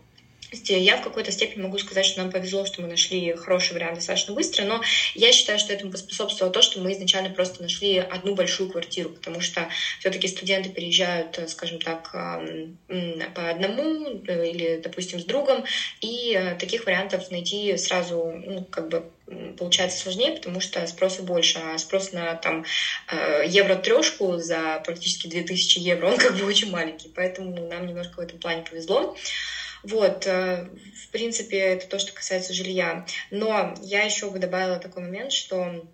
я 0.52 0.98
в 0.98 1.02
какой-то 1.02 1.32
степени 1.32 1.64
могу 1.64 1.78
сказать, 1.78 2.06
что 2.06 2.22
нам 2.22 2.32
повезло, 2.32 2.66
что 2.66 2.82
мы 2.82 2.88
нашли 2.88 3.34
хороший 3.36 3.74
вариант 3.74 3.96
достаточно 3.96 4.34
быстро, 4.34 4.64
но 4.64 4.82
я 5.14 5.32
считаю, 5.32 5.60
что 5.60 5.74
этому 5.74 5.92
поспособствовало 5.92 6.54
то, 6.54 6.62
что 6.62 6.80
мы 6.80 6.94
изначально 6.94 7.30
просто 7.30 7.62
нашли 7.62 7.98
одну 7.98 8.36
большую 8.36 8.70
квартиру, 8.70 9.10
потому 9.10 9.42
что 9.42 9.70
все-таки 10.00 10.28
студенты 10.28 10.70
переезжают, 10.70 11.40
скажем 11.48 11.80
так, 11.80 12.12
по 12.12 13.50
одному 13.50 14.22
э, 14.28 14.50
или, 14.50 14.82
допустим, 14.84 15.20
с 15.20 15.26
другом, 15.26 15.66
и 16.02 16.34
э, 16.34 16.56
таких 16.56 16.86
вариантов 16.86 17.32
найти 17.32 17.78
сразу, 17.78 18.34
ну, 18.46 18.64
как 18.66 18.90
бы 18.90 19.06
получается 19.58 20.00
сложнее, 20.00 20.34
потому 20.34 20.60
что 20.62 20.86
спроса 20.88 21.24
больше, 21.24 21.60
а 21.60 21.78
спрос 21.78 22.12
на 22.12 22.36
там 22.36 22.66
э, 23.12 23.44
евро 23.48 23.76
трешку 23.76 24.38
за 24.38 24.82
практически 24.86 25.28
2000 25.28 25.80
евро, 25.80 26.08
он 26.08 26.18
как 26.18 26.36
бы 26.38 26.46
очень 26.46 26.70
маленький, 26.70 27.10
поэтому 27.10 27.68
нам 27.68 27.88
немножко 27.88 28.18
в 28.18 28.20
этом 28.20 28.40
плане 28.40 28.64
повезло. 28.70 29.16
Вот, 29.88 30.26
э, 30.26 30.68
в 31.06 31.12
принципе, 31.12 31.58
это 31.58 31.88
то, 31.88 32.00
что 32.00 32.14
касается 32.14 32.54
жилья. 32.54 33.06
Но 33.30 33.76
я 33.82 34.02
еще 34.04 34.30
бы 34.30 34.40
добавила 34.40 34.80
такой 34.80 35.04
момент, 35.04 35.32
что 35.32 35.88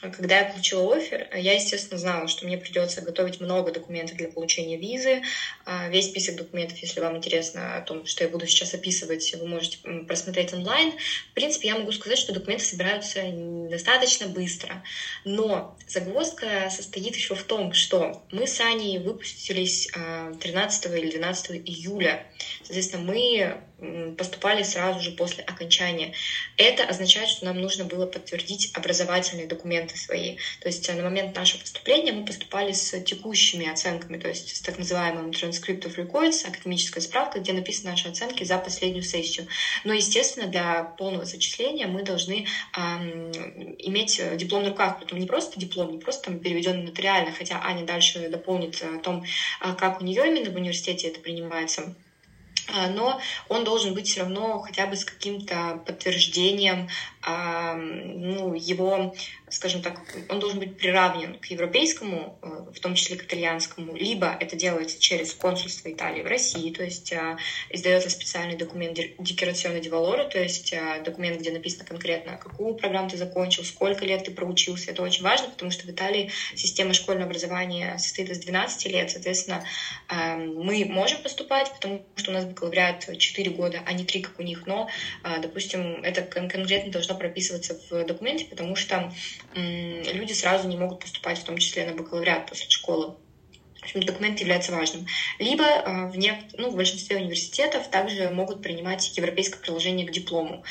когда 0.00 0.38
я 0.38 0.44
получила 0.44 0.96
офер, 0.96 1.28
я, 1.34 1.54
естественно, 1.54 1.98
знала, 1.98 2.28
что 2.28 2.46
мне 2.46 2.56
придется 2.56 3.00
готовить 3.00 3.40
много 3.40 3.72
документов 3.72 4.16
для 4.16 4.28
получения 4.28 4.76
визы. 4.76 5.22
А, 5.64 5.88
весь 5.88 6.06
список 6.06 6.36
документов, 6.36 6.78
если 6.78 7.00
вам 7.00 7.16
интересно 7.16 7.76
о 7.76 7.80
том, 7.80 8.06
что 8.06 8.24
я 8.24 8.30
буду 8.30 8.46
сейчас 8.46 8.74
описывать, 8.74 9.34
вы 9.34 9.46
можете 9.46 9.78
просмотреть 10.06 10.52
онлайн. 10.52 10.92
В 11.30 11.34
принципе, 11.34 11.68
я 11.68 11.78
могу 11.78 11.92
сказать, 11.92 12.18
что 12.18 12.32
документы 12.32 12.64
собираются 12.64 13.22
достаточно 13.70 14.28
быстро. 14.28 14.82
Но 15.24 15.76
загвоздка 15.86 16.70
состоит 16.70 17.16
еще 17.16 17.34
в 17.34 17.42
том, 17.42 17.72
что 17.72 18.24
мы 18.30 18.46
с 18.46 18.60
Аней 18.60 18.98
выпустились 18.98 19.88
13 20.40 20.86
а, 20.86 20.96
или 20.96 21.10
12 21.10 21.50
июля. 21.66 22.24
Соответственно, 22.62 23.02
мы 23.02 23.60
поступали 24.16 24.62
сразу 24.64 25.00
же 25.00 25.12
после 25.12 25.44
окончания. 25.44 26.12
Это 26.56 26.84
означает, 26.84 27.28
что 27.28 27.44
нам 27.44 27.60
нужно 27.60 27.84
было 27.84 28.06
подтвердить 28.06 28.72
образовательные 28.74 29.46
документы 29.88 29.96
свои. 29.96 30.36
То 30.60 30.68
есть 30.68 30.88
э, 30.88 30.94
на 30.94 31.02
момент 31.02 31.34
нашего 31.34 31.60
поступления 31.60 32.12
мы 32.12 32.24
поступали 32.24 32.72
с 32.72 33.00
текущими 33.00 33.68
оценками, 33.68 34.18
то 34.18 34.28
есть 34.28 34.56
с 34.56 34.60
так 34.60 34.78
называемым 34.78 35.30
transcript 35.30 35.82
of 35.82 35.96
records, 35.96 36.46
академическая 36.46 37.02
справка, 37.02 37.40
где 37.40 37.52
написаны 37.52 37.90
наши 37.90 38.08
оценки 38.08 38.44
за 38.44 38.58
последнюю 38.58 39.02
сессию. 39.02 39.46
Но, 39.84 39.92
естественно, 39.92 40.46
для 40.46 40.84
полного 40.84 41.24
зачисления 41.24 41.86
мы 41.86 42.02
должны 42.02 42.46
эм, 42.76 43.32
иметь 43.78 44.20
диплом 44.36 44.62
на 44.62 44.70
руках, 44.70 44.98
притом 44.98 45.18
не 45.18 45.26
просто 45.26 45.58
диплом, 45.58 45.92
не 45.92 45.98
просто 45.98 46.24
там 46.24 46.40
переведенный 46.40 46.84
нотариально, 46.84 47.32
хотя 47.32 47.60
Аня 47.62 47.84
дальше 47.84 48.28
дополнит 48.28 48.80
о 48.82 48.98
том, 48.98 49.24
э, 49.60 49.74
как 49.74 50.00
у 50.00 50.04
нее 50.04 50.26
именно 50.26 50.50
в 50.50 50.56
университете 50.56 51.08
это 51.08 51.20
принимается 51.20 51.94
а, 52.70 52.88
но 52.88 53.20
он 53.48 53.64
должен 53.64 53.94
быть 53.94 54.08
все 54.08 54.20
равно 54.20 54.58
хотя 54.60 54.86
бы 54.86 54.96
с 54.96 55.04
каким-то 55.04 55.82
подтверждением 55.86 56.88
а, 57.17 57.17
ну, 57.26 58.54
его 58.54 59.12
скажем 59.50 59.82
так, 59.82 60.00
он 60.28 60.40
должен 60.40 60.58
быть 60.58 60.76
приравнен 60.76 61.38
к 61.38 61.46
европейскому, 61.46 62.38
э, 62.42 62.72
в 62.74 62.80
том 62.80 62.94
числе 62.94 63.16
к 63.16 63.24
итальянскому, 63.24 63.94
либо 63.96 64.36
это 64.40 64.56
делается 64.56 65.00
через 65.00 65.32
консульство 65.34 65.90
Италии 65.90 66.22
в 66.22 66.26
России, 66.26 66.72
то 66.72 66.84
есть 66.84 67.12
э, 67.12 67.36
издается 67.70 68.10
специальный 68.10 68.56
документ 68.56 68.98
декорационный 69.18 69.80
дивалора, 69.80 70.24
то 70.24 70.40
есть 70.40 70.72
э, 70.72 71.02
документ, 71.04 71.40
где 71.40 71.50
написано 71.50 71.84
конкретно, 71.84 72.36
какую 72.36 72.74
программу 72.74 73.10
ты 73.10 73.16
закончил, 73.16 73.64
сколько 73.64 74.04
лет 74.04 74.24
ты 74.24 74.30
проучился. 74.30 74.90
Это 74.90 75.02
очень 75.02 75.22
важно, 75.22 75.48
потому 75.48 75.70
что 75.70 75.86
в 75.86 75.90
Италии 75.90 76.30
система 76.54 76.94
школьного 76.94 77.26
образования 77.26 77.96
состоит 77.98 78.30
из 78.30 78.38
12 78.38 78.86
лет, 78.86 79.10
соответственно, 79.10 79.64
мы 80.08 80.84
можем 80.84 81.22
поступать, 81.22 81.72
потому 81.72 82.04
что 82.16 82.30
у 82.30 82.34
нас 82.34 82.44
бакалавриат 82.44 83.18
4 83.18 83.50
года, 83.50 83.80
а 83.86 83.92
не 83.92 84.04
3, 84.04 84.22
как 84.22 84.38
у 84.38 84.42
них, 84.42 84.66
но, 84.66 84.88
допустим, 85.40 86.02
это 86.02 86.22
конкретно 86.22 86.92
должно 86.92 87.07
прописываться 87.14 87.78
в 87.90 88.04
документе, 88.04 88.44
потому 88.44 88.76
что 88.76 89.12
люди 89.54 90.32
сразу 90.32 90.68
не 90.68 90.76
могут 90.76 91.00
поступать, 91.00 91.38
в 91.38 91.44
том 91.44 91.58
числе 91.58 91.86
на 91.86 91.94
бакалавриат 91.94 92.48
после 92.48 92.68
школы. 92.70 93.16
В 93.80 93.84
общем, 93.84 94.02
документ 94.02 94.40
является 94.40 94.72
важным. 94.72 95.06
Либо 95.38 95.64
э, 95.64 96.06
в, 96.08 96.18
не, 96.18 96.42
ну, 96.54 96.70
в 96.70 96.76
большинстве 96.76 97.16
университетов 97.16 97.88
также 97.88 98.28
могут 98.30 98.60
принимать 98.60 99.16
европейское 99.16 99.60
приложение 99.60 100.06
к 100.06 100.10
диплому. 100.10 100.64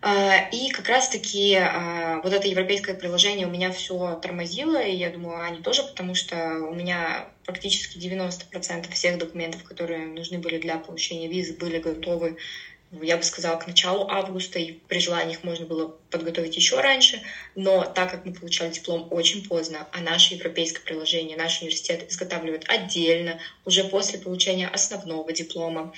Э, 0.00 0.48
и 0.52 0.70
как 0.70 0.88
раз-таки 0.88 1.54
э, 1.54 2.20
вот 2.22 2.32
это 2.32 2.46
европейское 2.46 2.94
приложение 2.94 3.48
у 3.48 3.50
меня 3.50 3.72
все 3.72 4.18
тормозило, 4.22 4.80
и 4.80 4.94
я 4.94 5.10
думаю, 5.10 5.42
они 5.42 5.60
тоже, 5.60 5.82
потому 5.82 6.14
что 6.14 6.36
у 6.70 6.74
меня 6.74 7.28
практически 7.44 7.98
90% 7.98 8.92
всех 8.92 9.18
документов, 9.18 9.64
которые 9.64 10.06
нужны 10.06 10.38
были 10.38 10.58
для 10.58 10.78
получения 10.78 11.26
визы, 11.26 11.54
были 11.54 11.78
готовы 11.78 12.36
я 12.92 13.16
бы 13.16 13.22
сказала, 13.22 13.56
к 13.56 13.66
началу 13.66 14.08
августа, 14.08 14.58
и 14.58 14.72
при 14.72 14.98
желании 14.98 15.34
их 15.34 15.44
можно 15.44 15.66
было 15.66 15.94
подготовить 16.10 16.56
еще 16.56 16.80
раньше, 16.80 17.22
но 17.54 17.84
так 17.84 18.10
как 18.10 18.24
мы 18.24 18.32
получали 18.32 18.72
диплом 18.72 19.06
очень 19.10 19.46
поздно, 19.46 19.86
а 19.92 20.00
наше 20.00 20.34
европейское 20.34 20.82
приложение, 20.82 21.36
наш 21.36 21.60
университет 21.60 22.10
изготавливает 22.10 22.64
отдельно, 22.66 23.38
уже 23.64 23.84
после 23.84 24.18
получения 24.18 24.66
основного 24.66 25.32
диплома. 25.32 25.92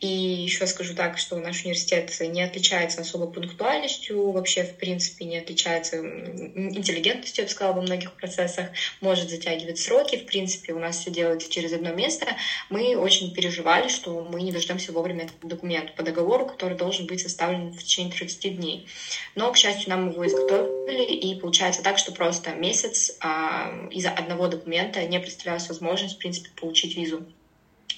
И 0.00 0.06
еще 0.06 0.66
скажу 0.66 0.94
так, 0.94 1.18
что 1.18 1.36
наш 1.36 1.64
университет 1.64 2.10
не 2.20 2.42
отличается 2.42 3.02
особо 3.02 3.26
пунктуальностью, 3.26 4.30
вообще, 4.30 4.64
в 4.64 4.74
принципе, 4.76 5.26
не 5.26 5.38
отличается 5.38 5.98
интеллигентностью, 5.98 7.42
я 7.42 7.46
бы 7.46 7.50
сказала, 7.50 7.74
во 7.74 7.82
многих 7.82 8.12
процессах, 8.14 8.68
может 9.02 9.28
затягивать 9.28 9.78
сроки, 9.78 10.16
в 10.16 10.24
принципе, 10.24 10.72
у 10.72 10.78
нас 10.78 10.98
все 11.00 11.10
делается 11.10 11.50
через 11.50 11.72
одно 11.74 11.92
место. 11.92 12.36
Мы 12.70 12.96
очень 12.96 13.34
переживали, 13.34 13.88
что 13.88 14.20
мы 14.22 14.40
не 14.40 14.52
дождемся 14.52 14.92
вовремя 14.92 15.24
этот 15.24 15.36
документ 15.42 15.94
по 15.94 16.02
договору, 16.02 16.37
договору, 16.38 16.46
который 16.46 16.76
должен 16.76 17.06
быть 17.06 17.20
составлен 17.20 17.72
в 17.72 17.82
течение 17.82 18.12
30 18.12 18.56
дней. 18.56 18.86
Но, 19.34 19.52
к 19.52 19.56
счастью, 19.56 19.90
нам 19.90 20.10
его 20.10 20.26
изготовили, 20.26 21.04
и 21.04 21.38
получается 21.38 21.82
так, 21.82 21.98
что 21.98 22.12
просто 22.12 22.52
месяц 22.52 23.16
а, 23.20 23.88
из-за 23.90 24.10
одного 24.10 24.48
документа 24.48 25.04
не 25.06 25.20
представлялась 25.20 25.68
возможность, 25.68 26.16
в 26.16 26.18
принципе, 26.18 26.50
получить 26.58 26.96
визу. 26.96 27.26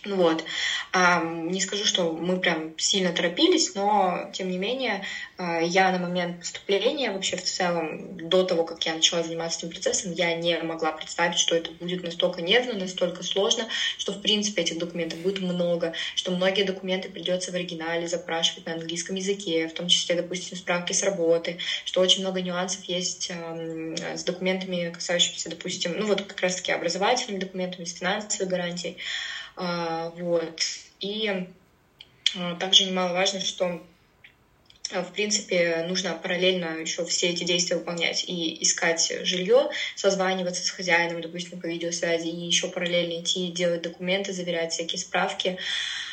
Ну 0.05 0.17
вот. 0.17 0.45
Не 0.95 1.61
скажу, 1.61 1.85
что 1.85 2.13
мы 2.17 2.41
прям 2.41 2.73
сильно 2.79 3.13
торопились, 3.13 3.75
но, 3.75 4.31
тем 4.33 4.51
не 4.51 4.57
менее, 4.57 5.05
а, 5.37 5.61
я 5.61 5.91
на 5.91 5.99
момент 5.99 6.39
поступления, 6.41 7.11
вообще 7.11 7.37
в 7.37 7.43
целом, 7.43 8.17
до 8.17 8.43
того, 8.43 8.65
как 8.65 8.85
я 8.87 8.95
начала 8.95 9.23
заниматься 9.23 9.59
этим 9.59 9.71
процессом, 9.71 10.13
я 10.13 10.33
не 10.33 10.59
могла 10.63 10.93
представить, 10.93 11.39
что 11.39 11.55
это 11.55 11.71
будет 11.73 12.03
настолько 12.03 12.41
нервно, 12.41 12.75
настолько 12.75 13.23
сложно, 13.23 13.69
что, 13.99 14.13
в 14.13 14.21
принципе, 14.23 14.63
этих 14.63 14.79
документов 14.79 15.19
будет 15.21 15.41
много, 15.41 15.93
что 16.15 16.31
многие 16.31 16.63
документы 16.63 17.11
придется 17.11 17.51
в 17.51 17.55
оригинале 17.55 18.09
запрашивать 18.09 18.67
на 18.67 18.73
английском 18.73 19.17
языке, 19.17 19.69
в 19.69 19.75
том 19.75 19.89
числе, 19.89 20.15
допустим, 20.15 20.57
справки 20.57 20.93
с 20.93 21.03
работы, 21.03 21.59
что 21.85 22.01
очень 22.01 22.23
много 22.23 22.41
нюансов 22.41 22.85
есть 22.85 23.31
с 23.31 24.25
документами, 24.25 24.91
касающимися, 24.91 25.51
допустим, 25.51 25.97
ну 25.99 26.07
вот 26.07 26.23
как 26.23 26.41
раз-таки 26.41 26.73
образовательными 26.73 27.39
документами, 27.41 27.85
с 27.85 27.95
финансовой 27.95 28.49
гарантией. 28.49 28.97
А, 29.63 30.09
вот. 30.17 30.63
И 31.01 31.31
а, 32.35 32.55
также 32.55 32.85
немаловажно, 32.85 33.41
что 33.41 33.83
а, 34.91 35.03
в 35.03 35.13
принципе, 35.13 35.85
нужно 35.87 36.15
параллельно 36.15 36.81
еще 36.81 37.05
все 37.05 37.29
эти 37.29 37.45
действия 37.45 37.77
выполнять 37.77 38.25
и 38.27 38.63
искать 38.63 39.13
жилье, 39.23 39.69
созваниваться 39.97 40.65
с 40.65 40.71
хозяином, 40.71 41.21
допустим, 41.21 41.61
по 41.61 41.67
видеосвязи, 41.67 42.27
и 42.27 42.47
еще 42.47 42.69
параллельно 42.69 43.21
идти 43.21 43.51
делать 43.51 43.83
документы, 43.83 44.33
заверять 44.33 44.73
всякие 44.73 44.99
справки. 44.99 45.59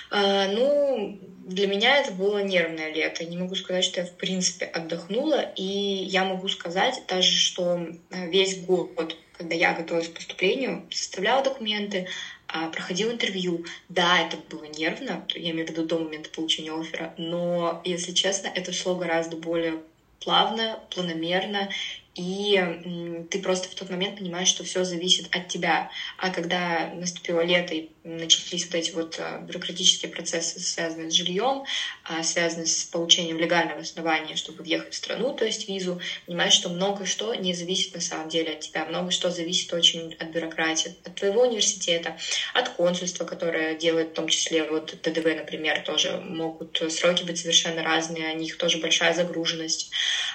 Ну, 0.09 1.19
для 1.21 1.67
меня 1.67 1.97
это 1.97 2.11
было 2.11 2.37
нервное 2.37 2.93
лето. 2.93 3.25
Не 3.25 3.35
могу 3.35 3.55
сказать, 3.55 3.83
что 3.83 3.99
я, 3.99 4.05
в 4.05 4.13
принципе, 4.13 4.65
отдохнула. 4.65 5.41
И 5.57 5.63
я 5.63 6.23
могу 6.23 6.47
сказать 6.47 7.01
даже, 7.09 7.33
что 7.33 7.89
весь 8.09 8.57
год, 8.61 9.17
когда 9.33 9.53
я 9.53 9.73
готовилась 9.73 10.07
к 10.07 10.13
поступлению, 10.13 10.87
составляла 10.91 11.43
документы, 11.43 12.07
проходил 12.47 13.11
интервью. 13.11 13.65
Да, 13.89 14.19
это 14.21 14.37
было 14.37 14.65
нервно, 14.65 15.25
я 15.35 15.51
имею 15.51 15.67
в 15.67 15.69
виду 15.69 15.83
до 15.83 15.99
момента 15.99 16.29
получения 16.29 16.71
оффера, 16.71 17.13
но, 17.17 17.81
если 17.83 18.11
честно, 18.11 18.47
это 18.47 18.71
шло 18.71 18.95
гораздо 18.95 19.35
более 19.37 19.81
плавно, 20.19 20.79
планомерно, 20.89 21.69
и 22.17 23.25
ты 23.29 23.39
просто 23.39 23.69
в 23.69 23.75
тот 23.75 23.89
момент 23.89 24.17
понимаешь, 24.17 24.47
что 24.47 24.63
все 24.63 24.83
зависит 24.83 25.27
от 25.29 25.47
тебя. 25.47 25.89
А 26.17 26.31
когда 26.31 26.89
наступило 26.91 27.41
лето 27.41 27.75
и 27.75 27.89
начались 28.03 28.65
вот 28.65 28.75
эти 28.75 28.91
вот 28.91 29.15
а, 29.19 29.37
бюрократические 29.39 30.09
процессы, 30.09 30.59
связанные 30.59 31.11
с 31.11 31.13
жильем, 31.13 31.63
а, 32.03 32.23
связанные 32.23 32.65
с 32.65 32.85
получением 32.85 33.37
легального 33.37 33.81
основания, 33.81 34.35
чтобы 34.35 34.63
въехать 34.63 34.93
в 34.93 34.97
страну, 34.97 35.33
то 35.33 35.45
есть 35.45 35.67
визу, 35.67 35.99
понимаешь, 36.25 36.53
что 36.53 36.69
много 36.69 37.05
что 37.05 37.35
не 37.35 37.53
зависит 37.53 37.93
на 37.93 37.99
самом 37.99 38.29
деле 38.29 38.53
от 38.53 38.61
тебя, 38.61 38.85
много 38.85 39.11
что 39.11 39.29
зависит 39.29 39.71
очень 39.73 40.15
от 40.17 40.29
бюрократии, 40.29 40.95
от 41.03 41.15
твоего 41.15 41.41
университета, 41.41 42.17
от 42.53 42.69
консульства, 42.69 43.25
которое 43.25 43.75
делает 43.75 44.11
в 44.11 44.13
том 44.13 44.27
числе 44.27 44.63
вот 44.63 44.95
ТДВ, 45.01 45.25
например, 45.35 45.81
тоже 45.81 46.17
могут 46.17 46.81
сроки 46.89 47.23
быть 47.23 47.37
совершенно 47.37 47.83
разные, 47.83 48.33
у 48.33 48.37
них 48.37 48.57
тоже 48.57 48.79
большая 48.79 49.13
загруженность. 49.13 49.91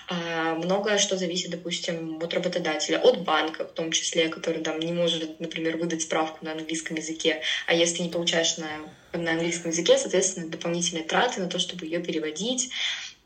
А, 0.08 0.54
многое 0.54 0.98
что 0.98 1.16
зависит, 1.16 1.50
допустим, 1.50 1.71
от 2.20 2.34
работодателя, 2.34 2.98
от 2.98 3.22
банка 3.24 3.66
в 3.66 3.72
том 3.72 3.90
числе, 3.92 4.28
который 4.28 4.62
там 4.62 4.78
не 4.78 4.92
может, 4.92 5.38
например, 5.40 5.76
выдать 5.76 6.02
справку 6.02 6.44
на 6.44 6.52
английском 6.52 6.96
языке, 6.96 7.42
а 7.66 7.74
если 7.74 8.02
не 8.02 8.08
получаешь 8.10 8.56
на, 8.56 8.94
на 9.12 9.32
английском 9.32 9.70
языке, 9.70 9.98
соответственно, 9.98 10.48
дополнительные 10.48 11.04
траты 11.04 11.40
на 11.40 11.48
то, 11.48 11.58
чтобы 11.58 11.86
ее 11.86 12.00
переводить 12.00 12.68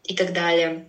и 0.05 0.15
так 0.15 0.33
далее. 0.33 0.87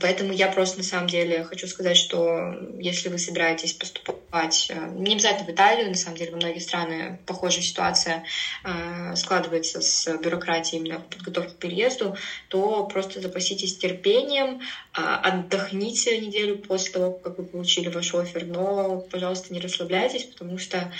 Поэтому 0.00 0.32
я 0.32 0.46
просто 0.46 0.78
на 0.78 0.84
самом 0.84 1.08
деле 1.08 1.42
хочу 1.42 1.66
сказать, 1.66 1.96
что 1.96 2.54
если 2.78 3.08
вы 3.08 3.18
собираетесь 3.18 3.72
поступать, 3.72 4.66
э, 4.68 4.88
не 4.94 5.14
обязательно 5.14 5.46
в 5.46 5.50
Италию, 5.50 5.88
на 5.88 5.96
самом 5.96 6.16
деле 6.16 6.30
во 6.30 6.36
многие 6.36 6.60
страны 6.60 7.20
похожая 7.26 7.62
ситуация 7.62 8.22
э, 8.62 9.16
складывается 9.16 9.80
с 9.80 10.16
бюрократией 10.18 10.80
именно 10.80 11.00
подготовки 11.00 11.54
к 11.54 11.58
переезду, 11.58 12.16
то 12.46 12.84
просто 12.84 13.20
запаситесь 13.20 13.76
терпением, 13.76 14.60
а, 14.92 15.16
отдохните 15.16 16.16
неделю 16.18 16.58
после 16.58 16.92
того, 16.92 17.10
как 17.10 17.38
вы 17.38 17.44
получили 17.44 17.88
ваш 17.88 18.14
офер, 18.14 18.46
но, 18.46 19.00
пожалуйста, 19.10 19.52
не 19.52 19.58
расслабляйтесь, 19.58 20.24
потому 20.24 20.58
что 20.58 20.92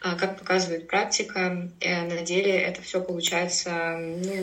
как 0.00 0.38
показывает 0.38 0.88
практика, 0.88 1.70
э, 1.80 2.02
на 2.02 2.22
деле 2.22 2.52
это 2.52 2.80
все 2.80 3.02
получается 3.02 3.98
ну, 3.98 4.34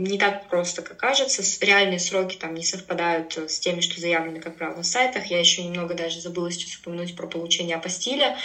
не 0.00 0.18
так 0.18 0.48
просто, 0.48 0.82
как 0.82 0.98
кажется. 0.98 1.42
Реальные 1.64 1.98
сроки 1.98 2.36
там 2.36 2.54
не 2.54 2.62
совпадают 2.62 3.36
с 3.36 3.58
теми, 3.58 3.80
что 3.80 4.00
заявлены, 4.00 4.40
как 4.40 4.56
правило, 4.56 4.76
на 4.76 4.82
сайтах. 4.82 5.26
Я 5.26 5.38
еще 5.40 5.64
немного 5.64 5.94
даже 5.94 6.20
забыла 6.20 6.50
сейчас 6.50 6.76
упомянуть 6.76 7.16
про 7.16 7.26
получение 7.26 7.76
апостиля. 7.76 8.36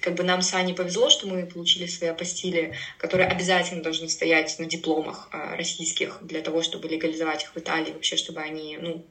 Как 0.00 0.14
бы 0.14 0.24
нам 0.24 0.42
с 0.42 0.52
Аней 0.54 0.74
повезло, 0.74 1.08
что 1.08 1.28
мы 1.28 1.46
получили 1.46 1.86
свои 1.86 2.10
апостили, 2.10 2.74
которые 2.98 3.28
обязательно 3.28 3.82
должны 3.82 4.08
стоять 4.08 4.58
на 4.58 4.66
дипломах 4.66 5.28
а, 5.32 5.56
российских 5.56 6.18
для 6.22 6.40
того, 6.40 6.62
чтобы 6.62 6.88
легализовать 6.88 7.44
их 7.44 7.54
в 7.54 7.58
Италии, 7.58 7.92
вообще, 7.92 8.16
чтобы 8.16 8.40
они 8.40 8.76
ну, 8.80 9.04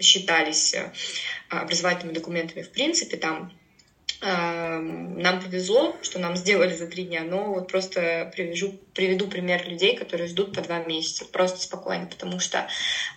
считались 0.00 0.74
э, 0.74 0.92
образовательными 1.48 2.14
документами 2.14 2.62
в 2.62 2.70
принципе 2.70 3.16
там 3.16 3.52
нам 4.20 5.42
повезло, 5.42 5.94
что 6.00 6.18
нам 6.18 6.36
сделали 6.36 6.74
за 6.74 6.86
три 6.86 7.04
дня, 7.04 7.22
но 7.22 7.52
вот 7.52 7.68
просто 7.68 8.30
привяжу, 8.34 8.72
приведу 8.94 9.26
пример 9.26 9.68
людей, 9.68 9.96
которые 9.96 10.28
ждут 10.28 10.54
по 10.54 10.62
два 10.62 10.78
месяца, 10.78 11.26
просто 11.26 11.60
спокойно, 11.60 12.06
потому 12.06 12.40
что 12.40 12.66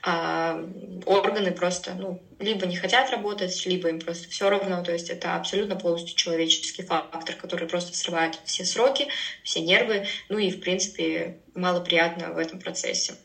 э, 0.06 0.68
органы 1.06 1.52
просто, 1.52 1.94
ну, 1.94 2.22
либо 2.40 2.66
не 2.66 2.76
хотят 2.76 3.10
работать, 3.12 3.66
либо 3.66 3.90
им 3.90 4.00
просто 4.00 4.30
все 4.30 4.50
равно, 4.50 4.84
то 4.84 4.92
есть 4.92 5.10
это 5.10 5.36
абсолютно 5.36 5.76
полностью 5.78 6.18
человеческий 6.18 6.84
фактор, 6.84 7.36
который 7.36 7.68
просто 7.68 7.96
срывает 7.96 8.38
все 8.46 8.66
сроки, 8.66 9.08
все 9.44 9.62
нервы, 9.62 10.06
ну 10.28 10.38
и, 10.38 10.52
в 10.52 10.60
принципе, 10.60 11.40
мало 11.56 11.80
приятно 11.80 12.34
в 12.34 12.38
этом 12.38 12.60
процессе. 12.60 13.16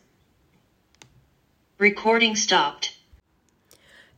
Recording 1.79 2.35
stopped. 2.35 2.94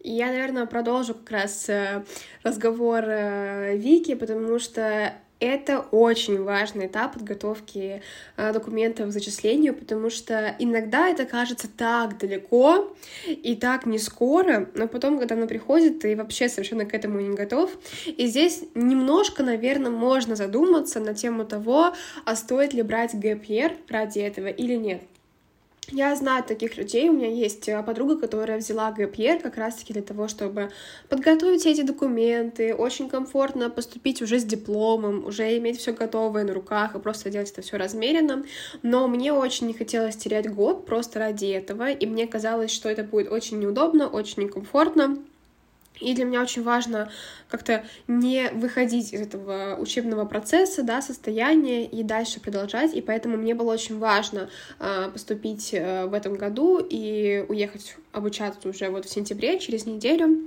Я, 0.08 0.28
наверное, 0.28 0.66
продолжу 0.66 1.14
как 1.14 1.32
раз 1.32 1.68
э, 1.68 2.04
разговор 2.44 3.02
э, 3.08 3.76
Вики, 3.76 4.14
потому 4.14 4.60
что 4.60 5.12
это 5.40 5.80
очень 5.80 6.40
важный 6.44 6.86
этап 6.86 7.14
подготовки 7.14 8.02
э, 8.36 8.52
документов 8.52 9.08
к 9.08 9.10
зачислению, 9.10 9.74
потому 9.74 10.08
что 10.10 10.54
иногда 10.60 11.08
это 11.08 11.24
кажется 11.24 11.66
так 11.68 12.18
далеко 12.18 12.96
и 13.26 13.56
так 13.56 13.84
не 13.84 13.98
скоро, 13.98 14.70
но 14.74 14.86
потом, 14.86 15.18
когда 15.18 15.34
оно 15.34 15.48
приходит, 15.48 15.98
ты 15.98 16.14
вообще 16.14 16.48
совершенно 16.48 16.86
к 16.86 16.94
этому 16.94 17.18
не 17.18 17.34
готов. 17.34 17.76
И 18.06 18.28
здесь 18.28 18.62
немножко, 18.76 19.42
наверное, 19.42 19.90
можно 19.90 20.36
задуматься 20.36 21.00
на 21.00 21.14
тему 21.14 21.44
того, 21.44 21.94
а 22.24 22.36
стоит 22.36 22.74
ли 22.74 22.82
брать 22.82 23.12
ГПР 23.12 23.76
ради 23.88 24.20
этого 24.20 24.46
или 24.46 24.76
нет. 24.76 25.02
Я 25.92 26.16
знаю 26.16 26.42
таких 26.42 26.76
людей, 26.76 27.08
у 27.08 27.12
меня 27.12 27.28
есть 27.28 27.68
э, 27.68 27.80
подруга, 27.80 28.18
которая 28.18 28.58
взяла 28.58 28.90
ГПР 28.90 29.40
как 29.40 29.56
раз-таки 29.56 29.92
для 29.92 30.02
того, 30.02 30.26
чтобы 30.26 30.72
подготовить 31.08 31.64
эти 31.64 31.82
документы, 31.82 32.74
очень 32.74 33.08
комфортно 33.08 33.70
поступить 33.70 34.20
уже 34.20 34.40
с 34.40 34.44
дипломом, 34.44 35.24
уже 35.24 35.56
иметь 35.58 35.78
все 35.78 35.92
готовое 35.92 36.42
на 36.42 36.54
руках 36.54 36.96
и 36.96 36.98
просто 36.98 37.30
делать 37.30 37.52
это 37.52 37.62
все 37.62 37.76
размеренно. 37.76 38.44
Но 38.82 39.06
мне 39.06 39.32
очень 39.32 39.68
не 39.68 39.74
хотелось 39.74 40.16
терять 40.16 40.52
год 40.52 40.86
просто 40.86 41.20
ради 41.20 41.46
этого, 41.46 41.90
и 41.90 42.04
мне 42.06 42.26
казалось, 42.26 42.72
что 42.72 42.88
это 42.88 43.04
будет 43.04 43.30
очень 43.30 43.60
неудобно, 43.60 44.08
очень 44.08 44.42
некомфортно. 44.42 45.18
И 46.00 46.14
для 46.14 46.24
меня 46.24 46.42
очень 46.42 46.62
важно 46.62 47.10
как-то 47.48 47.84
не 48.06 48.50
выходить 48.50 49.12
из 49.12 49.20
этого 49.20 49.76
учебного 49.78 50.24
процесса, 50.24 50.82
да, 50.82 51.00
состояния 51.00 51.84
и 51.86 52.02
дальше 52.02 52.40
продолжать. 52.40 52.94
И 52.94 53.00
поэтому 53.00 53.36
мне 53.36 53.54
было 53.54 53.72
очень 53.72 53.98
важно 53.98 54.48
э, 54.78 55.10
поступить 55.12 55.70
э, 55.72 56.06
в 56.06 56.14
этом 56.14 56.34
году 56.34 56.78
и 56.78 57.44
уехать 57.48 57.96
обучаться 58.12 58.68
уже 58.68 58.88
вот 58.90 59.06
в 59.06 59.10
сентябре, 59.10 59.58
через 59.58 59.86
неделю. 59.86 60.42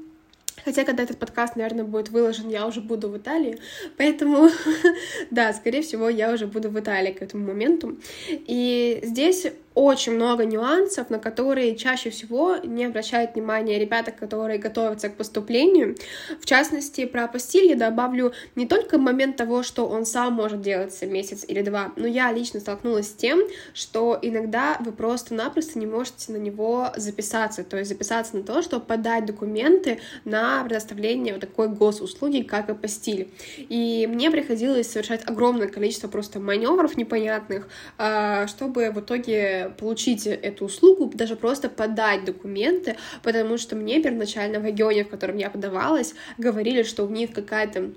Хотя, 0.66 0.84
когда 0.84 1.04
этот 1.04 1.18
подкаст, 1.18 1.56
наверное, 1.56 1.86
будет 1.86 2.10
выложен, 2.10 2.50
я 2.50 2.68
уже 2.68 2.82
буду 2.82 3.10
в 3.10 3.18
Италии. 3.18 3.60
Поэтому, 3.97 4.50
да, 5.32 5.54
скорее 5.54 5.82
всего, 5.82 6.10
я 6.10 6.32
уже 6.32 6.47
буду 6.47 6.70
в 6.70 6.80
Италии 6.80 7.12
к 7.12 7.22
этому 7.22 7.47
моменту. 7.47 7.97
И 8.28 9.00
здесь 9.04 9.47
очень 9.80 10.14
много 10.14 10.44
нюансов, 10.44 11.10
на 11.10 11.20
которые 11.20 11.78
чаще 11.78 12.10
всего 12.10 12.58
не 12.58 12.84
обращают 12.84 13.36
внимания 13.36 13.80
ребята, 13.80 14.12
которые 14.12 14.60
готовятся 14.60 15.08
к 15.08 15.16
поступлению. 15.16 15.96
В 16.42 16.46
частности, 16.46 17.06
про 17.06 17.24
апостиль 17.24 17.68
я 17.68 17.76
добавлю 17.78 18.34
не 18.56 18.68
только 18.68 18.98
момент 18.98 19.38
того, 19.38 19.64
что 19.64 19.88
он 19.88 20.06
сам 20.06 20.34
может 20.34 20.62
делаться 20.62 21.06
месяц 21.06 21.46
или 21.48 21.62
два, 21.62 21.94
но 21.96 22.08
я 22.08 22.30
лично 22.34 22.60
столкнулась 22.60 23.08
с 23.08 23.14
тем, 23.14 23.40
что 23.74 24.20
иногда 24.22 24.78
вы 24.82 24.92
просто-напросто 24.92 25.80
не 25.80 25.86
можете 25.86 26.34
на 26.34 26.38
него 26.38 26.90
записаться, 26.98 27.64
то 27.64 27.78
есть 27.78 27.90
записаться 27.90 28.36
на 28.36 28.44
то, 28.44 28.62
чтобы 28.62 28.86
подать 28.86 29.26
документы 29.26 30.00
на 30.26 30.62
предоставление 30.66 31.34
вот 31.34 31.42
такой 31.42 31.70
госуслуги, 31.70 32.42
как 32.42 32.70
апостиль. 32.70 33.32
И 33.58 34.08
мне 34.12 34.30
приходилось 34.30 34.92
совершать 34.92 35.22
огромное 35.26 35.70
количество 35.70 36.10
просто 36.10 36.42
маневров 36.42 36.98
непонятных, 36.98 37.70
а, 37.98 38.46
чтобы 38.48 38.92
в 38.92 39.00
итоге 39.00 39.69
получить 39.78 40.28
эту 40.28 40.66
услугу, 40.66 41.12
даже 41.14 41.36
просто 41.36 41.70
подать 41.70 42.26
документы, 42.26 42.98
потому 43.24 43.58
что 43.58 43.76
мне 43.76 44.02
первоначально 44.02 44.60
в 44.60 44.66
регионе, 44.66 45.04
в 45.04 45.10
котором 45.10 45.38
я 45.38 45.50
подавалась, 45.50 46.14
говорили, 46.38 46.84
что 46.84 47.06
у 47.06 47.10
них 47.10 47.32
какая-то 47.32 47.92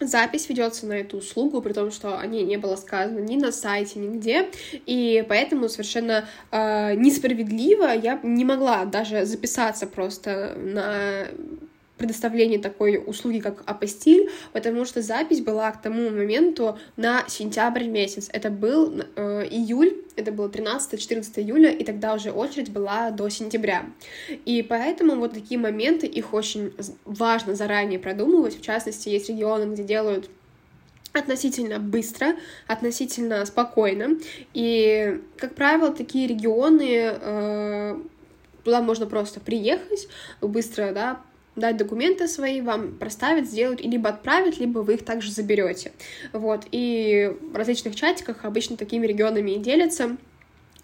запись 0.00 0.48
ведется 0.48 0.86
на 0.86 0.94
эту 0.94 1.18
услугу, 1.18 1.60
при 1.60 1.72
том, 1.72 1.90
что 1.90 2.18
о 2.18 2.26
ней 2.26 2.44
не 2.44 2.56
было 2.56 2.76
сказано 2.76 3.18
ни 3.18 3.36
на 3.36 3.52
сайте, 3.52 3.98
нигде, 3.98 4.48
и 4.86 5.24
поэтому 5.28 5.68
совершенно 5.68 6.28
э, 6.50 6.94
несправедливо 6.94 7.86
я 7.86 8.20
не 8.22 8.44
могла 8.44 8.84
даже 8.84 9.24
записаться 9.24 9.86
просто 9.86 10.54
на 10.56 11.26
предоставление 11.98 12.58
такой 12.58 13.02
услуги, 13.04 13.40
как 13.40 13.62
апостиль, 13.66 14.30
потому 14.52 14.84
что 14.84 15.02
запись 15.02 15.40
была 15.40 15.70
к 15.72 15.82
тому 15.82 16.10
моменту 16.10 16.78
на 16.96 17.24
сентябрь 17.28 17.84
месяц. 17.84 18.28
Это 18.32 18.50
был 18.50 19.02
э, 19.16 19.46
июль, 19.50 19.96
это 20.16 20.32
было 20.32 20.48
13-14 20.48 21.40
июля, 21.40 21.70
и 21.70 21.84
тогда 21.84 22.14
уже 22.14 22.30
очередь 22.30 22.70
была 22.70 23.10
до 23.10 23.28
сентября. 23.28 23.86
И 24.44 24.62
поэтому 24.62 25.16
вот 25.16 25.34
такие 25.34 25.58
моменты, 25.60 26.06
их 26.06 26.32
очень 26.32 26.72
важно 27.04 27.54
заранее 27.54 27.98
продумывать. 27.98 28.58
В 28.58 28.62
частности, 28.62 29.08
есть 29.08 29.28
регионы, 29.28 29.72
где 29.72 29.82
делают 29.82 30.30
относительно 31.12 31.78
быстро, 31.78 32.36
относительно 32.66 33.44
спокойно. 33.44 34.18
И, 34.54 35.20
как 35.36 35.54
правило, 35.54 35.92
такие 35.92 36.28
регионы 36.28 37.16
э, 37.20 37.98
туда 38.64 38.82
можно 38.82 39.06
просто 39.06 39.40
приехать, 39.40 40.08
быстро, 40.40 40.92
да, 40.92 41.20
дать 41.58 41.76
документы 41.76 42.28
свои, 42.28 42.60
вам 42.60 42.94
проставят, 42.94 43.46
сделают 43.46 43.80
и 43.80 43.88
либо 43.88 44.10
отправят, 44.10 44.58
либо 44.58 44.80
вы 44.80 44.94
их 44.94 45.04
также 45.04 45.30
заберете. 45.30 45.92
Вот, 46.32 46.66
и 46.72 47.32
в 47.52 47.56
различных 47.56 47.94
чатиках 47.94 48.44
обычно 48.44 48.76
такими 48.76 49.06
регионами 49.06 49.52
и 49.52 49.58
делятся 49.58 50.16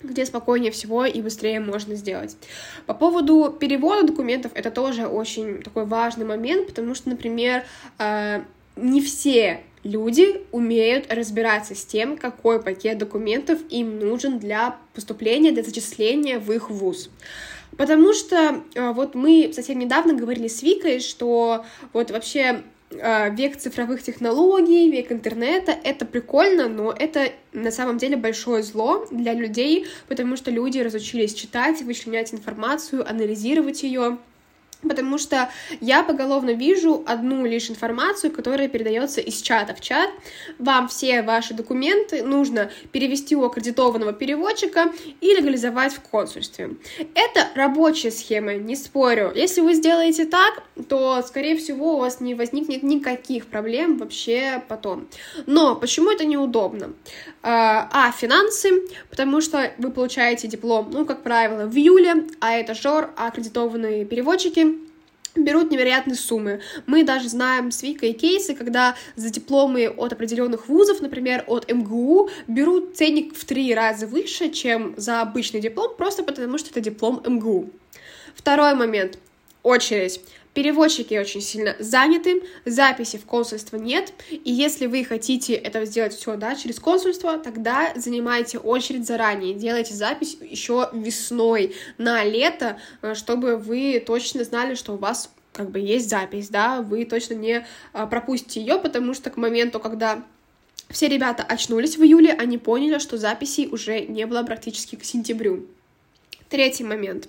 где 0.02 0.26
спокойнее 0.26 0.70
всего 0.70 1.06
и 1.06 1.22
быстрее 1.22 1.60
можно 1.60 1.94
сделать. 1.94 2.36
По 2.84 2.92
поводу 2.92 3.50
перевода 3.58 4.06
документов, 4.06 4.52
это 4.54 4.70
тоже 4.70 5.06
очень 5.06 5.62
такой 5.62 5.86
важный 5.86 6.26
момент, 6.26 6.66
потому 6.66 6.94
что, 6.94 7.08
например, 7.08 7.64
э, 7.98 8.42
не 8.76 9.00
все 9.00 9.62
люди 9.82 10.42
умеют 10.50 11.12
разбираться 11.12 11.74
с 11.74 11.84
тем, 11.84 12.16
какой 12.16 12.62
пакет 12.62 12.98
документов 12.98 13.60
им 13.70 13.98
нужен 13.98 14.38
для 14.38 14.76
поступления, 14.94 15.52
для 15.52 15.62
зачисления 15.62 16.38
в 16.38 16.50
их 16.52 16.70
вуз. 16.70 17.10
Потому 17.76 18.12
что 18.12 18.62
э, 18.74 18.92
вот 18.92 19.14
мы 19.14 19.50
совсем 19.54 19.78
недавно 19.78 20.14
говорили 20.14 20.48
с 20.48 20.62
Викой, 20.62 21.00
что 21.00 21.64
вот 21.92 22.10
вообще 22.10 22.62
э, 22.90 23.34
век 23.34 23.56
цифровых 23.56 24.02
технологий, 24.02 24.90
век 24.90 25.10
интернета, 25.10 25.72
это 25.72 26.04
прикольно, 26.04 26.68
но 26.68 26.94
это 26.96 27.32
на 27.52 27.70
самом 27.70 27.98
деле 27.98 28.16
большое 28.16 28.62
зло 28.62 29.06
для 29.10 29.32
людей, 29.32 29.86
потому 30.08 30.36
что 30.36 30.50
люди 30.50 30.78
разучились 30.78 31.34
читать, 31.34 31.82
вычленять 31.82 32.32
информацию, 32.32 33.08
анализировать 33.08 33.82
ее 33.82 34.18
потому 34.88 35.18
что 35.18 35.50
я 35.80 36.02
поголовно 36.02 36.50
вижу 36.50 37.02
одну 37.06 37.44
лишь 37.44 37.70
информацию, 37.70 38.30
которая 38.30 38.68
передается 38.68 39.20
из 39.20 39.40
чата 39.40 39.74
в 39.74 39.80
чат. 39.80 40.10
Вам 40.58 40.88
все 40.88 41.22
ваши 41.22 41.54
документы 41.54 42.22
нужно 42.22 42.70
перевести 42.92 43.36
у 43.36 43.44
аккредитованного 43.44 44.12
переводчика 44.12 44.92
и 45.20 45.26
легализовать 45.34 45.94
в 45.94 46.00
консульстве. 46.00 46.76
Это 47.14 47.48
рабочая 47.54 48.10
схема, 48.10 48.54
не 48.54 48.76
спорю. 48.76 49.32
Если 49.34 49.60
вы 49.60 49.74
сделаете 49.74 50.26
так, 50.26 50.62
то, 50.88 51.22
скорее 51.22 51.56
всего, 51.56 51.94
у 51.94 51.98
вас 51.98 52.20
не 52.20 52.34
возникнет 52.34 52.82
никаких 52.82 53.46
проблем 53.46 53.98
вообще 53.98 54.62
потом. 54.68 55.08
Но 55.46 55.74
почему 55.76 56.10
это 56.10 56.24
неудобно? 56.24 56.92
А, 57.42 57.88
а 57.92 58.12
финансы, 58.12 58.70
потому 59.10 59.40
что 59.40 59.72
вы 59.78 59.90
получаете 59.90 60.48
диплом, 60.48 60.90
ну, 60.90 61.04
как 61.04 61.22
правило, 61.22 61.66
в 61.66 61.76
июле, 61.76 62.26
а 62.40 62.54
это 62.54 62.74
жор, 62.74 63.10
а 63.16 63.28
аккредитованные 63.28 64.04
переводчики 64.04 64.73
берут 65.36 65.70
невероятные 65.70 66.16
суммы. 66.16 66.60
Мы 66.86 67.04
даже 67.04 67.28
знаем 67.28 67.70
с 67.70 67.82
Викой 67.82 68.12
кейсы, 68.12 68.54
когда 68.54 68.96
за 69.16 69.30
дипломы 69.30 69.88
от 69.88 70.12
определенных 70.12 70.68
вузов, 70.68 71.00
например, 71.00 71.44
от 71.46 71.70
МГУ, 71.70 72.30
берут 72.46 72.96
ценник 72.96 73.36
в 73.36 73.44
три 73.44 73.74
раза 73.74 74.06
выше, 74.06 74.50
чем 74.50 74.94
за 74.96 75.20
обычный 75.20 75.60
диплом, 75.60 75.96
просто 75.96 76.22
потому 76.22 76.58
что 76.58 76.70
это 76.70 76.80
диплом 76.80 77.22
МГУ. 77.26 77.70
Второй 78.34 78.74
момент. 78.74 79.18
Очередь. 79.62 80.20
Переводчики 80.54 81.18
очень 81.18 81.40
сильно 81.40 81.74
заняты, 81.80 82.42
записи 82.64 83.18
в 83.18 83.26
консульство 83.26 83.76
нет, 83.76 84.12
и 84.30 84.52
если 84.52 84.86
вы 84.86 85.04
хотите 85.04 85.54
это 85.54 85.84
сделать 85.84 86.14
все, 86.14 86.36
да, 86.36 86.54
через 86.54 86.78
консульство, 86.78 87.38
тогда 87.38 87.92
занимайте 87.96 88.58
очередь 88.58 89.04
заранее, 89.04 89.54
делайте 89.54 89.94
запись 89.94 90.38
еще 90.40 90.90
весной 90.92 91.74
на 91.98 92.22
лето, 92.22 92.78
э, 93.02 93.14
чтобы 93.14 93.56
вы 93.56 94.02
точно 94.06 94.44
знали, 94.44 94.76
что 94.76 94.94
у 94.94 94.96
вас 94.96 95.28
как 95.52 95.70
бы 95.70 95.80
есть 95.80 96.08
запись, 96.08 96.48
да, 96.50 96.82
вы 96.82 97.04
точно 97.04 97.34
не 97.34 97.66
а, 97.92 98.06
пропустите 98.06 98.60
ее, 98.60 98.78
потому 98.78 99.14
что 99.14 99.30
к 99.30 99.36
моменту, 99.36 99.80
когда 99.80 100.22
все 100.88 101.08
ребята 101.08 101.42
очнулись 101.42 101.96
в 101.96 102.02
июле, 102.02 102.32
они 102.32 102.58
поняли, 102.58 102.98
что 102.98 103.18
записей 103.18 103.68
уже 103.68 104.02
не 104.02 104.26
было 104.26 104.42
практически 104.42 104.96
к 104.96 105.04
сентябрю. 105.04 105.66
Третий 106.48 106.84
момент 106.84 107.28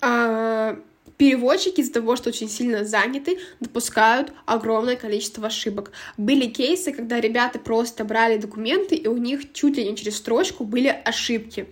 а, 0.00 0.78
Переводчики 1.22 1.82
из-за 1.82 1.92
того, 1.92 2.16
что 2.16 2.30
очень 2.30 2.48
сильно 2.48 2.84
заняты, 2.84 3.38
допускают 3.60 4.32
огромное 4.44 4.96
количество 4.96 5.46
ошибок. 5.46 5.92
Были 6.16 6.46
кейсы, 6.46 6.90
когда 6.90 7.20
ребята 7.20 7.60
просто 7.60 8.04
брали 8.04 8.38
документы, 8.38 8.96
и 8.96 9.06
у 9.06 9.16
них 9.16 9.52
чуть 9.52 9.76
ли 9.76 9.88
не 9.88 9.96
через 9.96 10.16
строчку 10.16 10.64
были 10.64 10.88
ошибки. 10.88 11.68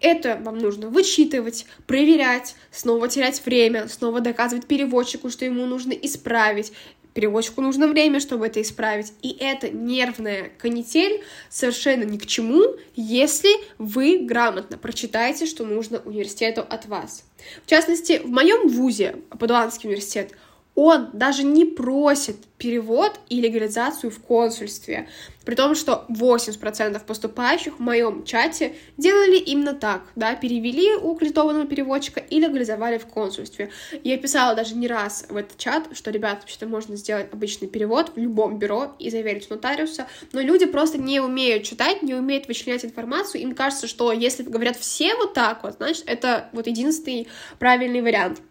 Это 0.00 0.40
вам 0.42 0.56
нужно 0.56 0.88
вычитывать, 0.88 1.66
проверять, 1.86 2.54
снова 2.70 3.08
терять 3.08 3.44
время, 3.44 3.88
снова 3.88 4.20
доказывать 4.20 4.64
переводчику, 4.64 5.28
что 5.28 5.44
ему 5.44 5.66
нужно 5.66 5.92
исправить. 5.92 6.72
Переводчику 7.18 7.62
нужно 7.62 7.88
время, 7.88 8.20
чтобы 8.20 8.46
это 8.46 8.62
исправить. 8.62 9.12
И 9.22 9.36
эта 9.40 9.70
нервная 9.70 10.52
канитель 10.56 11.24
совершенно 11.48 12.04
ни 12.04 12.16
к 12.16 12.26
чему, 12.26 12.76
если 12.94 13.50
вы 13.78 14.20
грамотно 14.20 14.78
прочитаете, 14.78 15.46
что 15.46 15.66
нужно 15.66 16.00
университету 16.04 16.60
от 16.60 16.86
вас. 16.86 17.24
В 17.66 17.68
частности, 17.68 18.20
в 18.22 18.30
моем 18.30 18.68
вузе, 18.68 19.16
Падуанский 19.36 19.88
университет, 19.88 20.30
он 20.76 21.10
даже 21.12 21.42
не 21.42 21.64
просит 21.64 22.36
перевод 22.56 23.18
и 23.28 23.40
легализацию 23.40 24.12
в 24.12 24.20
консульстве, 24.20 25.08
при 25.48 25.54
том, 25.54 25.74
что 25.74 26.04
80% 26.10 27.02
поступающих 27.06 27.78
в 27.78 27.80
моем 27.80 28.22
чате 28.24 28.74
делали 28.98 29.38
именно 29.38 29.72
так, 29.72 30.02
да, 30.14 30.34
перевели 30.34 30.94
у 30.94 31.14
аккредитованного 31.14 31.66
переводчика 31.66 32.20
и 32.20 32.38
легализовали 32.38 32.98
в 32.98 33.06
консульстве. 33.06 33.70
Я 34.04 34.18
писала 34.18 34.54
даже 34.54 34.74
не 34.74 34.86
раз 34.86 35.24
в 35.30 35.34
этот 35.34 35.56
чат, 35.56 35.88
что, 35.92 36.10
ребят, 36.10 36.40
вообще-то 36.40 36.66
можно 36.66 36.96
сделать 36.96 37.32
обычный 37.32 37.66
перевод 37.66 38.12
в 38.14 38.18
любом 38.18 38.58
бюро 38.58 38.94
и 38.98 39.08
заверить 39.08 39.50
у 39.50 39.54
нотариуса, 39.54 40.06
но 40.34 40.42
люди 40.42 40.66
просто 40.66 40.98
не 40.98 41.18
умеют 41.18 41.62
читать, 41.62 42.02
не 42.02 42.12
умеют 42.12 42.46
вычленять 42.46 42.84
информацию, 42.84 43.40
им 43.40 43.54
кажется, 43.54 43.86
что 43.86 44.12
если 44.12 44.42
говорят 44.42 44.76
все 44.76 45.14
вот 45.14 45.32
так 45.32 45.62
вот, 45.62 45.76
значит, 45.78 46.02
это 46.04 46.50
вот 46.52 46.66
единственный 46.66 47.26
правильный 47.58 48.02
вариант. 48.02 48.42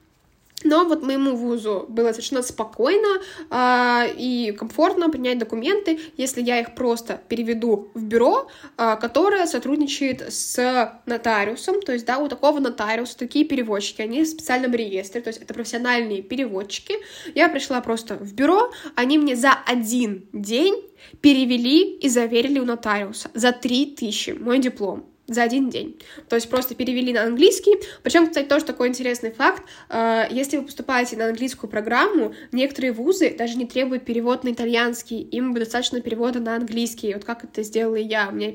Но 0.63 0.85
вот 0.85 1.03
моему 1.03 1.35
вузу 1.35 1.85
было 1.87 2.11
совершенно 2.11 2.41
спокойно 2.41 3.21
э, 3.51 4.13
и 4.17 4.51
комфортно 4.57 5.09
принять 5.09 5.37
документы, 5.37 5.99
если 6.17 6.41
я 6.41 6.59
их 6.59 6.73
просто 6.73 7.21
переведу 7.27 7.91
в 7.93 8.03
бюро, 8.03 8.47
э, 8.77 8.97
которое 8.99 9.45
сотрудничает 9.45 10.33
с 10.33 10.99
нотариусом. 11.05 11.81
То 11.81 11.93
есть, 11.93 12.05
да, 12.05 12.17
у 12.17 12.27
такого 12.27 12.59
нотариуса 12.59 13.17
такие 13.17 13.45
переводчики, 13.45 14.01
они 14.01 14.23
в 14.23 14.27
специальном 14.27 14.73
реестре, 14.73 15.21
то 15.21 15.29
есть 15.29 15.41
это 15.41 15.53
профессиональные 15.53 16.23
переводчики. 16.23 16.95
Я 17.35 17.49
пришла 17.49 17.79
просто 17.81 18.15
в 18.15 18.33
бюро, 18.33 18.71
они 18.95 19.19
мне 19.19 19.35
за 19.35 19.53
один 19.65 20.27
день 20.33 20.83
перевели 21.21 21.97
и 21.97 22.09
заверили 22.09 22.59
у 22.59 22.65
нотариуса 22.65 23.29
за 23.35 23.51
3000 23.51 24.31
мой 24.31 24.57
диплом 24.57 25.05
за 25.27 25.43
один 25.43 25.69
день. 25.69 25.99
То 26.29 26.35
есть 26.35 26.49
просто 26.49 26.73
перевели 26.73 27.13
на 27.13 27.23
английский. 27.23 27.75
Причем, 28.01 28.27
кстати, 28.27 28.47
тоже 28.47 28.65
такой 28.65 28.87
интересный 28.87 29.31
факт. 29.31 29.63
Э, 29.89 30.23
если 30.29 30.57
вы 30.57 30.63
поступаете 30.63 31.17
на 31.17 31.27
английскую 31.27 31.69
программу, 31.69 32.33
некоторые 32.51 32.93
вузы 32.93 33.35
даже 33.37 33.57
не 33.57 33.65
требуют 33.65 34.05
перевод 34.05 34.43
на 34.43 34.51
итальянский. 34.51 35.21
Им 35.21 35.53
достаточно 35.53 36.01
перевода 36.01 36.39
на 36.39 36.55
английский. 36.55 37.13
Вот 37.13 37.25
как 37.25 37.43
это 37.43 37.63
сделала 37.63 37.95
я. 37.95 38.29
У 38.29 38.35
меня 38.35 38.53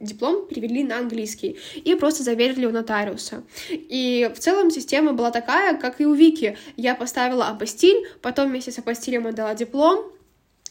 диплом 0.00 0.46
перевели 0.46 0.82
на 0.82 0.98
английский. 0.98 1.56
И 1.76 1.94
просто 1.94 2.24
заверили 2.24 2.66
у 2.66 2.70
нотариуса. 2.70 3.44
И 3.70 4.30
в 4.34 4.38
целом 4.38 4.70
система 4.70 5.12
была 5.12 5.30
такая, 5.30 5.76
как 5.76 6.00
и 6.00 6.06
у 6.06 6.14
Вики. 6.14 6.58
Я 6.76 6.94
поставила 6.94 7.46
апостиль, 7.46 8.06
потом 8.22 8.50
вместе 8.50 8.72
с 8.72 8.78
апостилем 8.78 9.26
отдала 9.26 9.54
диплом, 9.54 10.12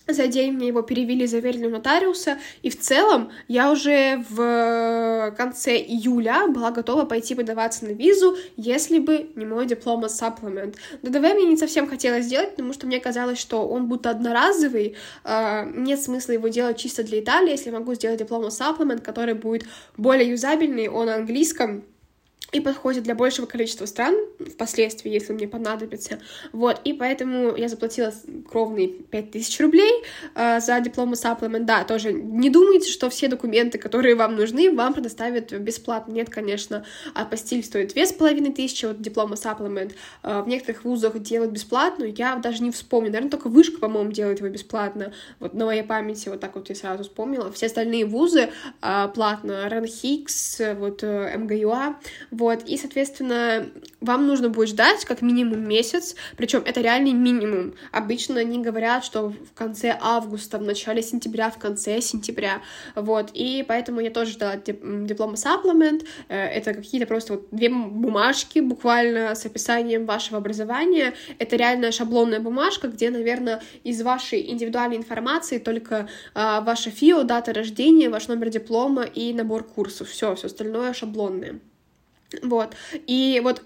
за 0.08 0.28
день 0.28 0.54
мне 0.54 0.68
его 0.68 0.82
перевели, 0.82 1.28
заверили 1.28 1.68
у 1.68 1.70
нотариуса, 1.70 2.38
и 2.62 2.70
в 2.70 2.80
целом 2.80 3.32
я 3.48 3.72
уже 3.72 4.24
в 4.30 5.34
конце 5.38 5.78
июля 5.78 6.48
была 6.48 6.72
готова 6.72 7.06
пойти 7.06 7.36
подаваться 7.36 7.86
на 7.86 7.92
визу, 7.92 8.38
если 8.56 9.00
бы 9.00 9.32
не 9.36 9.46
мой 9.46 9.66
диплом 9.66 10.06
supplement. 10.06 10.76
ДДВ 11.02 11.20
мне 11.20 11.46
не 11.46 11.58
совсем 11.58 11.88
хотелось 11.88 12.26
сделать, 12.26 12.52
потому 12.52 12.74
что 12.74 12.88
мне 12.88 13.00
казалось, 13.00 13.40
что 13.40 13.68
он 13.68 13.88
будто 13.88 14.10
одноразовый, 14.10 14.96
э, 15.24 15.72
нет 15.76 16.02
смысла 16.02 16.34
его 16.34 16.48
делать 16.48 16.78
чисто 16.78 17.04
для 17.04 17.20
Италии, 17.20 17.52
если 17.52 17.72
я 17.72 17.78
могу 17.78 17.94
сделать 17.94 18.20
диплом 18.20 18.46
supplement, 18.46 19.02
который 19.02 19.34
будет 19.34 19.66
более 19.98 20.30
юзабельный, 20.30 20.88
он 20.88 21.10
английском, 21.10 21.84
и 22.52 22.62
подходит 22.62 23.04
для 23.04 23.14
большего 23.14 23.46
количества 23.46 23.86
стран 23.86 24.16
впоследствии, 24.54 25.12
если 25.12 25.34
мне 25.34 25.48
понадобится. 25.48 26.20
Вот, 26.54 26.80
и 26.86 26.94
поэтому 26.94 27.56
я 27.56 27.68
заплатила 27.68 28.14
кровные 28.50 28.88
5000 28.88 29.60
рублей 29.60 30.04
э, 30.34 30.60
за 30.62 30.80
диплом 30.80 31.14
supplement. 31.14 31.66
Да, 31.66 31.84
тоже 31.84 32.14
не 32.14 32.50
думайте, 32.50 32.90
что 32.90 33.10
все 33.10 33.28
документы, 33.28 33.78
которые 33.78 34.16
вам 34.16 34.36
нужны, 34.36 34.74
вам 34.74 34.94
предоставят 34.94 35.52
бесплатно. 35.52 36.14
Нет, 36.14 36.30
конечно, 36.30 36.86
апостиль 37.14 37.64
стоит 37.64 37.94
две 37.94 38.06
с 38.06 38.14
половиной 38.14 38.54
тысячи, 38.54 38.86
вот 38.86 39.02
диплома 39.02 39.36
supplement 39.36 39.94
э, 40.24 40.42
в 40.42 40.48
некоторых 40.48 40.86
вузах 40.86 41.20
делают 41.20 41.52
бесплатно, 41.52 42.06
я 42.06 42.38
даже 42.38 42.64
не 42.64 42.72
вспомню, 42.72 43.10
наверное, 43.10 43.32
только 43.32 43.50
вышка, 43.50 43.80
по-моему, 43.80 44.12
делает 44.12 44.40
его 44.40 44.50
бесплатно, 44.50 45.14
вот 45.40 45.54
на 45.54 45.66
моей 45.66 45.84
памяти 45.84 46.30
вот 46.30 46.40
так 46.40 46.56
вот 46.56 46.70
я 46.70 46.76
сразу 46.76 47.04
вспомнила. 47.04 47.52
Все 47.52 47.66
остальные 47.66 48.06
вузы 48.06 48.50
э, 48.82 49.08
платно, 49.14 49.68
Ранхикс, 49.70 50.62
вот 50.78 51.04
э, 51.04 51.38
МГЮА, 51.38 51.98
вот, 52.38 52.64
и, 52.68 52.78
соответственно, 52.78 53.68
вам 54.00 54.28
нужно 54.28 54.50
будет 54.50 54.70
ждать 54.70 55.06
как 55.06 55.24
минимум 55.24 55.68
месяц, 55.68 56.16
причем 56.38 56.62
это 56.64 56.82
реальный 56.82 57.14
минимум. 57.14 57.74
Обычно 57.92 58.40
они 58.40 58.60
говорят, 58.60 59.04
что 59.04 59.30
в 59.30 59.54
конце 59.56 59.98
августа, 60.00 60.60
в 60.60 60.62
начале 60.62 61.02
сентября, 61.02 61.50
в 61.50 61.58
конце 61.58 62.00
сентября, 62.00 62.62
вот, 62.94 63.32
и 63.34 63.66
поэтому 63.68 64.02
я 64.02 64.12
тоже 64.12 64.34
ждала 64.34 64.56
диплома 64.56 65.34
supplement, 65.34 66.06
э, 66.30 66.38
это 66.38 66.76
какие-то 66.76 67.08
просто 67.08 67.34
вот 67.34 67.48
две 67.50 67.70
бумажки 67.70 68.60
буквально 68.60 69.34
с 69.34 69.44
описанием 69.48 70.06
вашего 70.06 70.38
образования, 70.38 71.16
это 71.40 71.56
реальная 71.56 71.92
шаблонная 71.92 72.40
бумажка, 72.40 72.88
где, 72.88 73.10
наверное, 73.10 73.64
из 73.84 74.00
вашей 74.04 74.52
индивидуальной 74.52 74.98
информации 74.98 75.58
только 75.58 76.08
а, 76.36 76.62
ваша 76.62 76.92
ФИО, 76.92 77.24
дата 77.24 77.52
рождения, 77.52 78.10
ваш 78.10 78.28
номер 78.28 78.50
диплома 78.50 79.06
и 79.06 79.34
набор 79.34 79.64
курсов, 79.64 80.10
все, 80.10 80.36
все 80.36 80.46
остальное 80.46 80.94
шаблонное. 80.94 81.60
Вот. 82.42 82.76
И 83.08 83.40
вот 83.44 83.62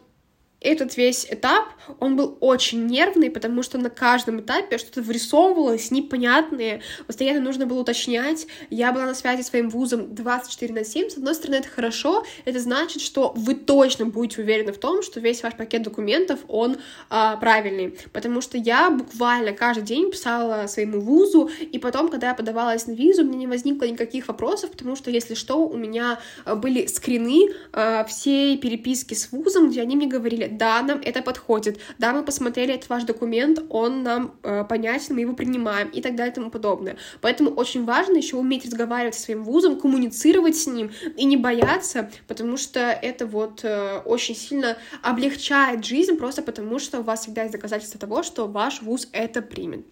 этот 0.62 0.95
весь 0.95 1.26
этап, 1.28 1.66
он 1.99 2.16
был 2.16 2.38
очень 2.39 2.86
нервный, 2.86 3.32
потому 3.32 3.64
что 3.64 3.80
на 3.80 3.89
каждом 3.89 4.41
этапе 4.41 4.78
что-то 4.78 5.01
вырисовывалось 5.01 5.89
непонятное, 5.89 6.82
постоянно 7.07 7.39
нужно 7.39 7.66
было 7.66 7.80
уточнять. 7.80 8.45
Я 8.70 8.91
была 8.91 9.07
на 9.07 9.16
связи 9.16 9.41
с 9.41 9.47
своим 9.47 9.70
вузом 9.70 10.14
24 10.14 10.74
на 10.74 10.86
7. 10.86 11.09
С 11.09 11.18
одной 11.18 11.34
стороны, 11.34 11.55
это 11.55 11.68
хорошо, 11.68 12.24
это 12.45 12.59
значит, 12.59 13.01
что 13.01 13.34
вы 13.36 13.55
точно 13.55 14.05
будете 14.05 14.41
уверены 14.43 14.72
в 14.72 14.78
том, 14.78 15.01
что 15.01 15.20
весь 15.20 15.41
ваш 15.41 15.55
пакет 15.55 15.82
документов, 15.82 16.39
он 16.47 16.78
а, 17.09 17.38
правильный, 17.38 17.97
потому 18.14 18.41
что 18.41 18.59
я 18.59 18.91
буквально 18.91 19.53
каждый 19.53 19.84
день 19.84 20.12
писала 20.12 20.68
своему 20.68 21.01
вузу, 21.01 21.49
и 21.59 21.80
потом, 21.80 22.09
когда 22.09 22.28
я 22.30 22.34
подавалась 22.36 22.86
на 22.86 22.91
визу, 22.91 23.24
мне 23.24 23.38
не 23.38 23.47
возникло 23.47 23.86
никаких 23.86 24.28
вопросов, 24.28 24.70
потому 24.72 24.95
что, 24.95 25.09
если 25.09 25.34
что, 25.34 25.68
у 25.68 25.76
меня 25.76 26.20
а, 26.45 26.55
были 26.55 26.86
скрины 26.86 27.51
а, 27.74 28.03
всей 28.05 28.59
переписки 28.59 29.16
с 29.16 29.32
вузом, 29.32 29.72
где 29.72 29.82
они 29.82 29.95
мне 29.95 30.05
говорили, 30.05 30.51
да, 30.58 30.82
нам 30.82 31.02
это 31.04 31.22
подходит, 31.22 31.80
да, 31.97 32.14
мы 32.14 32.24
посмотрели 32.24 32.74
этот 32.74 32.89
ваш 32.89 33.04
документ, 33.04 33.60
он 33.70 34.04
нам 34.04 34.36
э, 34.43 34.64
понятен, 34.66 35.16
мы 35.16 35.22
его 35.22 35.34
принимаем 35.34 35.89
и 35.89 36.02
так 36.02 36.16
далее 36.16 36.32
и 36.32 36.36
тому 36.36 36.52
подобное. 36.52 36.97
Поэтому 37.22 37.52
очень 37.52 37.86
важно 37.86 38.18
еще 38.18 38.38
уметь 38.38 38.66
разговаривать 38.66 39.16
со 39.16 39.22
своим 39.22 39.43
вузом, 39.43 39.80
коммуницировать 39.80 40.56
с 40.56 40.68
ним 40.68 40.91
и 41.18 41.26
не 41.26 41.38
бояться, 41.38 42.10
потому 42.28 42.58
что 42.58 42.80
это 42.80 43.26
вот 43.26 43.64
э, 43.64 44.02
очень 44.06 44.36
сильно 44.36 44.78
облегчает 45.02 45.86
жизнь, 45.86 46.18
просто 46.18 46.41
потому 46.41 46.80
что 46.80 46.99
у 46.99 47.04
вас 47.04 47.22
всегда 47.22 47.43
есть 47.43 47.54
доказательства 47.54 47.99
того, 47.99 48.24
что 48.24 48.47
ваш 48.47 48.82
вуз 48.82 49.08
это 49.12 49.41
примет. 49.41 49.86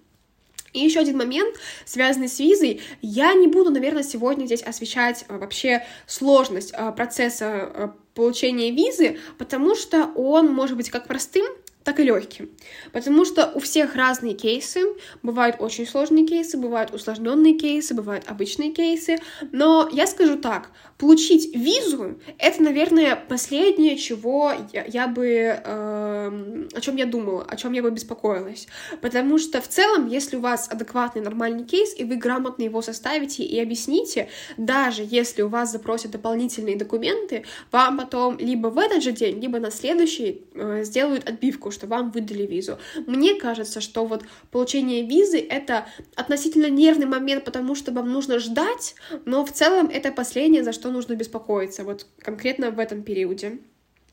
И 0.73 0.79
еще 0.79 0.99
один 0.99 1.17
момент, 1.17 1.55
связанный 1.85 2.29
с 2.29 2.39
визой. 2.39 2.81
Я 3.01 3.33
не 3.33 3.47
буду, 3.47 3.71
наверное, 3.71 4.03
сегодня 4.03 4.45
здесь 4.45 4.61
освещать 4.61 5.25
э, 5.27 5.37
вообще 5.37 5.85
сложность 6.05 6.73
э, 6.73 6.91
процесса 6.91 7.45
э, 7.45 7.89
получения 8.19 8.71
визы, 8.71 9.17
потому 9.37 9.75
что 9.75 10.11
он 10.15 10.53
может 10.53 10.75
быть 10.75 10.89
как 10.89 11.07
простым, 11.07 11.45
так 11.85 12.01
и 12.01 12.03
легким. 12.03 12.49
Потому 12.91 13.23
что 13.23 13.51
у 13.55 13.59
всех 13.59 13.95
разные 13.95 14.33
кейсы. 14.33 14.81
Бывают 15.23 15.55
очень 15.59 15.87
сложные 15.87 16.27
кейсы, 16.27 16.57
бывают 16.57 16.93
усложненные 16.93 17.57
кейсы, 17.57 17.95
бывают 17.95 18.25
обычные 18.27 18.71
кейсы. 18.71 19.19
Но 19.53 19.89
я 19.91 20.05
скажу 20.05 20.37
так, 20.37 20.69
получить 20.99 21.55
визу— 21.55 22.19
это, 22.37 22.61
наверное, 22.61 23.15
последнее, 23.15 23.97
чего 23.97 24.51
я, 24.73 24.83
я 24.85 25.07
бы... 25.07 25.25
Э, 25.25 26.67
о 26.73 26.81
чем 26.81 26.97
я 26.97 27.05
думала, 27.05 27.45
о 27.47 27.55
чем 27.55 27.71
я 27.71 27.81
бы 27.81 27.89
беспокоилась. 27.89 28.67
Потому 29.01 29.37
что 29.37 29.61
в 29.61 29.67
целом, 29.69 30.07
если 30.07 30.35
у 30.35 30.41
вас 30.41 30.67
адекватный 30.69 31.21
нормальный 31.21 31.63
кейс, 31.63 31.97
и 31.97 32.03
вы 32.03 32.17
грамотно 32.17 32.63
его 32.63 32.81
составите 32.81 33.43
и 33.43 33.59
объясните, 33.61 34.27
даже 34.57 35.07
если 35.09 35.41
у 35.41 35.47
вас 35.47 35.71
запросят 35.71 36.11
дополнительные 36.11 36.75
документы, 36.75 37.45
вам 37.71 37.97
потом 37.97 38.37
либо 38.37 38.67
в 38.67 38.77
этот 38.77 39.01
же 39.01 39.13
день, 39.13 39.39
либо 39.39 39.59
на 39.59 39.71
следующий 39.71 40.41
э, 40.53 40.83
сделают 40.83 41.29
отбивку, 41.29 41.71
что 41.71 41.87
вам 41.87 42.11
выдали 42.11 42.45
визу. 42.45 42.77
Мне 43.07 43.35
кажется, 43.35 43.79
что 43.79 44.03
вот 44.05 44.23
получение 44.51 45.07
визы— 45.07 45.39
это 45.49 45.85
относительно 46.15 46.69
нервный 46.69 47.05
момент, 47.05 47.45
потому 47.45 47.73
что 47.73 47.93
вам 47.93 48.11
нужно 48.11 48.39
ждать, 48.39 48.95
но 49.23 49.45
в 49.45 49.53
целом 49.53 49.87
это 49.87 50.11
последнее, 50.11 50.61
за 50.65 50.73
что 50.73 50.88
нужно 50.91 51.15
беспокоиться, 51.15 51.83
вот 51.83 52.05
конкретно 52.19 52.71
в 52.71 52.79
этом 52.79 53.03
периоде. 53.03 53.59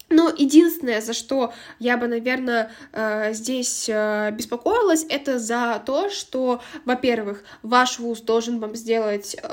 Но 0.09 0.33
единственное, 0.37 1.01
за 1.01 1.15
что 1.15 1.53
я 1.81 1.97
бы, 1.97 2.07
наверное, 2.07 2.71
э, 2.93 3.33
здесь 3.33 3.87
э, 3.89 4.31
беспокоилась, 4.31 5.05
это 5.09 5.41
за 5.41 5.83
то, 5.85 6.11
что, 6.11 6.63
во-первых, 6.85 7.43
ваш 7.63 7.99
вуз 7.99 8.21
должен 8.21 8.61
вам 8.61 8.77
сделать 8.77 9.35
э, 9.43 9.49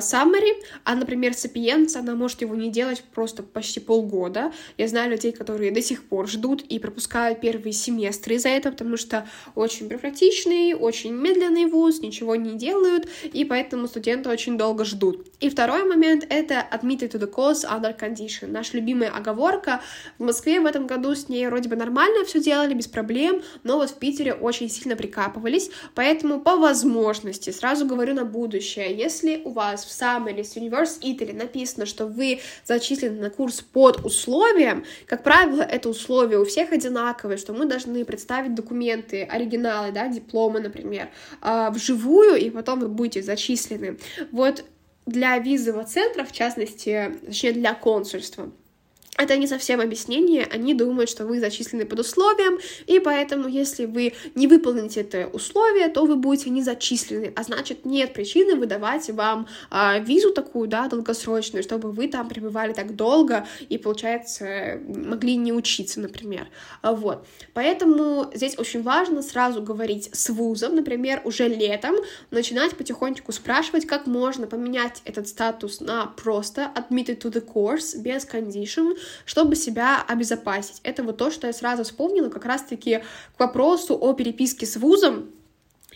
summary, 0.00 0.62
а, 0.84 0.94
например, 0.94 1.34
Сапиенца, 1.34 1.98
она 1.98 2.14
может 2.14 2.40
его 2.40 2.54
не 2.54 2.70
делать 2.70 3.04
просто 3.14 3.42
почти 3.42 3.80
полгода. 3.80 4.50
Я 4.78 4.88
знаю 4.88 5.10
людей, 5.10 5.32
которые 5.32 5.72
до 5.72 5.82
сих 5.82 6.08
пор 6.08 6.26
ждут 6.26 6.62
и 6.62 6.78
пропускают 6.78 7.42
первые 7.42 7.74
семестры 7.74 8.36
из-за 8.36 8.48
этого, 8.48 8.72
потому 8.72 8.96
что 8.96 9.28
очень 9.54 9.88
бюрократичный, 9.88 10.72
очень 10.72 11.12
медленный 11.12 11.66
вуз, 11.66 12.00
ничего 12.00 12.34
не 12.34 12.56
делают, 12.56 13.06
и 13.24 13.44
поэтому 13.44 13.86
студенты 13.88 14.30
очень 14.30 14.56
долго 14.56 14.86
ждут. 14.86 15.26
И 15.40 15.50
второй 15.50 15.84
момент— 15.84 16.24
это 16.30 16.66
admitted 16.72 17.10
to 17.10 17.20
the 17.20 17.30
course 17.30 17.68
under 17.68 17.94
condition, 17.94 18.46
наша 18.46 18.78
любимая 18.78 19.10
оговорка— 19.10 19.82
в 20.18 20.24
Москве 20.24 20.60
в 20.60 20.66
этом 20.66 20.86
году 20.86 21.14
с 21.14 21.28
ней 21.28 21.46
вроде 21.46 21.68
бы 21.68 21.76
нормально 21.76 22.24
все 22.24 22.40
делали, 22.40 22.74
без 22.74 22.86
проблем, 22.86 23.42
но 23.64 23.76
вот 23.76 23.90
в 23.90 23.94
Питере 23.94 24.34
очень 24.34 24.68
сильно 24.68 24.96
прикапывались, 24.96 25.70
поэтому 25.94 26.40
по 26.40 26.56
возможности, 26.56 27.50
сразу 27.50 27.86
говорю 27.86 28.14
на 28.14 28.24
будущее, 28.24 28.96
если 28.96 29.42
у 29.44 29.50
вас 29.50 29.84
в 29.84 29.88
Summerlist 29.88 30.56
Universe 30.56 31.00
Italy 31.00 31.34
написано, 31.34 31.86
что 31.86 32.06
вы 32.06 32.40
зачислены 32.64 33.20
на 33.20 33.30
курс 33.30 33.60
под 33.60 34.04
условием, 34.04 34.84
как 35.06 35.22
правило, 35.22 35.62
это 35.62 35.88
условия 35.88 36.38
у 36.38 36.44
всех 36.44 36.72
одинаковые, 36.72 37.38
что 37.38 37.52
мы 37.52 37.66
должны 37.66 38.04
представить 38.04 38.54
документы, 38.54 39.22
оригиналы, 39.22 39.92
да, 39.92 40.08
дипломы, 40.08 40.60
например, 40.60 41.08
а, 41.40 41.70
вживую, 41.70 42.36
и 42.36 42.50
потом 42.50 42.80
вы 42.80 42.88
будете 42.88 43.22
зачислены. 43.22 43.98
Вот 44.32 44.64
для 45.06 45.38
визового 45.38 45.84
центра, 45.84 46.24
в 46.24 46.32
частности, 46.32 47.18
точнее, 47.24 47.52
для 47.52 47.74
консульства, 47.74 48.50
это 49.18 49.36
не 49.36 49.46
совсем 49.46 49.80
объяснение, 49.80 50.44
они 50.44 50.74
думают, 50.74 51.10
что 51.10 51.26
вы 51.26 51.40
зачислены 51.40 51.84
под 51.84 52.00
условием, 52.00 52.58
и 52.86 53.00
поэтому, 53.00 53.48
если 53.48 53.84
вы 53.84 54.14
не 54.34 54.46
выполните 54.46 55.00
это 55.00 55.26
условие, 55.32 55.88
то 55.88 56.06
вы 56.06 56.16
будете 56.16 56.50
не 56.50 56.62
зачислены, 56.62 57.32
а 57.34 57.42
значит, 57.42 57.84
нет 57.84 58.14
причины 58.14 58.54
выдавать 58.54 59.10
вам 59.10 59.48
а, 59.70 59.98
визу 59.98 60.32
такую, 60.32 60.68
да, 60.68 60.88
долгосрочную, 60.88 61.64
чтобы 61.64 61.90
вы 61.90 62.06
там 62.08 62.28
пребывали 62.28 62.72
так 62.72 62.94
долго 62.94 63.46
и, 63.68 63.76
получается, 63.76 64.80
могли 64.86 65.36
не 65.36 65.52
учиться, 65.52 66.00
например. 66.00 66.48
А, 66.82 66.94
вот. 66.94 67.26
Поэтому 67.54 68.30
здесь 68.32 68.56
очень 68.56 68.82
важно 68.82 69.22
сразу 69.22 69.60
говорить 69.62 70.10
с 70.12 70.30
вузом, 70.30 70.76
например, 70.76 71.22
уже 71.24 71.48
летом, 71.48 71.96
начинать 72.30 72.76
потихонечку 72.76 73.32
спрашивать, 73.32 73.86
как 73.86 74.06
можно 74.06 74.46
поменять 74.46 75.02
этот 75.04 75.26
статус 75.26 75.80
на 75.80 76.06
просто 76.06 76.70
admitted 76.76 77.18
to 77.18 77.32
the 77.32 77.44
course, 77.44 77.98
без 77.98 78.24
condition, 78.24 78.96
чтобы 79.24 79.56
себя 79.56 80.04
обезопасить. 80.06 80.80
Это 80.82 81.02
вот 81.02 81.16
то, 81.16 81.30
что 81.30 81.46
я 81.46 81.52
сразу 81.52 81.84
вспомнила 81.84 82.28
как 82.28 82.44
раз-таки 82.44 83.02
к 83.36 83.40
вопросу 83.40 83.94
о 83.94 84.12
переписке 84.12 84.66
с 84.66 84.76
вузом, 84.76 85.30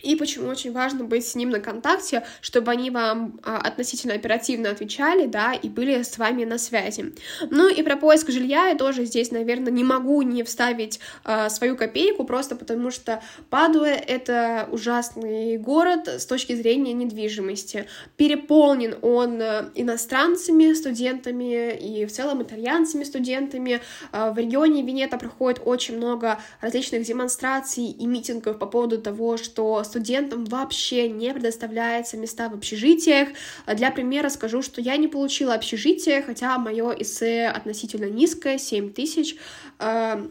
и 0.03 0.15
почему 0.15 0.49
очень 0.49 0.71
важно 0.71 1.05
быть 1.05 1.25
с 1.25 1.35
ним 1.35 1.49
на 1.49 1.59
контакте, 1.59 2.23
чтобы 2.41 2.71
они 2.71 2.91
вам 2.91 3.39
а, 3.43 3.57
относительно 3.57 4.13
оперативно 4.13 4.69
отвечали, 4.69 5.25
да, 5.25 5.53
и 5.53 5.69
были 5.69 6.03
с 6.03 6.17
вами 6.17 6.43
на 6.43 6.57
связи. 6.57 7.13
Ну 7.49 7.69
и 7.69 7.81
про 7.81 7.95
поиск 7.97 8.29
жилья 8.29 8.67
я 8.67 8.75
тоже 8.75 9.05
здесь, 9.05 9.31
наверное, 9.31 9.71
не 9.71 9.83
могу 9.83 10.21
не 10.21 10.43
вставить 10.43 10.99
а, 11.23 11.49
свою 11.49 11.75
копейку, 11.75 12.25
просто 12.25 12.55
потому 12.55 12.91
что 12.91 13.21
Падуя— 13.49 13.95
это 14.07 14.67
ужасный 14.71 15.57
город 15.57 16.07
с 16.07 16.25
точки 16.25 16.53
зрения 16.55 16.93
недвижимости. 16.93 17.87
Переполнен 18.17 18.95
он 19.01 19.41
а, 19.41 19.69
иностранцами, 19.75 20.73
студентами 20.73 21.75
и 21.75 22.05
в 22.05 22.11
целом 22.11 22.43
итальянцами, 22.43 23.03
студентами. 23.03 23.79
А, 24.11 24.31
в 24.31 24.37
регионе 24.37 24.81
Венета 24.83 25.17
проходит 25.17 25.61
очень 25.63 25.97
много 25.97 26.39
различных 26.61 27.03
демонстраций 27.03 27.85
и 27.85 28.05
митингов 28.05 28.59
по 28.59 28.65
поводу 28.65 29.01
того, 29.01 29.37
что 29.37 29.83
студентам 29.93 30.45
вообще 30.45 31.07
не 31.07 31.31
предоставляется 31.33 32.17
места 32.17 32.49
в 32.49 32.55
общежитиях. 32.55 33.29
Для 33.67 33.91
примера 33.91 34.29
скажу, 34.29 34.63
что 34.63 34.81
я 34.81 34.97
не 34.97 35.07
получила 35.07 35.53
общежитие, 35.53 36.23
хотя 36.23 36.57
мое 36.57 36.89
эссе 36.93 37.45
относительно 37.45 38.05
низкое, 38.05 38.57
7 38.57 38.91
тысяч, 38.91 39.35
э, 39.79 40.27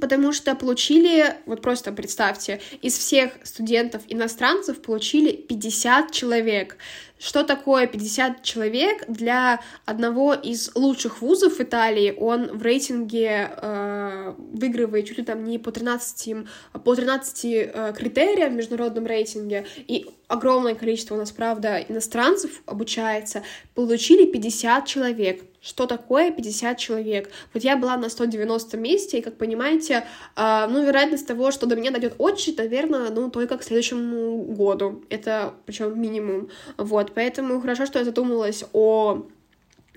потому 0.00 0.32
что 0.32 0.54
получили, 0.54 1.34
вот 1.44 1.60
просто 1.60 1.92
представьте, 1.92 2.62
из 2.80 2.96
всех 2.96 3.32
студентов-иностранцев 3.42 4.80
получили 4.80 5.32
50 5.32 6.10
человек. 6.10 6.78
Что 7.18 7.44
такое 7.44 7.86
50 7.86 8.42
человек 8.42 9.04
для 9.08 9.60
одного 9.86 10.34
из 10.34 10.70
лучших 10.74 11.22
вузов 11.22 11.60
Италии? 11.60 12.14
Он 12.18 12.58
в 12.58 12.62
рейтинге 12.62 13.50
э, 13.50 14.34
выигрывает 14.36 15.06
чуть 15.06 15.18
ли 15.18 15.24
там 15.24 15.44
не 15.44 15.58
по 15.58 15.72
13, 15.72 16.46
по 16.84 16.94
13 16.94 17.44
э, 17.44 17.94
критериям 17.96 18.52
в 18.52 18.56
международном 18.56 19.06
рейтинге, 19.06 19.66
и 19.78 20.10
огромное 20.28 20.74
количество 20.74 21.14
у 21.14 21.18
нас, 21.18 21.32
правда, 21.32 21.78
иностранцев 21.88 22.62
обучается, 22.66 23.42
получили 23.74 24.26
50 24.26 24.86
человек 24.86 25.42
что 25.66 25.86
такое 25.86 26.30
50 26.30 26.78
человек. 26.78 27.28
Вот 27.52 27.64
я 27.64 27.76
была 27.76 27.96
на 27.96 28.08
190 28.08 28.76
месте, 28.76 29.18
и, 29.18 29.20
как 29.20 29.36
понимаете, 29.36 30.04
э, 30.36 30.66
ну, 30.70 30.84
вероятность 30.84 31.26
того, 31.26 31.50
что 31.50 31.66
до 31.66 31.74
меня 31.74 31.90
дойдет 31.90 32.14
очередь, 32.18 32.58
наверное, 32.58 33.10
ну, 33.10 33.30
только 33.30 33.58
к 33.58 33.64
следующему 33.64 34.44
году. 34.44 35.02
Это, 35.10 35.54
причем 35.66 36.00
минимум. 36.00 36.50
Вот, 36.76 37.12
поэтому 37.16 37.60
хорошо, 37.62 37.86
что 37.86 37.98
я 37.98 38.04
задумалась 38.04 38.62
о 38.74 39.22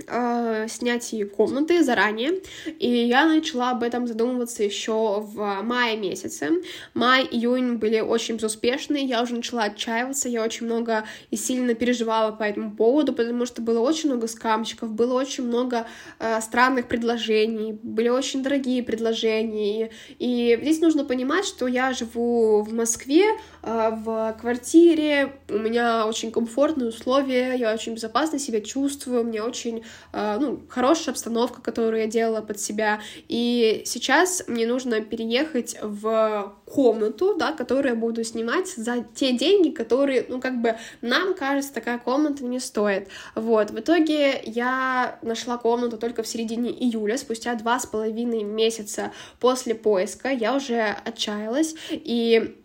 э, 0.07 0.67
снятии 0.69 1.23
комнаты 1.23 1.83
заранее, 1.83 2.41
и 2.79 2.89
я 2.89 3.25
начала 3.25 3.71
об 3.71 3.83
этом 3.83 4.07
задумываться 4.07 4.63
еще 4.63 5.21
в 5.21 5.61
мае 5.63 5.97
месяце. 5.97 6.49
Май, 6.93 7.27
июнь 7.29 7.75
были 7.75 7.99
очень 7.99 8.35
безуспешные, 8.35 9.05
я 9.05 9.21
уже 9.21 9.35
начала 9.35 9.63
отчаиваться, 9.63 10.29
я 10.29 10.43
очень 10.43 10.65
много 10.65 11.05
и 11.31 11.35
сильно 11.35 11.73
переживала 11.73 12.31
по 12.31 12.43
этому 12.43 12.75
поводу, 12.75 13.13
потому 13.13 13.45
что 13.45 13.61
было 13.61 13.79
очень 13.79 14.09
много 14.09 14.27
скамщиков, 14.27 14.91
было 14.91 15.13
очень 15.13 15.45
много 15.45 15.87
э, 16.19 16.41
странных 16.41 16.87
предложений, 16.87 17.79
были 17.83 18.09
очень 18.09 18.43
дорогие 18.43 18.83
предложения, 18.83 19.91
и, 20.19 20.57
здесь 20.61 20.81
нужно 20.81 21.03
понимать, 21.03 21.45
что 21.45 21.67
я 21.67 21.93
живу 21.93 22.61
в 22.61 22.73
Москве, 22.73 23.25
э, 23.63 23.89
в 23.91 24.37
квартире, 24.39 25.33
у 25.49 25.57
меня 25.57 26.05
очень 26.05 26.31
комфортные 26.31 26.89
условия, 26.89 27.55
я 27.55 27.73
очень 27.73 27.93
безопасно 27.93 28.39
себя 28.39 28.61
чувствую, 28.61 29.23
мне 29.23 29.41
очень 29.41 29.83
ну, 30.13 30.61
хорошая 30.69 31.13
обстановка, 31.13 31.61
которую 31.61 32.01
я 32.01 32.07
делала 32.07 32.41
под 32.41 32.59
себя. 32.59 33.01
И 33.27 33.83
сейчас 33.85 34.43
мне 34.47 34.65
нужно 34.65 35.01
переехать 35.01 35.77
в 35.81 36.55
комнату, 36.65 37.35
да, 37.37 37.51
которую 37.51 37.93
я 37.93 37.99
буду 37.99 38.23
снимать 38.23 38.67
за 38.67 39.05
те 39.15 39.33
деньги, 39.33 39.69
которые, 39.69 40.25
ну, 40.29 40.39
как 40.39 40.61
бы, 40.61 40.75
нам 41.01 41.33
кажется, 41.33 41.73
такая 41.73 41.99
комната 41.99 42.43
не 42.43 42.59
стоит. 42.59 43.07
Вот, 43.35 43.71
в 43.71 43.79
итоге 43.79 44.41
я 44.45 45.19
нашла 45.21 45.57
комнату 45.57 45.97
только 45.97 46.23
в 46.23 46.27
середине 46.27 46.71
июля, 46.71 47.17
спустя 47.17 47.55
два 47.55 47.79
с 47.79 47.85
половиной 47.85 48.43
месяца 48.43 49.11
после 49.39 49.75
поиска, 49.75 50.29
я 50.29 50.55
уже 50.55 50.95
отчаялась, 51.05 51.75
и 51.91 52.55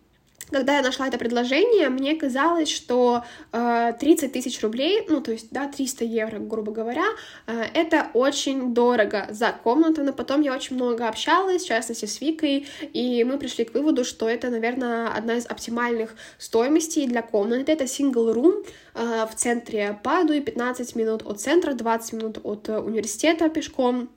когда 0.51 0.77
я 0.77 0.81
нашла 0.81 1.07
это 1.07 1.17
предложение, 1.17 1.89
мне 1.89 2.15
казалось, 2.15 2.69
что 2.69 3.23
э, 3.51 3.93
30 3.99 4.31
тысяч 4.31 4.61
рублей, 4.61 5.05
ну, 5.09 5.21
то 5.21 5.31
есть, 5.31 5.47
да, 5.51 5.67
300 5.67 6.05
евро, 6.05 6.39
грубо 6.39 6.71
говоря, 6.71 7.05
э, 7.47 7.63
это 7.73 8.07
очень 8.13 8.73
дорого 8.73 9.27
за 9.31 9.51
комнату, 9.51 10.03
но 10.03 10.13
потом 10.13 10.41
я 10.41 10.53
очень 10.53 10.75
много 10.75 11.07
общалась, 11.07 11.63
в 11.63 11.67
частности, 11.67 12.05
с 12.05 12.21
Викой, 12.21 12.67
и 12.93 13.23
мы 13.23 13.39
пришли 13.39 13.65
к 13.65 13.73
выводу, 13.73 14.05
что 14.05 14.29
это, 14.29 14.49
наверное, 14.49 15.07
одна 15.07 15.35
из 15.37 15.45
оптимальных 15.45 16.15
стоимостей 16.37 17.07
для 17.07 17.21
комнаты. 17.21 17.71
Это 17.71 17.85
room 17.85 18.65
э, 18.93 19.25
в 19.25 19.35
центре 19.35 19.99
Падуи, 20.03 20.41
15 20.41 20.95
минут 20.95 21.23
от 21.25 21.41
центра, 21.41 21.73
20 21.73 22.13
минут 22.13 22.39
от 22.43 22.69
э, 22.69 22.77
университета 22.77 23.49
пешком, 23.49 24.09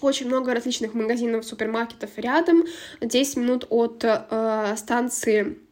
очень 0.00 0.26
много 0.26 0.54
различных 0.54 0.94
магазинов, 0.94 1.44
супермаркетов 1.44 2.10
рядом, 2.16 2.64
10 3.00 3.36
минут 3.36 3.66
от 3.68 4.04
э, 4.04 4.74
станции 4.76 5.65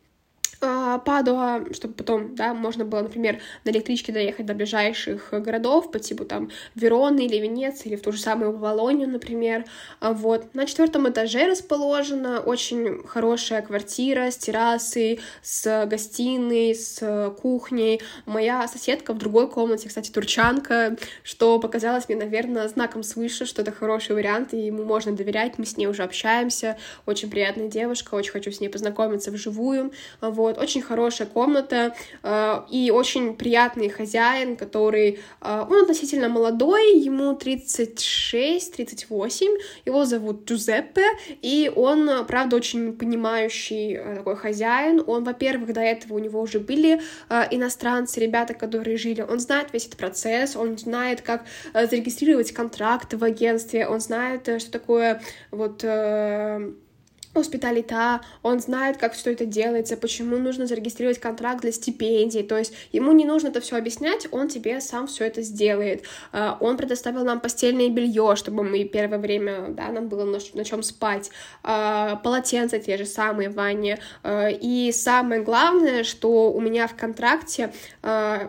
Падуа, 1.05 1.65
чтобы 1.73 1.95
потом, 1.95 2.35
да, 2.35 2.55
можно 2.55 2.85
было, 2.85 3.03
например, 3.03 3.41
на 3.65 3.71
электричке 3.71 4.13
доехать 4.13 4.47
до 4.47 4.55
ближайших 4.55 5.29
городов, 5.33 5.91
по 5.91 5.99
типу 5.99 6.25
там 6.25 6.51
Вероны 6.75 7.27
или 7.27 7.37
Венеции, 7.37 7.89
или 7.89 7.97
в 7.97 8.03
ту 8.03 8.13
же 8.13 8.21
самую 8.21 8.57
Волонию, 8.57 9.09
например, 9.09 9.65
а, 10.01 10.13
вот. 10.13 10.55
На 10.55 10.67
четвертом 10.67 11.09
этаже 11.09 11.47
расположена 11.47 12.41
очень 12.41 13.07
хорошая 13.07 13.63
квартира 13.63 14.31
с 14.31 14.37
террасой, 14.37 15.21
с 15.43 15.87
гостиной, 15.87 16.75
с 16.75 17.35
кухней. 17.41 18.01
Моя 18.27 18.67
соседка 18.69 19.13
в 19.13 19.19
другой 19.19 19.51
комнате, 19.51 19.89
кстати, 19.89 20.11
турчанка, 20.11 20.97
что 21.23 21.59
показалось 21.59 22.09
мне, 22.09 22.17
наверное, 22.17 22.69
знаком 22.69 23.03
свыше, 23.03 23.47
что 23.47 23.63
это 23.63 23.73
хороший 23.73 24.15
вариант, 24.15 24.55
и 24.55 24.67
ему 24.67 24.85
можно 24.85 25.13
доверять, 25.13 25.59
мы 25.59 25.67
с 25.67 25.77
ней 25.77 25.87
уже 25.87 26.03
общаемся, 26.03 26.77
очень 27.07 27.31
приятная 27.31 27.69
девушка, 27.69 28.15
очень 28.15 28.33
хочу 28.33 28.51
с 28.51 28.61
ней 28.61 28.69
познакомиться 28.69 29.31
вживую, 29.31 29.93
вот, 30.21 30.54
вот, 30.55 30.63
очень 30.63 30.83
хорошая 30.83 31.27
комната 31.29 31.95
э, 32.23 32.61
и 32.71 32.91
очень 32.91 33.37
приятный 33.37 33.89
хозяин, 33.89 34.57
который, 34.57 35.21
э, 35.41 35.65
он 35.69 35.83
относительно 35.83 36.29
молодой, 36.29 36.99
ему 36.99 37.33
36-38, 37.33 39.59
его 39.85 40.05
зовут 40.05 40.51
Джузеппе, 40.51 41.07
и 41.43 41.73
он, 41.75 42.25
правда, 42.27 42.55
очень 42.57 42.97
понимающий 42.97 43.95
э, 43.95 44.17
такой 44.17 44.37
хозяин, 44.37 45.03
он, 45.07 45.25
во-первых, 45.25 45.73
до 45.73 45.81
этого 45.81 46.15
у 46.15 46.19
него 46.19 46.41
уже 46.41 46.61
были 46.61 47.01
иностранцы, 47.51 48.21
ребята, 48.21 48.55
которые 48.55 48.97
жили, 48.97 49.23
он 49.23 49.41
знает 49.41 49.73
весь 49.73 49.87
этот 49.87 49.99
процесс, 49.99 50.55
он 50.57 50.79
знает, 50.79 51.23
как 51.23 51.45
зарегистрировать 51.75 52.53
контракт 52.53 53.15
в 53.15 53.25
агентстве, 53.25 53.89
он 53.89 54.01
знает, 54.01 54.49
что 54.61 54.71
такое 54.71 55.21
вот... 55.51 55.85
Хоспиталита, 57.35 58.21
он 58.43 58.61
знает, 58.61 58.97
как 58.97 59.13
все 59.15 59.33
это 59.33 59.45
делается, 59.45 59.97
почему 59.97 60.37
нужно 60.39 60.67
зарегистрировать 60.67 61.19
контракт 61.19 61.63
для 61.63 61.73
стипендий, 61.73 62.45
то 62.45 62.57
есть 62.57 62.73
ему 62.93 63.11
не 63.13 63.25
нужно 63.25 63.49
это 63.49 63.61
все 63.61 63.77
объяснять, 63.77 64.29
он 64.31 64.49
тебе 64.49 64.81
сам 64.81 65.09
все 65.09 65.25
это 65.25 65.43
сделает. 65.43 66.05
А, 66.33 66.57
он 66.61 66.77
предоставил 66.77 67.25
нам 67.25 67.41
постельное 67.41 67.89
белье, 67.89 68.37
чтобы 68.37 68.63
мы 68.63 68.85
первое 68.85 69.19
время, 69.19 69.67
да, 69.71 69.89
нам 69.89 70.09
было 70.09 70.25
на, 70.25 70.65
чем 70.65 70.83
спать, 70.85 71.31
а, 71.65 72.17
полотенца 72.17 72.79
те 72.79 72.97
же 72.97 73.05
самые 73.05 73.49
в 73.51 73.55
ванне, 73.55 73.99
а, 74.23 74.49
и 74.49 74.93
самое 74.93 75.43
главное, 75.43 76.05
что 76.05 76.53
у 76.53 76.61
меня 76.61 76.87
в 76.87 76.95
контракте 76.95 77.73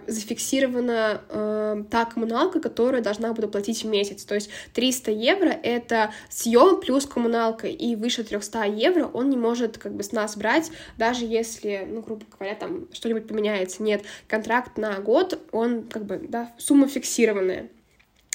зафиксирована 0.07 1.86
та 1.89 2.05
коммуналка, 2.05 2.59
которую 2.59 3.01
должна 3.01 3.33
буду 3.33 3.47
платить 3.47 3.83
в 3.83 3.88
месяц, 3.88 4.25
то 4.25 4.36
есть 4.36 4.49
300 4.73 5.11
евро— 5.11 5.49
это 5.63 6.11
съем 6.29 6.79
плюс 6.79 7.05
коммуналка, 7.05 7.67
и 7.67 7.95
выше 7.95 8.23
300 8.23 8.65
евро 8.65 8.74
он 9.13 9.30
не 9.30 9.38
может 9.38 9.78
как 9.78 9.93
бы 9.93 10.03
с 10.03 10.11
нас 10.11 10.38
брать, 10.38 10.71
даже 10.97 11.26
если, 11.26 11.88
ну, 11.89 12.01
грубо 12.01 12.26
говоря, 12.38 12.55
там 12.55 12.88
что-нибудь 12.93 13.28
поменяется. 13.28 13.84
Нет, 13.84 14.03
контракт 14.28 14.78
на 14.78 14.99
год, 14.99 15.39
он 15.51 15.84
как 15.84 16.05
бы, 16.05 16.17
да, 16.17 16.51
сумма 16.57 16.88
фиксированная. 16.88 17.69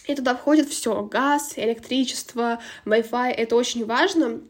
И 0.06 0.14
туда 0.14 0.34
входит 0.34 0.68
все, 0.68 1.02
газ, 1.02 1.52
электричество, 1.56 2.60
Wi-Fi, 2.84 3.30
это 3.30 3.56
очень 3.56 3.84
важно, 3.84 4.40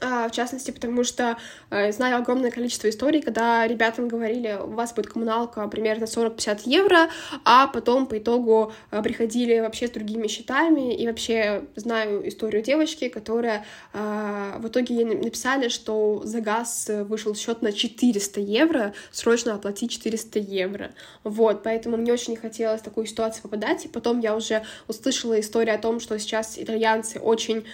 в 0.00 0.30
частности, 0.32 0.70
потому 0.70 1.04
что 1.04 1.36
э, 1.70 1.92
знаю 1.92 2.18
огромное 2.18 2.50
количество 2.50 2.88
историй, 2.88 3.22
когда 3.22 3.66
ребятам 3.66 4.08
говорили, 4.08 4.58
у 4.62 4.68
вас 4.68 4.92
будет 4.92 5.08
коммуналка 5.08 5.66
примерно 5.68 6.04
40-50 6.04 6.60
евро, 6.64 7.08
а 7.44 7.66
потом 7.66 8.06
по 8.06 8.18
итогу 8.18 8.72
э, 8.90 9.02
приходили 9.02 9.60
вообще 9.60 9.88
с 9.88 9.90
другими 9.90 10.28
счетами, 10.28 10.94
и 10.94 11.06
вообще 11.06 11.64
знаю 11.76 12.28
историю 12.28 12.62
девочки, 12.62 13.08
которая 13.08 13.64
э, 13.92 14.58
в 14.58 14.68
итоге 14.68 14.96
ей 14.96 15.04
написали, 15.04 15.68
что 15.68 16.22
за 16.24 16.40
газ 16.40 16.88
вышел 16.88 17.34
счет 17.34 17.62
на 17.62 17.72
400 17.72 18.40
евро, 18.40 18.94
срочно 19.10 19.54
оплатить 19.54 19.90
400 19.92 20.38
евро. 20.38 20.90
Вот, 21.24 21.62
поэтому 21.62 21.96
мне 21.96 22.12
очень 22.12 22.32
не 22.32 22.36
хотелось 22.36 22.80
в 22.80 22.84
такую 22.84 23.06
ситуацию 23.06 23.42
попадать, 23.42 23.84
и 23.84 23.88
потом 23.88 24.20
я 24.20 24.36
уже 24.36 24.64
услышала 24.86 25.38
историю 25.40 25.74
о 25.74 25.78
том, 25.78 26.00
что 26.00 26.18
сейчас 26.18 26.58
итальянцы 26.58 27.18
очень 27.18 27.64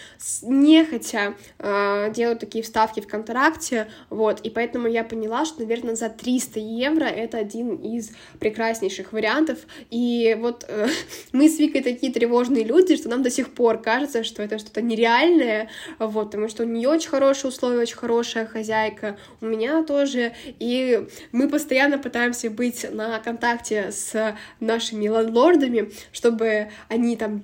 нехотя 0.43 1.35
делают 2.15 2.41
такие 2.41 2.65
вставки 2.65 3.01
в 3.01 3.07
контракте, 3.07 3.89
вот, 4.11 4.41
и 4.41 4.51
поэтому 4.51 4.89
я 4.89 5.05
поняла, 5.05 5.45
что, 5.45 5.61
наверное, 5.61 5.95
за 5.95 6.09
300 6.09 6.61
евро 6.61 7.05
это 7.05 7.39
один 7.39 7.77
из 7.77 8.13
прекраснейших 8.41 9.13
вариантов, 9.13 9.59
и 9.91 10.37
вот 10.41 10.65
э, 10.69 10.89
мы 11.33 11.49
с 11.49 11.59
Викой 11.59 11.83
такие 11.83 12.13
тревожные 12.13 12.65
люди, 12.65 12.97
что 12.97 13.09
нам 13.09 13.23
до 13.23 13.31
сих 13.31 13.53
пор 13.53 13.79
кажется, 13.79 14.25
что 14.25 14.43
это 14.43 14.59
что-то 14.59 14.83
нереальное, 14.83 15.69
вот, 15.99 16.27
потому 16.27 16.49
что 16.49 16.63
у 16.63 16.67
нее 16.67 16.89
очень 16.89 17.11
хорошие 17.11 17.51
условия, 17.51 17.81
очень 17.81 17.97
хорошая 17.97 18.47
хозяйка, 18.47 19.19
у 19.41 19.47
меня 19.47 19.83
тоже, 19.83 20.33
и 20.59 21.07
мы 21.33 21.49
постоянно 21.49 21.99
пытаемся 21.99 22.51
быть 22.51 22.87
на 22.91 23.19
контакте 23.19 23.91
с 23.91 24.37
нашими 24.61 25.05
лендлордами, 25.05 25.91
чтобы 26.13 26.69
они 26.89 27.17
там 27.17 27.43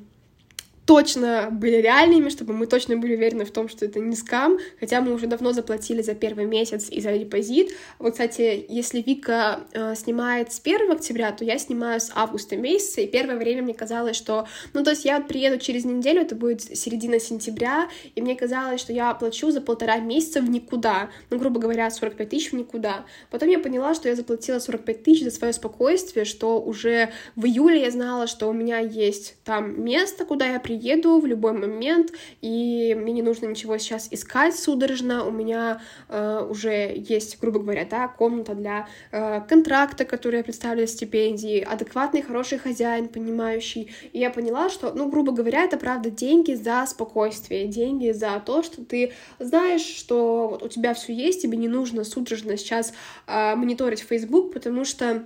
точно 0.91 1.51
были 1.53 1.76
реальными, 1.76 2.30
чтобы 2.30 2.53
мы 2.53 2.66
точно 2.66 2.97
были 2.97 3.14
уверены 3.14 3.45
в 3.45 3.53
том, 3.53 3.68
что 3.68 3.84
это 3.84 4.01
не 4.01 4.16
скам, 4.16 4.59
хотя 4.80 5.01
мы 5.01 5.14
уже 5.14 5.28
давно 5.28 5.53
заплатили 5.53 6.03
за 6.03 6.16
первый 6.16 6.47
месяц 6.47 6.88
и 6.91 7.01
за 7.01 7.16
депозит. 7.16 7.70
Вот, 8.01 8.14
кстати, 8.14 8.66
если 8.68 9.01
Вика 9.01 9.61
э, 9.72 9.95
снимает 9.95 10.53
с 10.53 10.59
1 10.59 10.91
октября, 10.91 11.30
то 11.30 11.45
я 11.45 11.59
снимаю 11.59 12.01
с 12.01 12.11
августа 12.12 12.57
месяца, 12.57 13.03
и 13.03 13.07
первое 13.07 13.36
время 13.36 13.62
мне 13.62 13.72
казалось, 13.72 14.16
что... 14.16 14.49
Ну, 14.72 14.82
то 14.82 14.91
есть 14.91 15.05
я 15.05 15.20
приеду 15.20 15.61
через 15.61 15.84
неделю, 15.84 16.22
это 16.22 16.34
будет 16.34 16.61
середина 16.76 17.20
сентября, 17.20 17.88
и 18.16 18.20
мне 18.20 18.34
казалось, 18.34 18.80
что 18.80 18.93
я 18.93 19.11
оплачу 19.11 19.53
за 19.53 19.61
полтора 19.61 19.99
месяца 19.99 20.41
в 20.41 20.51
никуда, 20.51 21.11
ну, 21.30 21.38
грубо 21.38 21.61
говоря, 21.61 21.88
45 21.88 22.28
тысяч 22.28 22.51
в 22.51 22.57
никуда. 22.57 23.05
Потом 23.30 23.49
я 23.49 23.61
поняла, 23.61 23.95
что 23.95 24.09
я 24.09 24.16
заплатила 24.16 24.59
45 24.59 25.05
тысяч 25.05 25.22
за 25.22 25.30
свое 25.30 25.53
спокойствие, 25.53 26.24
что 26.24 26.61
уже 26.61 27.12
в 27.36 27.47
июле 27.47 27.82
я 27.82 27.93
знала, 27.93 28.26
что 28.26 28.49
у 28.49 28.53
меня 28.53 28.80
есть 28.80 29.36
там 29.45 29.84
место, 29.84 30.24
куда 30.24 30.47
я 30.47 30.59
приеду, 30.59 30.79
приеду 30.80 31.20
в 31.20 31.26
любой 31.26 31.52
момент, 31.52 32.12
и 32.40 32.96
мне 32.98 33.12
не 33.12 33.22
нужно 33.22 33.46
ничего 33.46 33.78
сейчас 33.78 34.08
искать 34.10 34.56
судорожно, 34.56 35.26
у 35.26 35.30
меня 35.30 35.82
э, 36.08 36.46
уже 36.48 36.94
есть, 36.96 37.38
грубо 37.40 37.60
говоря, 37.60 37.84
да, 37.84 38.08
комната 38.08 38.54
для 38.54 38.88
э, 39.12 39.42
контракта, 39.48 40.04
который 40.04 40.38
я 40.38 40.44
представляю 40.44 40.88
стипендии, 40.88 41.60
адекватный, 41.60 42.22
хороший 42.22 42.58
хозяин, 42.58 43.08
понимающий, 43.08 43.90
и 44.12 44.18
я 44.18 44.30
поняла, 44.30 44.70
что, 44.70 44.92
ну, 44.94 45.08
грубо 45.08 45.32
говоря, 45.32 45.64
это 45.64 45.76
правда 45.76 46.10
деньги 46.10 46.54
за 46.54 46.86
спокойствие, 46.86 47.66
деньги 47.66 48.12
за 48.12 48.42
то, 48.44 48.62
что 48.62 48.84
ты 48.84 49.12
знаешь, 49.38 49.84
что 49.84 50.48
вот 50.48 50.62
у 50.62 50.68
тебя 50.68 50.94
все 50.94 51.12
есть, 51.12 51.42
тебе 51.42 51.58
не 51.58 51.68
нужно 51.68 52.04
судорожно 52.04 52.56
сейчас 52.56 52.92
э, 53.26 53.54
мониторить 53.54 54.00
Facebook, 54.00 54.54
потому 54.54 54.84
что 54.84 55.24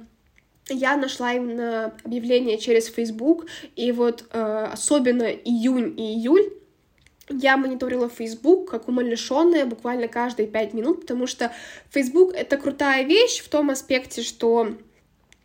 я 0.68 0.96
нашла 0.96 1.34
именно 1.34 1.94
объявление 2.04 2.58
через 2.58 2.88
Facebook, 2.88 3.46
и 3.76 3.92
вот 3.92 4.24
э, 4.30 4.68
особенно 4.72 5.24
июнь 5.24 5.98
и 5.98 6.14
июль 6.14 6.50
я 7.28 7.56
мониторила 7.56 8.08
Facebook 8.08 8.70
как 8.70 8.88
умалишенная 8.88 9.64
буквально 9.64 10.08
каждые 10.08 10.46
пять 10.46 10.74
минут, 10.74 11.02
потому 11.02 11.26
что 11.26 11.52
Facebook— 11.90 12.32
это 12.34 12.56
крутая 12.56 13.04
вещь 13.04 13.40
в 13.40 13.48
том 13.48 13.70
аспекте, 13.70 14.22
что 14.22 14.74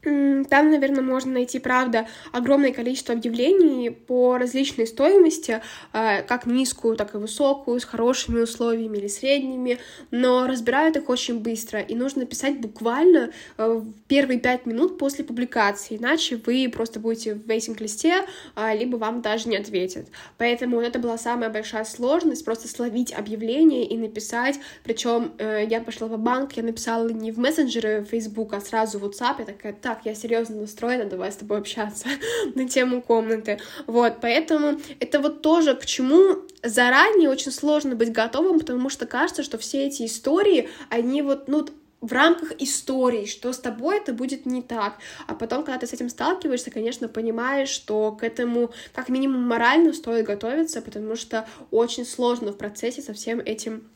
там, 0.02 0.72
наверное, 0.72 1.02
можно 1.02 1.34
найти, 1.34 1.60
правда, 1.60 2.08
огромное 2.32 2.72
количество 2.72 3.14
объявлений 3.14 3.90
по 3.90 4.38
различной 4.38 4.88
стоимости, 4.88 5.62
э, 5.92 6.24
как 6.24 6.46
низкую, 6.46 6.96
так 6.96 7.16
и 7.16 7.18
высокую, 7.18 7.80
с 7.80 7.84
хорошими 7.84 8.42
условиями 8.42 8.98
или 8.98 9.08
средними, 9.08 9.78
но 10.12 10.48
разбирают 10.48 10.96
их 10.96 11.10
очень 11.10 11.40
быстро, 11.40 11.82
и 11.82 11.96
нужно 11.96 12.26
писать 12.26 12.62
буквально 12.62 13.32
э, 13.58 13.68
в 13.68 13.92
первые 14.08 14.40
пять 14.40 14.66
минут 14.66 14.98
после 14.98 15.26
публикации, 15.26 15.98
иначе 15.98 16.40
вы 16.46 16.72
просто 16.74 17.00
будете 17.00 17.34
в 17.34 17.46
вейтинг-листе, 17.46 18.26
а, 18.56 18.74
либо 18.74 18.96
вам 18.96 19.22
даже 19.22 19.50
не 19.50 19.58
ответят. 19.58 20.08
Поэтому 20.38 20.78
вот 20.78 20.86
это 20.86 21.00
была 21.00 21.18
самая 21.18 21.50
большая 21.50 21.84
сложность, 21.84 22.46
просто 22.46 22.70
словить 22.70 23.12
объявление 23.12 23.86
и 23.86 23.98
написать, 23.98 24.60
причем 24.84 25.34
э, 25.40 25.66
я 25.70 25.82
пошла 25.82 26.08
в 26.08 26.18
банк, 26.18 26.54
я 26.54 26.64
написала 26.64 27.10
не 27.10 27.34
в 27.34 27.38
мессенджеры 27.38 28.06
Facebook, 28.10 28.54
а 28.54 28.62
сразу 28.62 28.98
в 29.00 29.04
WhatsApp, 29.04 29.36
я 29.40 29.46
такая, 29.46 29.74
так, 29.90 30.06
я 30.06 30.14
серьезно 30.14 30.58
настроена, 30.58 31.06
давай 31.06 31.32
с 31.32 31.36
тобой 31.36 31.58
общаться 31.58 32.08
на 32.56 32.70
тему 32.70 33.02
комнаты. 33.02 33.60
Вот, 33.88 34.18
поэтому 34.22 34.80
это 35.00 35.20
вот 35.20 35.42
тоже 35.42 35.74
к 35.76 35.84
чему 35.84 36.44
заранее 36.62 37.28
очень 37.30 37.52
сложно 37.52 37.96
быть 37.96 38.12
готовым, 38.12 38.60
потому 38.60 38.90
что 38.92 39.08
кажется, 39.08 39.42
что 39.42 39.58
все 39.58 39.88
эти 39.88 40.06
истории, 40.06 40.70
они 40.90 41.24
вот, 41.24 41.48
ну, 41.48 41.68
в 42.02 42.14
рамках 42.14 42.52
истории, 42.60 43.26
что 43.26 43.52
с 43.52 43.58
тобой 43.58 43.98
это 43.98 44.14
будет 44.14 44.46
не 44.46 44.62
так. 44.62 45.00
А 45.26 45.34
потом, 45.34 45.64
когда 45.64 45.80
ты 45.80 45.88
с 45.88 45.94
этим 45.94 46.10
сталкиваешься, 46.10 46.70
конечно, 46.70 47.08
понимаешь, 47.08 47.70
что 47.70 48.12
к 48.12 48.24
этому 48.24 48.70
как 48.94 49.10
минимум 49.10 49.42
морально 49.42 49.92
стоит 49.94 50.28
готовиться, 50.28 50.84
потому 50.84 51.16
что 51.16 51.48
очень 51.72 52.06
сложно 52.06 52.52
в 52.52 52.58
процессе 52.58 53.02
со 53.02 53.14
всем 53.14 53.40
этим 53.40 53.90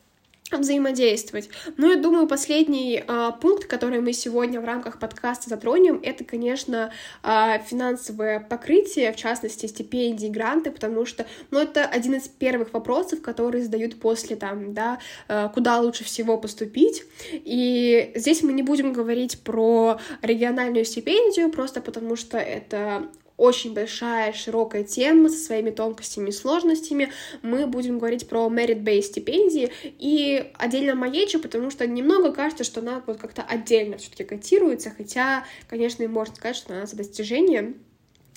взаимодействовать. 0.58 1.50
Ну, 1.78 1.90
я 1.92 1.98
думаю, 1.98 2.28
последний 2.28 3.04
э, 3.06 3.32
пункт, 3.42 3.66
который 3.66 4.02
мы 4.02 4.14
сегодня 4.14 4.60
в 4.60 4.66
рамках 4.66 5.00
подкаста 5.00 5.50
затронем, 5.50 6.00
это, 6.04 6.24
конечно, 6.24 6.92
э, 7.24 7.60
финансовое 7.66 8.40
покрытие, 8.40 9.12
в 9.14 9.16
частности, 9.16 9.66
стипендии, 9.66 10.28
гранты, 10.28 10.72
потому 10.72 11.06
что, 11.06 11.26
ну, 11.52 11.60
это 11.60 11.86
один 11.86 12.16
из 12.16 12.28
первых 12.28 12.74
вопросов, 12.74 13.22
которые 13.22 13.64
задают 13.64 14.00
после, 14.00 14.36
там, 14.36 14.74
да, 14.74 15.00
э, 15.28 15.50
куда 15.54 15.80
лучше 15.80 16.04
всего 16.04 16.38
поступить. 16.38 17.04
И 17.32 18.12
здесь 18.16 18.44
мы 18.44 18.54
не 18.54 18.64
будем 18.64 18.94
говорить 18.94 19.40
про 19.42 20.00
региональную 20.22 20.86
стипендию, 20.86 21.50
просто 21.50 21.82
потому 21.82 22.16
что 22.16 22.38
это 22.38 23.10
очень 23.38 23.74
большая, 23.74 24.34
широкая 24.34 24.84
тема 24.84 25.30
со 25.30 25.38
своими 25.38 25.72
тонкостями 25.72 26.30
и 26.30 26.32
сложностями. 26.34 27.12
Мы 27.42 27.68
будем 27.68 28.00
говорить 28.00 28.28
про 28.28 28.48
merit-based 28.48 29.02
стипендии 29.02 29.72
и 29.84 30.52
отдельно 30.58 30.96
Маечу, 30.96 31.40
потому 31.40 31.70
что 31.70 31.88
немного 31.88 32.32
кажется, 32.32 32.64
что 32.64 32.80
она 32.82 33.04
вот 33.06 33.18
как-то 33.18 33.42
отдельно 33.42 33.98
все-таки 33.98 34.24
котируется, 34.24 34.92
хотя, 34.96 35.46
конечно, 35.68 36.04
и 36.04 36.08
можно 36.08 36.36
сказать, 36.36 36.56
что 36.56 36.74
она 36.74 36.86
за 36.86 36.96
достижение 36.96 37.74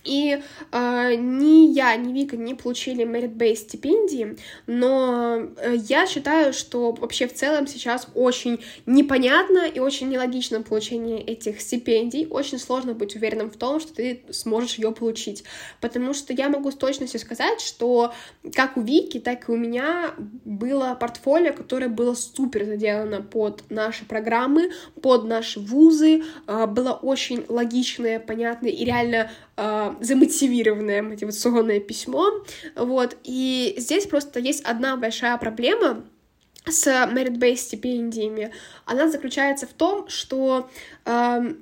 и 0.06 0.42
э, 0.72 1.14
ни 1.16 1.72
я, 1.72 1.96
ни 1.96 2.12
Вика 2.12 2.36
не 2.36 2.54
получили 2.54 3.04
merit-based 3.04 3.56
стипендии, 3.56 4.36
но 4.66 5.38
э, 5.56 5.76
я 5.76 6.06
считаю, 6.06 6.52
что 6.52 6.92
вообще 6.92 7.26
в 7.26 7.34
целом 7.34 7.66
сейчас 7.66 8.08
очень 8.14 8.60
непонятно 8.86 9.66
и 9.66 9.80
очень 9.80 10.08
нелогично 10.08 10.62
получение 10.62 11.20
этих 11.20 11.60
стипендий. 11.60 12.26
Очень 12.30 12.58
сложно 12.58 12.94
быть 12.94 13.16
уверенным 13.16 13.50
в 13.50 13.56
том, 13.56 13.80
что 13.80 13.94
ты 13.94 14.22
сможешь 14.30 14.78
ее 14.78 14.92
получить. 14.92 15.44
Потому 15.80 16.14
что 16.14 16.32
я 16.32 16.48
могу 16.48 16.70
с 16.70 16.76
точностью 16.76 17.20
сказать, 17.20 17.60
что 17.60 18.12
как 18.54 18.76
у 18.76 18.80
Вики, 18.80 19.18
так 19.18 19.48
и 19.48 19.52
у 19.52 19.56
меня 19.56 20.14
было 20.18 20.96
портфолио, 20.98 21.52
которое 21.52 21.88
было 21.88 22.14
супер 22.14 22.64
заделано 22.64 23.22
под 23.22 23.64
наши 23.70 24.04
программы, 24.04 24.70
под 25.02 25.24
наши 25.24 25.60
вузы, 25.60 26.22
э, 26.46 26.66
было 26.66 26.92
очень 26.92 27.44
логичное, 27.48 28.20
понятное 28.20 28.70
и 28.70 28.84
реально 28.84 29.30
э, 29.56 29.94
замотивированное 30.00 31.02
мотивационное 31.02 31.80
письмо, 31.80 32.44
вот, 32.74 33.16
и 33.24 33.74
здесь 33.78 34.06
просто 34.06 34.40
есть 34.40 34.62
одна 34.64 34.96
большая 34.96 35.36
проблема, 35.38 36.04
с 36.68 36.86
merit-based 36.86 37.56
стипендиями, 37.56 38.52
она 38.84 39.08
заключается 39.08 39.66
в 39.66 39.72
том, 39.72 40.08
что 40.08 40.68
э, 41.04 41.54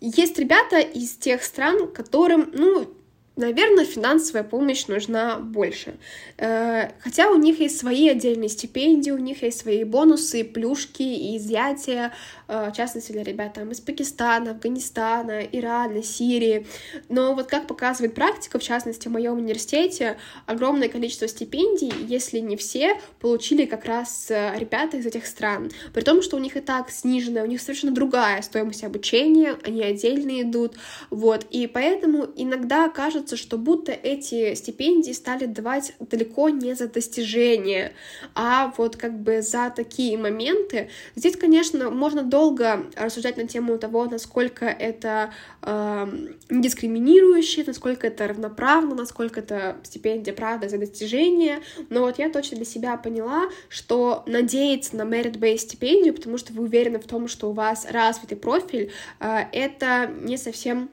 есть 0.00 0.38
ребята 0.38 0.78
из 0.80 1.16
тех 1.16 1.42
стран, 1.42 1.90
которым, 1.90 2.50
ну, 2.52 2.92
наверное, 3.36 3.84
финансовая 3.84 4.44
помощь 4.44 4.86
нужна 4.86 5.38
больше. 5.38 5.94
Э, 6.36 6.90
хотя 7.00 7.30
у 7.30 7.36
них 7.36 7.60
есть 7.60 7.78
свои 7.78 8.08
отдельные 8.08 8.48
стипендии, 8.48 9.10
у 9.10 9.18
них 9.18 9.42
есть 9.42 9.60
свои 9.60 9.84
бонусы, 9.84 10.44
плюшки 10.44 11.02
и 11.02 11.38
изъятия, 11.38 12.12
э, 12.48 12.70
в 12.70 12.76
частности, 12.76 13.12
для 13.12 13.22
ребят 13.22 13.54
там 13.54 13.70
из 13.70 13.80
Пакистана, 13.80 14.50
Афганистана, 14.50 15.40
Ирана, 15.40 16.02
Сирии. 16.02 16.66
Но 17.08 17.34
вот 17.34 17.46
как 17.46 17.66
показывает 17.66 18.14
практика, 18.14 18.58
в 18.58 18.62
частности, 18.62 19.08
в 19.08 19.12
моем 19.12 19.34
университете, 19.34 20.18
огромное 20.46 20.88
количество 20.88 21.26
стипендий, 21.26 21.92
если 22.06 22.38
не 22.38 22.56
все, 22.56 23.00
получили 23.18 23.64
как 23.64 23.86
раз 23.86 24.30
э, 24.30 24.52
ребята 24.58 24.98
из 24.98 25.06
этих 25.06 25.26
стран. 25.26 25.70
При 25.94 26.02
том, 26.02 26.20
что 26.20 26.36
у 26.36 26.40
них 26.40 26.56
и 26.56 26.60
так 26.60 26.90
сниженная, 26.90 27.44
у 27.44 27.46
них 27.46 27.62
совершенно 27.62 27.94
другая 27.94 28.42
стоимость 28.42 28.84
обучения, 28.84 29.56
они 29.64 29.82
отдельно 29.82 30.42
идут, 30.42 30.76
вот, 31.08 31.46
и 31.50 31.66
поэтому 31.66 32.28
иногда 32.36 32.88
кажется, 32.90 33.21
кажется, 33.22 33.36
что 33.36 33.56
будто 33.58 33.92
эти 33.92 34.54
стипендии 34.54 35.12
стали 35.12 35.46
давать 35.46 35.94
далеко 36.00 36.48
не 36.48 36.74
за 36.74 36.88
достижения, 36.88 37.92
а 38.34 38.72
вот 38.76 38.96
как 38.96 39.18
бы 39.18 39.42
за 39.42 39.70
такие 39.74 40.18
моменты. 40.18 40.88
Здесь, 41.14 41.36
конечно, 41.36 41.90
можно 41.90 42.22
долго 42.22 42.84
рассуждать 42.96 43.36
на 43.36 43.46
тему 43.46 43.78
того, 43.78 44.06
насколько 44.06 44.64
это 44.66 45.32
э, 45.62 46.06
дискриминирующе, 46.50 47.64
насколько 47.66 48.06
это 48.06 48.28
равноправно, 48.28 48.94
насколько 48.94 49.40
это 49.40 49.76
стипендия 49.84 50.34
правда 50.34 50.68
за 50.68 50.78
достижения, 50.78 51.60
но 51.90 52.00
вот 52.00 52.18
я 52.18 52.28
точно 52.28 52.56
для 52.56 52.66
себя 52.66 52.96
поняла, 52.96 53.48
что 53.68 54.22
надеяться 54.26 54.96
на 54.96 55.02
merit-based 55.02 55.58
стипендию, 55.58 56.14
потому 56.14 56.38
что 56.38 56.52
вы 56.52 56.64
уверены 56.64 56.98
в 56.98 57.06
том, 57.06 57.28
что 57.28 57.50
у 57.50 57.52
вас 57.52 57.86
развитый 57.88 58.36
профиль, 58.36 58.90
э, 59.20 59.44
это 59.52 60.10
не 60.22 60.36
совсем 60.36 60.90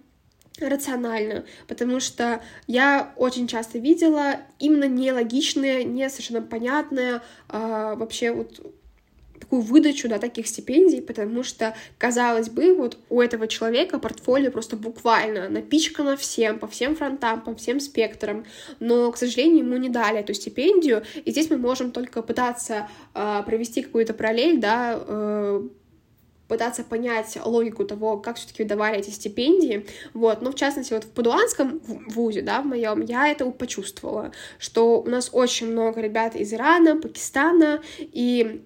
рационально, 0.68 1.46
потому 1.68 2.00
что 2.00 2.42
я 2.68 3.14
очень 3.16 3.48
часто 3.48 3.80
видела 3.80 4.38
именно 4.60 4.86
нелогичные, 4.86 5.84
не 5.84 6.10
совершенно 6.10 6.42
понятные, 6.42 7.22
а, 7.48 7.96
вообще 7.96 8.32
вот 8.32 8.60
такую 9.40 9.62
выдачу 9.62 10.08
да, 10.08 10.20
таких 10.20 10.48
стипендий, 10.48 11.02
потому 11.02 11.44
что, 11.44 11.76
казалось 11.98 12.50
бы, 12.50 12.76
вот 12.76 12.98
у 13.10 13.20
этого 13.22 13.48
человека 13.48 13.98
портфолио 13.98 14.52
просто 14.52 14.76
буквально 14.76 15.50
напичкано 15.50 16.18
всем, 16.18 16.60
по 16.60 16.68
всем 16.68 16.96
фронтам, 16.96 17.42
по 17.42 17.56
всем 17.56 17.80
спектрам, 17.80 18.46
но, 18.80 19.12
к 19.12 19.18
сожалению, 19.18 19.66
ему 19.66 19.78
не 19.78 19.90
дали 19.90 20.20
эту 20.20 20.34
стипендию, 20.34 21.04
и 21.26 21.32
здесь 21.32 21.50
мы 21.50 21.58
можем 21.58 21.92
только 21.92 22.22
пытаться 22.22 22.90
э, 23.16 23.44
провести 23.46 23.82
какую-то 23.82 24.14
параллель, 24.14 24.60
да, 24.60 25.00
э, 25.00 25.68
пытаться 26.50 26.84
понять 26.84 27.38
логику 27.46 27.86
того, 27.86 28.18
как 28.18 28.36
все-таки 28.36 28.64
выдавали 28.64 28.98
эти 28.98 29.12
стипендии, 29.12 29.86
вот, 30.14 30.42
но 30.42 30.52
в 30.52 30.56
частности 30.56 30.94
вот 30.94 31.06
в 31.06 31.12
Падуанском 31.12 31.80
вузе, 32.08 32.42
да, 32.42 32.62
в 32.62 32.66
моем, 32.66 33.02
я 33.02 33.30
это 33.30 33.50
почувствовала, 33.52 34.32
что 34.58 35.02
у 35.02 35.10
нас 35.10 35.30
очень 35.32 35.72
много 35.72 36.02
ребят 36.02 36.36
из 36.36 36.54
Ирана, 36.54 36.98
Пакистана, 36.98 37.82
и 38.00 38.62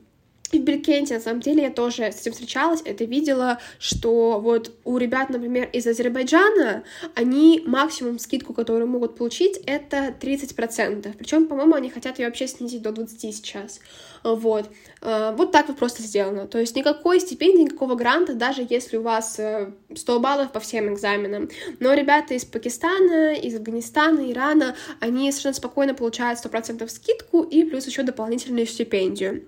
и 0.54 0.60
в 0.60 0.64
Биркенте, 0.64 1.16
на 1.16 1.20
самом 1.20 1.42
деле, 1.42 1.64
я 1.64 1.72
тоже 1.72 2.12
с 2.12 2.22
этим 2.22 2.32
встречалась, 2.34 2.82
это 2.86 3.06
видела, 3.06 3.60
что 3.80 4.40
вот 4.40 4.72
у 4.84 4.98
ребят, 5.00 5.30
например, 5.30 5.68
из 5.74 5.88
Азербайджана, 5.88 6.84
они 7.16 7.64
максимум 7.66 8.20
скидку, 8.20 8.54
которую 8.54 8.88
могут 8.88 9.16
получить, 9.16 9.58
это 9.66 10.14
30%. 10.22 11.16
Причем, 11.18 11.48
по-моему, 11.48 11.74
они 11.74 11.90
хотят 11.90 12.20
ее 12.20 12.28
вообще 12.28 12.48
снизить 12.48 12.84
до 12.84 12.92
20 12.92 13.36
сейчас. 13.36 13.80
Вот. 14.24 14.70
Э, 15.02 15.34
вот 15.36 15.52
так 15.52 15.68
вот 15.68 15.78
просто 15.78 16.02
сделано. 16.02 16.48
То 16.48 16.60
есть 16.60 16.76
никакой 16.76 17.20
стипендии, 17.20 17.64
никакого 17.64 17.96
гранта, 17.96 18.34
даже 18.34 18.66
если 18.68 18.98
у 18.98 19.02
вас 19.02 19.34
100 19.34 20.16
э, 20.16 20.20
баллов 20.20 20.52
по 20.52 20.60
всем 20.60 20.94
экзаменам. 20.94 21.50
Но 21.80 21.94
ребята 21.94 22.34
из 22.34 22.46
Пакистана, 22.46 23.34
из 23.34 23.56
Афганистана, 23.56 24.32
Ирана, 24.32 24.76
они 25.00 25.32
совершенно 25.32 25.56
спокойно 25.56 25.94
получают 25.94 26.44
100% 26.44 26.88
скидку 26.88 27.44
и 27.44 27.64
плюс 27.64 27.86
еще 27.86 28.04
дополнительную 28.04 28.66
стипендию. 28.66 29.44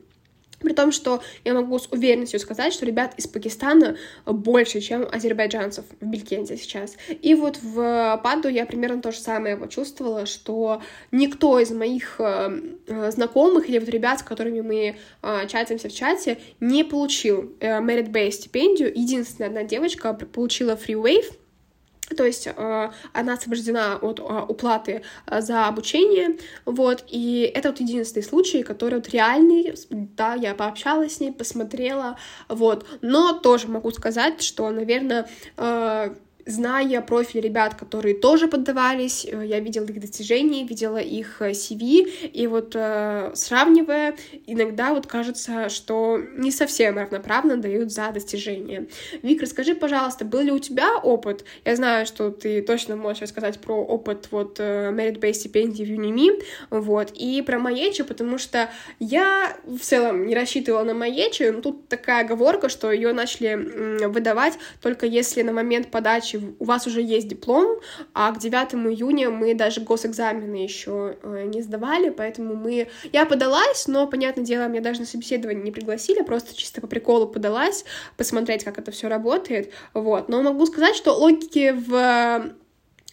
При 0.65 0.73
том, 0.73 0.91
что 0.91 1.21
я 1.43 1.53
могу 1.53 1.77
с 1.79 1.87
уверенностью 1.91 2.39
сказать, 2.39 2.73
что 2.73 2.85
ребят 2.85 3.13
из 3.17 3.27
Пакистана 3.27 3.97
больше, 4.25 4.81
чем 4.81 5.07
азербайджанцев 5.11 5.85
в 5.99 6.05
Белькенте 6.05 6.57
сейчас. 6.57 6.95
И 7.21 7.35
вот 7.35 7.57
в 7.61 8.19
Паду 8.23 8.49
я 8.49 8.65
примерно 8.65 9.01
то 9.01 9.11
же 9.11 9.19
самое 9.19 9.57
почувствовала, 9.57 10.25
что 10.25 10.81
никто 11.11 11.59
из 11.59 11.71
моих 11.71 12.15
э, 12.19 12.59
э, 12.87 13.11
знакомых 13.11 13.69
или 13.69 13.79
вот 13.79 13.89
ребят, 13.89 14.19
с 14.19 14.23
которыми 14.23 14.61
мы 14.61 14.95
э, 15.21 15.47
чатимся 15.47 15.89
в 15.89 15.93
чате, 15.93 16.37
не 16.59 16.83
получил 16.83 17.53
э, 17.59 17.79
Merit 17.79 18.11
Based 18.11 18.31
стипендию. 18.31 18.91
Единственная 18.93 19.49
одна 19.49 19.63
девочка 19.63 20.13
получила 20.13 20.71
Free 20.75 21.01
Wave, 21.01 21.33
то 22.15 22.25
есть 22.25 22.47
э, 22.47 22.91
она 23.13 23.33
освобождена 23.33 23.97
от 23.97 24.19
э, 24.19 24.23
уплаты 24.23 25.01
э, 25.27 25.41
за 25.41 25.67
обучение, 25.67 26.37
вот, 26.65 27.03
и 27.07 27.51
это 27.53 27.69
вот 27.69 27.79
единственный 27.79 28.23
случай, 28.23 28.63
который 28.63 28.95
вот 28.95 29.09
реальный, 29.09 29.73
да, 29.89 30.35
я 30.35 30.53
пообщалась 30.53 31.15
с 31.15 31.19
ней, 31.19 31.31
посмотрела, 31.31 32.17
вот, 32.47 32.85
но 33.01 33.33
тоже 33.33 33.67
могу 33.67 33.91
сказать, 33.91 34.41
что, 34.41 34.69
наверное, 34.69 35.27
э, 35.57 36.15
зная 36.45 37.01
профиль 37.01 37.41
ребят, 37.41 37.75
которые 37.75 38.15
тоже 38.15 38.47
поддавались, 38.47 39.25
э, 39.25 39.45
я 39.45 39.59
видела 39.59 39.85
их 39.85 39.99
достижения, 39.99 40.63
видела 40.63 40.97
их 40.97 41.41
CV, 41.41 42.05
э, 42.05 42.27
и 42.27 42.47
вот 42.47 42.75
э, 42.75 43.31
сравнивая, 43.33 44.15
иногда 44.45 44.93
вот 44.93 45.07
кажется, 45.07 45.69
что 45.69 46.19
не 46.37 46.51
совсем 46.51 46.97
равноправно 46.97 47.57
дают 47.57 47.91
за 47.91 48.11
достижения. 48.11 48.87
Вик, 49.23 49.41
расскажи, 49.41 49.75
пожалуйста, 49.75 50.23
был 50.23 50.41
ли 50.41 50.51
у 50.51 50.59
тебя 50.59 50.97
опыт? 50.97 51.45
Я 51.65 51.75
знаю, 51.75 52.05
что 52.05 52.29
ты 52.29 52.61
точно 52.61 52.95
можешь 52.95 53.23
рассказать 53.23 53.59
про 53.59 53.75
опыт 53.75 54.27
вот 54.31 54.59
merit-based 54.59 55.33
стипендий 55.33 55.85
в 55.85 55.89
Юними, 55.89 56.41
вот, 56.69 57.11
и 57.11 57.41
про 57.41 57.59
Маечи, 57.59 58.03
потому 58.03 58.37
что 58.37 58.69
я 58.99 59.57
в 59.65 59.79
целом 59.79 60.27
не 60.27 60.35
рассчитывала 60.35 60.83
на 60.83 60.93
Маечи, 60.93 61.43
но 61.43 61.61
тут 61.61 61.87
такая 61.87 62.23
оговорка, 62.23 62.69
что 62.69 62.91
ее 62.91 63.13
начали 63.13 64.05
выдавать 64.07 64.53
только 64.81 65.05
если 65.05 65.41
на 65.41 65.51
момент 65.51 65.89
подачи 65.89 66.34
у 66.59 66.65
вас 66.65 66.87
уже 66.87 67.01
есть 67.01 67.27
диплом, 67.27 67.79
а 68.13 68.31
к 68.31 68.39
9 68.39 68.75
июня 68.91 69.29
мы 69.29 69.53
даже 69.53 69.81
госэкзамены 69.81 70.55
еще 70.55 71.17
э, 71.21 71.43
не 71.45 71.61
сдавали, 71.61 72.09
поэтому 72.09 72.55
мы... 72.55 72.87
Я 73.11 73.25
подалась, 73.25 73.87
но, 73.87 74.07
понятное 74.07 74.45
дело, 74.45 74.67
меня 74.67 74.81
даже 74.81 75.01
на 75.01 75.05
собеседование 75.05 75.63
не 75.63 75.71
пригласили, 75.71 76.21
просто 76.21 76.55
чисто 76.55 76.81
по 76.81 76.87
приколу 76.87 77.27
подалась, 77.27 77.85
посмотреть, 78.17 78.63
как 78.63 78.77
это 78.77 78.91
все 78.91 79.07
работает, 79.07 79.71
вот. 79.93 80.29
Но 80.29 80.41
могу 80.41 80.65
сказать, 80.65 80.95
что 80.95 81.13
логики 81.13 81.73
в 81.75 82.55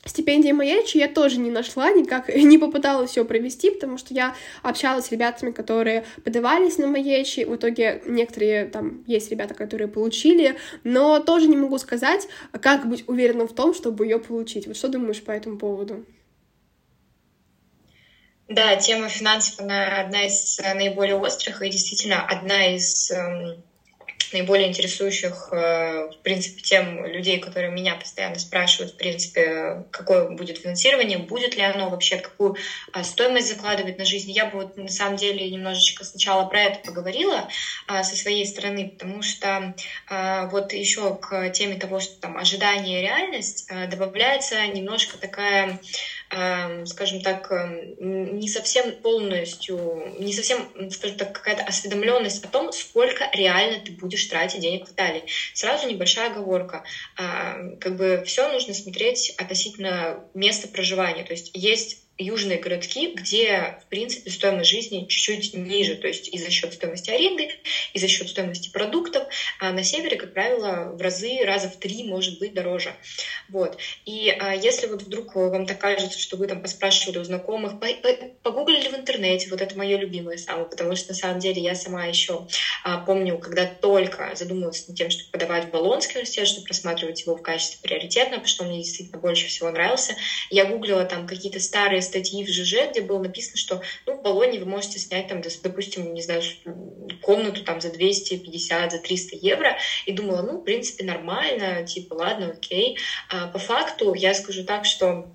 Стипендии 0.05 0.51
Маячи 0.51 0.99
я 0.99 1.09
тоже 1.09 1.39
не 1.39 1.51
нашла, 1.51 1.93
никак 1.93 2.29
не 2.35 2.59
попыталась 2.59 3.17
ее 3.17 3.25
провести, 3.25 3.71
потому 3.71 3.99
что 3.99 4.13
я 4.15 4.35
общалась 4.63 5.07
с 5.07 5.13
ребятами, 5.13 5.53
которые 5.53 6.05
подавались 6.25 6.79
на 6.79 6.89
Маячи, 6.89 7.45
в 7.45 7.55
итоге 7.55 8.03
некоторые 8.07 8.67
там 8.67 9.05
есть 9.07 9.31
ребята, 9.31 9.55
которые 9.55 9.89
получили, 9.89 10.59
но 10.83 11.21
тоже 11.21 11.47
не 11.47 11.57
могу 11.57 11.79
сказать, 11.79 12.27
как 12.61 12.89
быть 12.89 13.09
уверенным 13.09 13.47
в 13.47 13.55
том, 13.55 13.75
чтобы 13.75 14.07
ее 14.07 14.19
получить. 14.19 14.67
Вот 14.67 14.77
что 14.77 14.89
думаешь 14.89 15.23
по 15.23 15.31
этому 15.31 15.57
поводу? 15.57 16.05
Да, 18.49 18.77
тема 18.77 19.09
финансов, 19.09 19.61
она 19.61 20.01
одна 20.01 20.27
из 20.27 20.59
наиболее 20.59 21.17
острых 21.17 21.63
и 21.63 21.71
действительно 21.71 22.27
одна 22.27 22.75
из 22.75 23.11
эм, 23.11 23.63
наиболее 24.33 24.69
интересующих, 24.69 25.49
э, 25.53 25.57
в 25.57 26.23
принципе, 26.23 26.61
тем 26.63 27.05
людей, 27.07 27.39
которые 27.39 27.71
меня 27.73 27.95
постоянно 27.97 28.39
спрашивают, 28.39 28.93
в 28.93 28.97
принципе, 28.97 29.85
какое 29.91 30.27
будет 30.27 30.59
финансирование, 30.59 31.19
будет 31.19 31.57
ли 31.57 31.63
оно 31.63 31.89
вообще, 31.89 32.17
какую 32.17 32.55
а, 32.93 33.05
стоимость 33.05 33.49
закладывать 33.49 33.99
на 33.99 34.05
жизнь. 34.05 34.31
Я 34.31 34.47
бы 34.47 34.59
вот 34.59 34.77
на 34.77 34.89
самом 34.89 35.17
деле 35.17 35.51
немножечко 35.51 36.05
сначала 36.05 36.45
про 36.45 36.63
это 36.63 36.81
поговорила 36.85 37.47
а, 37.87 38.03
со 38.03 38.17
своей 38.17 38.47
стороны, 38.47 38.91
потому 38.99 39.23
что 39.23 39.75
а, 40.09 40.47
вот 40.47 40.73
еще 40.73 41.17
к 41.21 41.51
теме 41.51 41.77
того, 41.77 42.01
что 42.01 42.13
там 42.21 42.37
ожидание 42.37 43.01
и 43.01 43.03
реальность 43.03 43.67
добавляется 43.89 44.67
немножко 44.67 45.19
такая 45.19 45.79
скажем 46.87 47.21
так, 47.21 47.51
эм, 47.51 48.39
не 48.39 48.49
совсем 48.49 48.95
полностью, 49.03 50.15
не 50.19 50.33
совсем, 50.33 50.71
скажем 50.91 51.17
так, 51.19 51.33
какая-то 51.33 51.63
осведомленность 51.63 52.43
о 52.45 52.49
том, 52.49 52.73
сколько 52.73 53.29
реально 53.33 53.79
ты 53.85 53.93
будешь 53.93 54.25
тратить 54.27 54.61
денег 54.61 54.87
в 54.87 54.93
Италии. 54.93 55.25
Сразу 55.53 55.87
небольшая 55.87 56.31
оговорка. 56.31 56.83
Эм, 57.19 57.77
как 57.79 57.97
бы 57.97 58.23
все 58.25 58.49
нужно 58.49 58.73
смотреть 58.75 59.31
относительно 59.37 60.23
места 60.35 60.69
проживания. 60.69 61.25
То 61.25 61.33
есть 61.35 61.51
есть 61.53 62.02
южные 62.23 62.59
городки, 62.59 63.13
где, 63.15 63.79
в 63.85 63.89
принципе, 63.89 64.31
стоимость 64.31 64.71
жизни 64.71 65.07
чуть-чуть 65.07 65.55
ниже, 65.55 65.97
то 65.97 66.07
есть 66.07 66.29
и 66.33 66.39
за 66.39 66.51
счет 66.51 66.73
стоимости 66.75 67.11
аренды, 67.11 67.49
и 67.93 67.99
за 67.99 68.09
счет 68.09 68.29
стоимости 68.29 68.71
продуктов. 68.71 69.25
А 69.59 69.73
на 69.73 69.83
севере, 69.83 70.17
как 70.17 70.33
правило, 70.33 70.93
в 70.93 71.01
разы, 71.01 71.45
раза 71.45 71.69
в 71.69 71.77
три, 71.77 72.03
может 72.05 72.39
быть, 72.39 72.55
дороже. 72.55 72.97
Вот. 73.49 73.79
И 74.05 74.35
а, 74.39 74.55
если 74.55 74.87
вот 74.87 75.03
вдруг 75.03 75.35
вам 75.35 75.67
так 75.67 75.79
кажется, 75.79 76.19
что 76.19 76.37
вы 76.37 76.47
там 76.47 76.63
поспрашивали 76.63 77.19
у 77.19 77.25
знакомых, 77.25 77.75
погуглили 78.43 78.89
в 78.89 78.95
интернете, 78.95 79.49
вот 79.51 79.61
это 79.61 79.77
мое 79.77 79.97
любимое 79.97 80.37
самое, 80.37 80.67
потому 80.69 80.97
что 80.97 81.11
на 81.11 81.15
самом 81.15 81.39
деле 81.39 81.63
я 81.63 81.75
сама 81.75 82.07
еще 82.07 82.47
а, 82.85 82.99
помню, 82.99 83.39
когда 83.39 83.67
только 83.67 84.33
задумалась 84.35 84.87
над 84.87 84.97
тем, 84.97 85.11
чтобы 85.11 85.31
подавать 85.31 85.67
в 85.67 85.71
Болонский 85.71 86.17
университет, 86.17 86.49
чтобы 86.49 86.67
просматривать 86.67 87.23
его 87.23 87.37
в 87.37 87.43
качестве 87.43 87.79
приоритетного, 87.83 88.41
потому 88.41 88.49
что 88.49 88.63
он 88.65 88.69
мне 88.71 88.79
действительно 88.79 89.19
больше 89.19 89.47
всего 89.47 89.71
нравился, 89.71 90.17
я 90.51 90.65
гуглила 90.65 91.05
там 91.05 91.27
какие-то 91.27 91.61
старые 91.61 92.03
статьи 92.13 92.45
в 92.45 92.49
ЖЖ, 92.49 92.91
где 92.91 93.01
было 93.01 93.19
написано, 93.19 93.57
что 93.57 93.83
ну, 94.07 94.19
в 94.19 94.23
Болоне 94.23 94.59
вы 94.59 94.67
можете 94.67 94.99
снять, 94.99 95.29
там, 95.29 95.41
допустим, 95.63 96.13
не 96.13 96.23
знаю, 96.23 96.43
комнату 97.23 97.65
там 97.65 97.81
за 97.81 97.91
250, 97.91 98.93
за 98.93 98.99
300 98.99 99.37
евро, 99.37 99.79
и 100.07 100.13
думала, 100.13 100.43
ну, 100.43 100.59
в 100.59 100.65
принципе, 100.65 101.05
нормально, 101.05 101.87
типа, 101.87 102.15
ладно, 102.15 102.51
окей. 102.51 102.99
А 103.31 103.49
по 103.49 103.59
факту 103.59 104.15
я 104.15 104.35
скажу 104.35 104.65
так, 104.65 104.85
что 104.85 105.27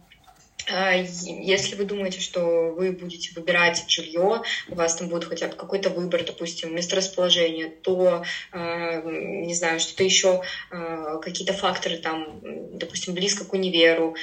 если 0.68 1.76
вы 1.76 1.86
думаете, 1.86 2.20
что 2.20 2.74
вы 2.76 2.92
будете 2.92 3.32
выбирать 3.34 3.86
жилье, 3.88 4.42
у 4.68 4.76
вас 4.76 4.96
там 4.96 5.08
будет 5.08 5.26
хотя 5.26 5.48
бы 5.48 5.56
какой-то 5.56 5.90
выбор, 5.90 6.24
допустим, 6.26 6.76
месторасположение, 6.76 7.70
то, 7.82 8.24
а, 8.52 9.02
не 9.02 9.54
знаю, 9.54 9.80
что-то 9.80 10.04
еще, 10.04 10.42
а, 10.70 11.18
какие-то 11.20 11.54
факторы 11.54 11.98
там, 11.98 12.40
допустим, 12.78 13.14
близко 13.14 13.46
к 13.46 13.54
универу, 13.54 14.16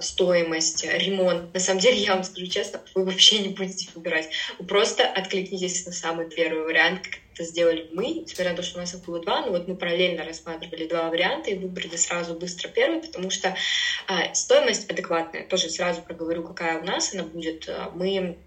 стоимость, 0.00 0.84
ремонт. 0.84 1.54
На 1.54 1.60
самом 1.60 1.80
деле, 1.80 1.96
я 1.98 2.14
вам 2.14 2.24
скажу 2.24 2.46
честно, 2.46 2.80
вы 2.94 3.04
вообще 3.04 3.38
не 3.38 3.48
будете 3.48 3.88
выбирать. 3.94 4.28
Вы 4.58 4.66
просто 4.66 5.04
откликнитесь 5.04 5.86
на 5.86 5.92
самый 5.92 6.28
первый 6.28 6.64
вариант, 6.64 7.06
это 7.38 7.48
сделали 7.48 7.88
мы, 7.92 8.06
несмотря 8.06 8.50
на 8.50 8.56
то, 8.56 8.62
что 8.62 8.78
у 8.78 8.80
нас 8.80 8.94
их 8.94 9.04
было 9.04 9.20
два, 9.20 9.42
но 9.42 9.52
вот 9.52 9.68
мы 9.68 9.76
параллельно 9.76 10.24
рассматривали 10.24 10.88
два 10.88 11.08
варианта 11.08 11.50
и 11.50 11.58
выбрали 11.58 11.96
сразу 11.96 12.34
быстро 12.34 12.68
первый, 12.68 13.00
потому 13.00 13.30
что 13.30 13.54
а, 14.08 14.34
стоимость 14.34 14.90
адекватная, 14.90 15.46
тоже 15.46 15.70
сразу 15.70 16.02
проговорю, 16.02 16.42
какая 16.42 16.80
у 16.80 16.84
нас 16.84 17.14
она 17.14 17.22
будет. 17.22 17.68
А, 17.68 17.90
мы 17.94 18.38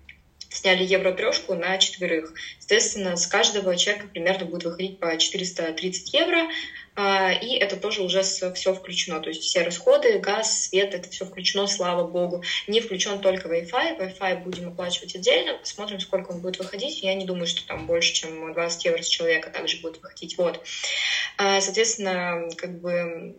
сняли 0.49 0.83
евро 0.83 1.13
трешку 1.13 1.55
на 1.55 1.77
четверых. 1.77 2.33
Соответственно, 2.59 3.15
с 3.15 3.25
каждого 3.25 3.77
человека 3.77 4.07
примерно 4.07 4.45
будет 4.45 4.65
выходить 4.65 4.99
по 4.99 5.17
430 5.17 6.13
евро. 6.13 6.49
А, 6.95 7.31
и 7.31 7.55
это 7.55 7.77
тоже 7.77 8.03
уже 8.03 8.21
все 8.21 8.73
включено, 8.73 9.19
то 9.21 9.29
есть 9.29 9.43
все 9.43 9.63
расходы, 9.63 10.19
газ, 10.19 10.67
свет, 10.67 10.93
это 10.93 11.09
все 11.09 11.25
включено, 11.25 11.67
слава 11.67 12.05
богу. 12.05 12.43
Не 12.67 12.81
включен 12.81 13.21
только 13.21 13.47
Wi-Fi, 13.47 13.97
Wi-Fi 13.97 14.43
будем 14.43 14.69
оплачивать 14.69 15.15
отдельно, 15.15 15.57
посмотрим, 15.57 15.99
сколько 15.99 16.31
он 16.31 16.41
будет 16.41 16.59
выходить. 16.59 17.01
Я 17.01 17.13
не 17.13 17.25
думаю, 17.25 17.47
что 17.47 17.65
там 17.65 17.87
больше, 17.87 18.13
чем 18.13 18.53
20 18.53 18.85
евро 18.85 19.01
с 19.01 19.07
человека 19.07 19.49
также 19.49 19.81
будет 19.81 20.01
выходить. 20.01 20.37
Вот. 20.37 20.61
А, 21.37 21.61
соответственно, 21.61 22.49
как 22.57 22.81
бы 22.81 23.35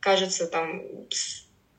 кажется, 0.00 0.46
там 0.46 0.82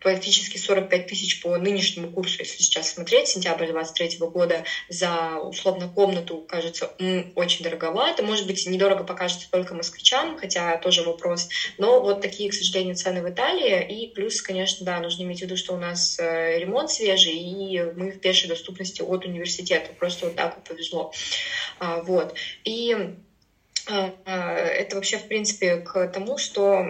практически 0.03 0.57
45 0.57 1.07
тысяч 1.07 1.41
по 1.41 1.57
нынешнему 1.57 2.11
курсу, 2.11 2.39
если 2.39 2.61
сейчас 2.61 2.91
смотреть, 2.91 3.29
сентябрь 3.29 3.67
23 3.67 4.17
года 4.19 4.65
за 4.89 5.39
условно 5.39 5.87
комнату 5.87 6.45
кажется 6.47 6.91
очень 7.35 7.63
дороговато. 7.63 8.21
Может 8.21 8.45
быть, 8.45 8.65
недорого 8.67 9.03
покажется 9.03 9.49
только 9.49 9.73
москвичам, 9.73 10.37
хотя 10.37 10.77
тоже 10.77 11.03
вопрос. 11.03 11.49
Но 11.77 12.01
вот 12.01 12.21
такие, 12.21 12.49
к 12.49 12.53
сожалению, 12.53 12.95
цены 12.95 13.21
в 13.21 13.29
Италии. 13.29 14.03
И 14.03 14.13
плюс, 14.13 14.41
конечно, 14.41 14.85
да, 14.85 14.99
нужно 14.99 15.23
иметь 15.23 15.39
в 15.39 15.41
виду, 15.43 15.57
что 15.57 15.73
у 15.73 15.77
нас 15.77 16.19
э, 16.19 16.59
ремонт 16.59 16.91
свежий, 16.91 17.33
и 17.33 17.81
мы 17.95 18.11
в 18.11 18.19
пешей 18.19 18.49
доступности 18.49 19.01
от 19.01 19.25
университета. 19.25 19.91
Просто 19.97 20.25
вот 20.25 20.35
так 20.35 20.55
вот 20.55 20.67
повезло. 20.67 21.13
А, 21.79 22.01
вот. 22.01 22.35
И 22.65 23.15
это 23.87 24.95
вообще, 24.95 25.17
в 25.17 25.27
принципе, 25.27 25.77
к 25.77 26.07
тому, 26.07 26.37
что 26.37 26.83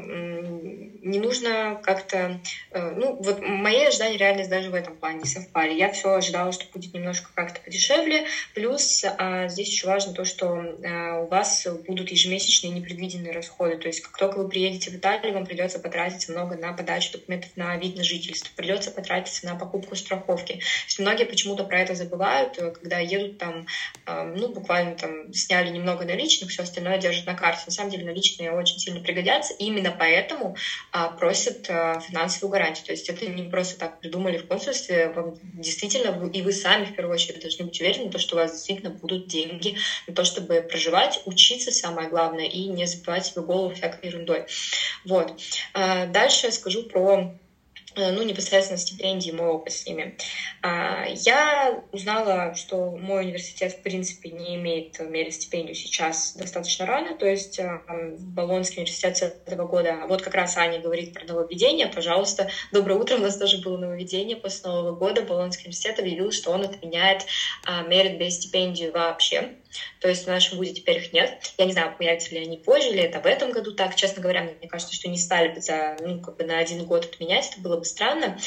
не 1.04 1.20
нужно 1.20 1.80
как-то... 1.84 2.40
Э, 2.72 2.92
ну, 2.92 3.18
вот 3.22 3.42
мои 3.42 3.84
ожидания 3.84 4.18
реальность 4.18 4.50
даже 4.50 4.70
в 4.70 4.74
этом 4.74 4.96
плане 4.96 5.20
не 5.20 5.26
совпали. 5.26 5.74
Я 5.74 5.92
все 5.92 6.14
ожидала, 6.14 6.52
что 6.52 6.66
будет 6.74 6.94
немножко 6.94 7.30
как-то 7.34 7.60
подешевле. 7.62 8.26
Плюс 8.54 9.04
а, 9.18 9.48
здесь 9.50 9.68
еще 9.68 9.88
важно 9.88 10.14
то, 10.14 10.24
что 10.24 10.46
у 10.54 11.28
вас 11.28 11.68
будут 11.88 12.10
ежемесячные 12.10 12.72
непредвиденные 12.72 13.34
расходы. 13.34 13.78
То 13.78 13.88
есть 13.88 14.02
как 14.02 14.18
только 14.18 14.38
вы 14.38 14.48
приедете 14.48 14.92
в 14.92 14.96
Италию, 14.96 15.34
вам 15.34 15.46
придется 15.46 15.80
потратить 15.80 16.30
много 16.30 16.56
на 16.56 16.74
подачу 16.74 17.12
документов 17.12 17.52
на 17.56 17.76
вид 17.78 17.98
на 17.98 18.04
жительство, 18.04 18.50
придется 18.56 18.92
потратиться 18.92 19.46
на 19.46 19.56
покупку 19.56 19.96
страховки. 19.96 20.62
Есть 20.86 21.00
многие 21.00 21.26
почему-то 21.26 21.64
про 21.66 21.82
это 21.82 21.96
забывают, 21.96 22.58
э, 22.58 22.72
когда 22.72 23.00
едут 23.00 23.38
там, 23.38 23.66
ну, 24.06 24.50
буквально 24.50 24.96
там 24.96 25.34
сняли 25.34 25.70
немного 25.70 26.06
наличных, 26.06 26.50
все 26.50 26.64
остальное 26.64 26.83
остальное 26.84 27.00
держит 27.00 27.26
на 27.26 27.34
карте. 27.34 27.64
На 27.66 27.72
самом 27.72 27.90
деле 27.90 28.06
наличные 28.06 28.52
очень 28.52 28.78
сильно 28.78 29.00
пригодятся. 29.00 29.54
И 29.54 29.66
именно 29.66 29.96
поэтому 29.98 30.56
а, 30.92 31.10
просят 31.10 31.70
а, 31.70 32.00
финансовую 32.00 32.52
гарантию. 32.52 32.86
То 32.86 32.92
есть 32.92 33.10
это 33.10 33.26
не 33.26 33.50
просто 33.50 33.78
так 33.78 34.00
придумали 34.00 34.38
в 34.38 34.48
консульстве. 34.48 35.10
Вам 35.10 35.36
действительно, 35.42 36.30
и 36.32 36.42
вы 36.42 36.52
сами 36.52 36.86
в 36.86 36.96
первую 36.96 37.14
очередь 37.16 37.42
должны 37.42 37.66
быть 37.66 37.80
уверены, 37.80 38.12
то, 38.12 38.20
что 38.20 38.36
у 38.36 38.40
вас 38.40 38.52
действительно 38.52 38.92
будут 38.92 39.28
деньги 39.28 39.78
на 40.08 40.14
то, 40.14 40.24
чтобы 40.24 40.62
проживать, 40.62 41.20
учиться, 41.26 41.72
самое 41.72 42.10
главное, 42.10 42.46
и 42.46 42.68
не 42.68 42.86
забивать 42.86 43.26
себе 43.26 43.42
голову 43.42 43.74
всякой 43.74 44.10
ерундой. 44.10 44.46
Вот. 45.06 45.34
А, 45.74 46.06
дальше 46.06 46.48
я 46.48 46.52
скажу 46.52 46.84
про 46.84 47.34
ну, 47.96 48.24
непосредственно 48.24 48.78
стипендии, 48.78 49.32
мой 49.32 49.48
опыт 49.48 49.74
с 49.74 49.86
ними. 49.86 50.18
А, 50.62 51.06
я 51.08 51.84
узнала, 51.92 52.56
что 52.56 52.92
мой 52.92 53.24
университет, 53.24 53.74
в 53.74 53.82
принципе, 53.82 54.30
не 54.30 54.56
имеет 54.56 55.00
мере 55.00 55.32
стипендию 55.32 55.76
сейчас 55.76 56.34
достаточно 56.36 56.86
рано, 56.86 57.16
то 57.16 57.26
есть 57.26 57.60
э, 57.60 57.82
Болонский 58.20 58.82
университет 58.82 59.18
с 59.18 59.22
этого 59.22 59.68
года, 59.68 60.04
а 60.04 60.08
вот 60.08 60.22
как 60.22 60.34
раз 60.34 60.58
Аня 60.58 60.80
говорит 60.80 61.14
про 61.14 61.26
нововведение, 61.26 61.88
пожалуйста, 61.88 62.50
доброе 62.72 63.00
утро, 63.00 63.16
у 63.16 63.20
нас 63.20 63.38
тоже 63.38 63.60
было 63.62 63.78
нововведение 63.78 64.38
после 64.38 64.70
Нового 64.70 64.96
года, 64.96 65.22
Болонский 65.22 65.66
университет 65.66 66.00
объявил, 66.00 66.32
что 66.32 66.52
он 66.52 66.64
отменяет 66.64 67.26
merit 67.68 68.18
без 68.18 68.36
стипендию 68.36 68.92
вообще, 68.92 69.58
то 70.00 70.10
есть 70.10 70.26
в 70.26 70.28
нашем 70.28 70.58
вузе 70.58 70.74
теперь 70.74 70.98
их 70.98 71.14
нет. 71.14 71.40
Я 71.58 71.66
не 71.66 71.74
знаю, 71.74 71.96
появятся 71.98 72.32
ли 72.32 72.40
они 72.40 72.58
позже, 72.58 72.90
или 72.90 73.02
это 73.02 73.20
в 73.20 73.26
этом 73.26 73.52
году 73.52 73.74
так. 73.74 73.96
Честно 73.96 74.22
говоря, 74.22 74.44
мне 74.44 74.70
кажется, 74.70 74.94
что 74.94 75.10
не 75.10 75.18
стали 75.18 75.50
бы 75.50 75.62
за, 75.62 75.98
ну, 76.02 76.22
как 76.22 76.38
бы 76.38 76.44
на 76.44 76.58
один 76.58 76.86
год 76.86 77.06
отменять, 77.06 77.50
это 77.52 77.60
было 77.60 77.78
бы 77.78 77.86
странно. 77.86 78.38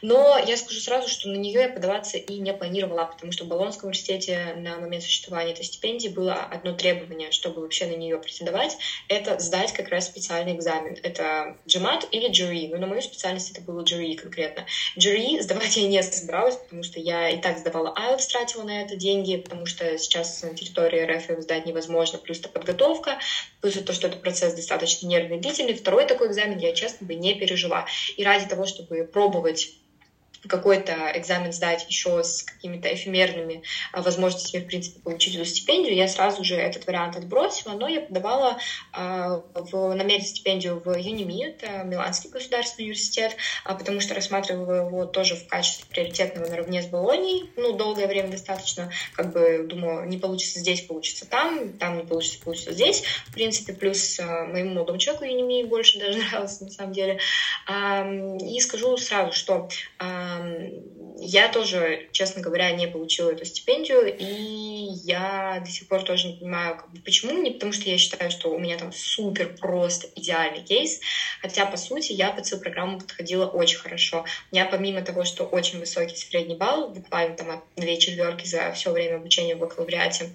Но 0.00 0.38
я 0.38 0.56
скажу 0.56 0.80
сразу, 0.80 1.08
что 1.08 1.28
на 1.28 1.36
нее 1.36 1.62
я 1.62 1.68
подаваться 1.68 2.18
и 2.18 2.38
не 2.38 2.52
планировала, 2.52 3.04
потому 3.04 3.32
что 3.32 3.44
в 3.44 3.48
Болонском 3.48 3.88
университете 3.88 4.54
на 4.56 4.78
момент 4.78 5.04
существования 5.04 5.52
этой 5.52 5.64
стипендии 5.64 6.08
было 6.08 6.34
одно 6.34 6.72
требование, 6.72 7.30
чтобы 7.30 7.62
вообще 7.62 7.86
на 7.86 7.94
нее 7.94 8.18
претендовать, 8.18 8.76
это 9.08 9.38
сдать 9.38 9.72
как 9.72 9.88
раз 9.88 10.06
специальный 10.06 10.56
экзамен. 10.56 10.96
Это 11.02 11.56
GMAT 11.66 12.08
или 12.10 12.30
GRE. 12.30 12.68
Ну, 12.70 12.78
на 12.78 12.86
мою 12.86 13.02
специальность 13.02 13.50
это 13.50 13.60
было 13.60 13.82
GRE 13.82 14.14
конкретно. 14.16 14.66
GRE 14.98 15.40
сдавать 15.42 15.76
я 15.76 15.86
не 15.86 16.02
собиралась, 16.02 16.56
потому 16.56 16.82
что 16.82 16.98
я 16.98 17.28
и 17.28 17.40
так 17.40 17.58
сдавала 17.58 17.94
IELTS, 17.96 18.26
тратила 18.28 18.62
на 18.64 18.82
это 18.82 18.96
деньги, 18.96 19.36
потому 19.36 19.66
что 19.66 19.96
сейчас 19.98 20.42
на 20.42 20.54
территории 20.54 20.71
РФ 20.80 21.30
им 21.30 21.42
сдать 21.42 21.66
невозможно, 21.66 22.18
плюс 22.18 22.40
это 22.40 22.48
подготовка, 22.48 23.18
плюс 23.60 23.74
то, 23.74 23.92
что 23.92 24.06
этот 24.08 24.22
процесс 24.22 24.54
достаточно 24.54 25.06
нервный 25.06 25.38
длительный. 25.38 25.74
Второй 25.74 26.06
такой 26.06 26.28
экзамен 26.28 26.58
я, 26.58 26.72
честно, 26.72 27.06
бы 27.06 27.14
не 27.14 27.34
пережила. 27.34 27.86
И 28.16 28.24
ради 28.24 28.46
того, 28.46 28.66
чтобы 28.66 29.04
пробовать 29.04 29.72
какой-то 30.48 31.12
экзамен 31.14 31.52
сдать 31.52 31.86
еще 31.88 32.22
с 32.22 32.42
какими-то 32.42 32.92
эфемерными 32.92 33.62
а, 33.92 34.02
возможностями, 34.02 34.62
в 34.62 34.66
принципе, 34.66 35.00
получить 35.00 35.34
эту 35.36 35.44
стипендию, 35.44 35.94
я 35.94 36.08
сразу 36.08 36.44
же 36.44 36.56
этот 36.56 36.86
вариант 36.86 37.16
отбросила, 37.16 37.72
но 37.72 37.88
я 37.88 38.00
подавала 38.00 38.58
э, 38.96 39.40
в 39.54 39.94
намере 39.94 40.22
стипендию 40.22 40.82
в 40.84 40.96
ЮНИМИ, 40.96 41.46
это 41.46 41.84
Миланский 41.84 42.30
государственный 42.30 42.86
университет, 42.86 43.36
а, 43.64 43.74
потому 43.74 44.00
что 44.00 44.14
рассматривала 44.14 44.86
его 44.86 45.06
тоже 45.06 45.36
в 45.36 45.46
качестве 45.46 45.86
приоритетного 45.88 46.48
наравне 46.48 46.82
с 46.82 46.86
Болонией, 46.86 47.50
ну, 47.56 47.72
долгое 47.72 48.06
время 48.06 48.28
достаточно, 48.28 48.90
как 49.14 49.32
бы, 49.32 49.64
думаю, 49.68 50.08
не 50.08 50.18
получится 50.18 50.58
здесь, 50.58 50.82
получится 50.82 51.26
там, 51.26 51.72
там 51.74 51.98
не 51.98 52.04
получится, 52.04 52.42
получится 52.42 52.72
здесь, 52.72 53.04
в 53.26 53.32
принципе, 53.32 53.72
плюс 53.72 54.18
моему 54.18 54.74
молодому 54.74 54.98
человеку 54.98 55.24
ЮНИМИ 55.24 55.64
больше 55.64 55.98
даже 55.98 56.18
нравился, 56.30 56.64
на 56.64 56.70
самом 56.70 56.92
деле, 56.92 57.20
и 57.68 58.60
скажу 58.60 58.96
сразу, 58.96 59.32
что 59.32 59.68
я 61.18 61.48
тоже, 61.48 62.08
честно 62.12 62.42
говоря, 62.42 62.70
не 62.72 62.88
получила 62.88 63.30
эту 63.30 63.44
стипендию, 63.44 64.16
и 64.16 64.24
я 65.04 65.62
до 65.64 65.70
сих 65.70 65.86
пор 65.88 66.02
тоже 66.02 66.28
не 66.28 66.38
понимаю, 66.38 66.76
как 66.76 66.90
бы, 66.90 67.00
почему. 67.00 67.40
Не 67.40 67.50
потому 67.50 67.72
что 67.72 67.88
я 67.88 67.98
считаю, 67.98 68.30
что 68.30 68.50
у 68.50 68.58
меня 68.58 68.76
там 68.76 68.92
супер 68.92 69.54
просто 69.56 70.08
идеальный 70.16 70.62
кейс, 70.62 71.00
хотя, 71.40 71.64
по 71.66 71.76
сути, 71.76 72.12
я 72.12 72.32
под 72.32 72.46
свою 72.46 72.62
программу 72.62 72.98
подходила 72.98 73.46
очень 73.46 73.78
хорошо. 73.78 74.24
У 74.50 74.54
меня, 74.54 74.66
помимо 74.66 75.02
того, 75.02 75.24
что 75.24 75.44
очень 75.44 75.78
высокий 75.78 76.16
средний 76.16 76.56
балл, 76.56 76.88
буквально 76.88 77.36
там 77.36 77.64
две 77.76 77.98
четверки 77.98 78.46
за 78.46 78.72
все 78.72 78.90
время 78.90 79.16
обучения 79.16 79.54
в 79.54 79.60
бакалавриате, 79.60 80.34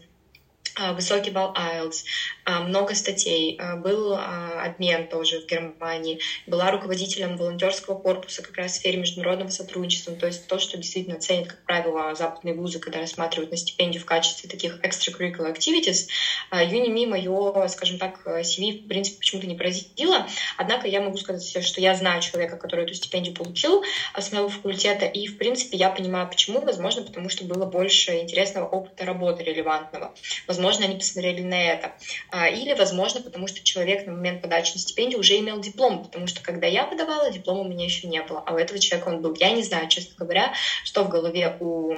высокий 0.94 1.32
балл 1.32 1.54
IELTS, 1.54 2.04
а, 2.46 2.62
много 2.62 2.96
статей, 2.96 3.58
а, 3.60 3.76
был 3.76 4.14
обмен 4.16 5.08
тоже 5.08 5.42
в 5.42 5.46
Германии, 5.46 6.20
была 6.46 6.72
руководителем 6.72 7.38
волонтерского 7.38 7.98
корпуса 7.98 8.42
как 8.44 8.56
раз 8.58 8.74
в 8.74 8.76
сфере 8.76 8.98
международного 8.98 9.50
сотрудничества, 9.50 10.16
то 10.16 10.28
есть 10.28 10.48
то, 10.48 10.60
что 10.60 10.78
действительно 10.78 11.20
ценят, 11.20 11.48
как 11.48 11.64
правило, 11.64 12.14
западные 12.16 12.54
вузы, 12.54 12.80
когда 12.80 13.00
рассматривают 13.00 13.52
на 13.52 13.58
стипендию 13.58 14.02
в 14.02 14.06
качестве 14.06 14.50
таких 14.50 14.80
extracurricular 14.84 15.56
activities. 15.56 16.08
Юними 16.52 17.06
мое, 17.06 17.68
скажем 17.68 17.98
так, 17.98 18.26
CV, 18.26 18.84
в 18.84 18.88
принципе, 18.88 19.18
почему-то 19.20 19.48
не 19.48 19.56
поразило, 19.56 20.28
однако 20.58 20.88
я 20.88 21.02
могу 21.02 21.18
сказать, 21.18 21.66
что 21.66 21.82
я 21.82 21.96
знаю 21.96 22.22
человека, 22.22 22.58
который 22.58 22.86
эту 22.86 22.94
стипендию 22.94 23.36
получил 23.36 23.84
с 24.18 24.32
моего 24.32 24.50
факультета, 24.50 25.06
и, 25.06 25.28
в 25.28 25.38
принципе, 25.38 25.78
я 25.78 25.90
понимаю, 25.90 26.28
почему, 26.28 26.62
возможно, 26.62 27.04
потому 27.04 27.30
что 27.30 27.46
было 27.46 27.66
больше 27.66 28.20
интересного 28.20 28.68
опыта 28.68 29.06
работы 29.06 29.44
релевантного. 29.44 30.14
Возможно, 30.46 30.67
возможно, 30.68 30.86
они 30.86 31.00
посмотрели 31.00 31.42
на 31.42 31.64
это. 31.64 31.94
А, 32.30 32.50
или, 32.50 32.74
возможно, 32.74 33.22
потому 33.22 33.48
что 33.48 33.64
человек 33.64 34.06
на 34.06 34.14
момент 34.14 34.42
подачи 34.42 34.74
на 34.74 34.80
стипендию 34.80 35.20
уже 35.20 35.38
имел 35.40 35.60
диплом, 35.62 36.04
потому 36.04 36.28
что 36.28 36.42
когда 36.42 36.68
я 36.68 36.84
подавала, 36.84 37.32
диплома 37.32 37.62
у 37.62 37.68
меня 37.68 37.86
еще 37.86 38.08
не 38.08 38.22
было, 38.22 38.44
а 38.46 38.54
у 38.54 38.58
этого 38.58 38.80
человека 38.80 39.08
он 39.08 39.22
был. 39.22 39.34
Я 39.40 39.52
не 39.52 39.64
знаю, 39.64 39.88
честно 39.88 40.16
говоря, 40.18 40.54
что 40.84 41.04
в 41.04 41.10
голове 41.10 41.56
у 41.60 41.94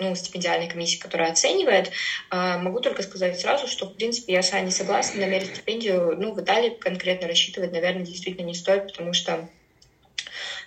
ну, 0.00 0.14
стипендиальной 0.16 0.68
комиссии, 0.68 0.98
которая 0.98 1.30
оценивает. 1.30 1.92
А, 2.30 2.58
могу 2.58 2.80
только 2.80 3.02
сказать 3.02 3.38
сразу, 3.38 3.68
что, 3.68 3.86
в 3.86 3.94
принципе, 3.94 4.32
я 4.32 4.42
с 4.42 4.52
вами 4.52 4.70
согласна, 4.70 5.20
на 5.20 5.26
мере 5.26 5.46
стипендию, 5.46 6.16
ну, 6.18 6.34
в 6.34 6.40
Италии 6.40 6.70
конкретно 6.70 7.28
рассчитывать, 7.28 7.72
наверное, 7.72 8.04
действительно 8.04 8.46
не 8.46 8.54
стоит, 8.54 8.88
потому 8.88 9.12
что, 9.12 9.48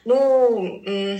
ну, 0.05 1.19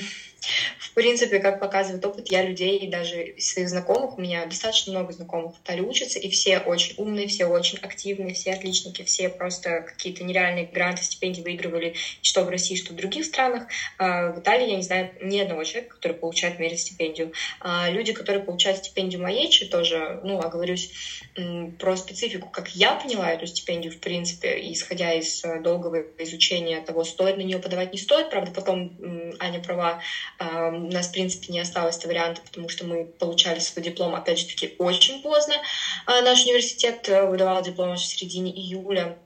в 0.92 0.94
принципе, 0.94 1.40
как 1.40 1.62
показывает 1.62 2.06
опыт, 2.06 2.30
я 2.30 2.44
людей, 2.44 2.88
даже 2.90 3.34
своих 3.38 3.70
знакомых, 3.70 4.18
у 4.18 4.22
меня 4.22 4.46
достаточно 4.46 4.92
много 4.92 5.14
знакомых 5.14 5.56
в 5.56 5.62
Италии 5.64 5.82
учатся, 5.82 6.20
и 6.20 6.30
все 6.30 6.60
очень 6.60 6.96
умные, 6.98 7.28
все 7.28 7.46
очень 7.46 7.78
активные, 7.78 8.34
все 8.34 8.52
отличники, 8.52 9.04
все 9.04 9.30
просто 9.30 9.82
какие-то 9.82 10.26
нереальные 10.26 10.66
гранты, 10.66 11.04
стипендии 11.04 11.42
выигрывали, 11.42 11.96
что 12.22 12.44
в 12.44 12.50
России, 12.50 12.76
что 12.76 12.92
в 12.92 12.98
других 12.98 13.24
странах. 13.24 13.68
А 13.98 14.34
в 14.34 14.40
Италии 14.40 14.70
я 14.70 14.76
не 14.76 14.84
знаю 14.84 15.12
ни 15.22 15.40
одного 15.40 15.64
человека, 15.64 15.96
который 15.96 16.18
получает 16.18 16.60
мере 16.60 16.76
стипендию. 16.78 17.32
А 17.62 17.90
люди, 17.90 18.12
которые 18.12 18.44
получают 18.44 18.80
стипендию 18.80 19.22
моей, 19.22 19.50
тоже, 19.70 20.20
ну, 20.24 20.40
оговорюсь 20.40 20.92
про 21.80 21.96
специфику, 21.96 22.50
как 22.50 22.70
я 22.76 22.96
поняла 22.96 23.32
эту 23.32 23.48
стипендию, 23.48 23.94
в 23.94 24.00
принципе, 24.00 24.58
исходя 24.72 25.14
из 25.14 25.44
э, 25.44 25.62
долгого 25.62 26.04
изучения 26.18 26.82
того, 26.82 27.04
стоит 27.04 27.38
на 27.38 27.42
нее 27.42 27.60
подавать, 27.60 27.94
не 27.94 28.00
стоит. 28.00 28.30
Правда, 28.30 28.52
потом 28.52 28.98
Аня 29.40 29.62
права, 29.62 30.02
а, 30.38 30.72
у 30.88 30.92
нас, 30.92 31.08
в 31.08 31.12
принципе, 31.12 31.52
не 31.54 31.60
осталось 31.60 32.04
варианта, 32.04 32.42
потому 32.42 32.70
что 32.70 32.86
мы 32.86 33.06
получали 33.06 33.60
свой 33.60 33.84
диплом, 33.84 34.16
опять 34.16 34.40
же 34.40 34.48
таки, 34.48 34.76
очень 34.78 35.22
поздно. 35.22 35.56
А 36.06 36.22
наш 36.22 36.46
университет 36.46 37.08
э, 37.10 37.26
выдавал 37.26 37.62
диплом 37.62 37.96
в 37.96 38.00
середине 38.00 38.52
июля. 38.52 39.18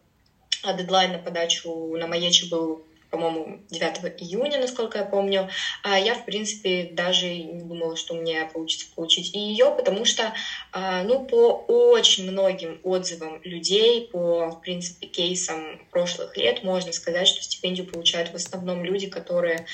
дедлайн 0.63 1.11
на 1.13 1.19
подачу 1.19 1.95
на 1.95 2.07
Маечи 2.07 2.49
был 2.49 2.85
по-моему, 3.15 3.61
9 3.69 4.21
июня, 4.21 4.59
насколько 4.59 4.97
я 4.97 5.05
помню, 5.05 5.49
а 5.83 5.97
я, 5.97 6.15
в 6.15 6.25
принципе, 6.25 6.89
даже 6.91 7.27
не 7.27 7.63
думала, 7.63 7.95
что 7.95 8.13
у 8.13 8.21
меня 8.21 8.45
получится 8.45 8.87
получить 8.93 9.33
и 9.33 9.39
ее, 9.39 9.73
потому 9.75 10.05
что, 10.05 10.33
а, 10.71 11.03
ну, 11.03 11.25
по 11.25 11.63
очень 11.67 12.29
многим 12.29 12.79
отзывам 12.83 13.41
людей, 13.43 14.09
по, 14.11 14.49
в 14.51 14.61
принципе, 14.61 15.07
кейсам 15.07 15.81
прошлых 15.91 16.35
лет, 16.35 16.63
можно 16.63 16.91
сказать, 16.91 17.27
что 17.27 17.41
стипендию 17.41 17.87
получают 17.87 18.31
в 18.31 18.35
основном 18.35 18.83
люди, 18.83 19.07
которые 19.07 19.65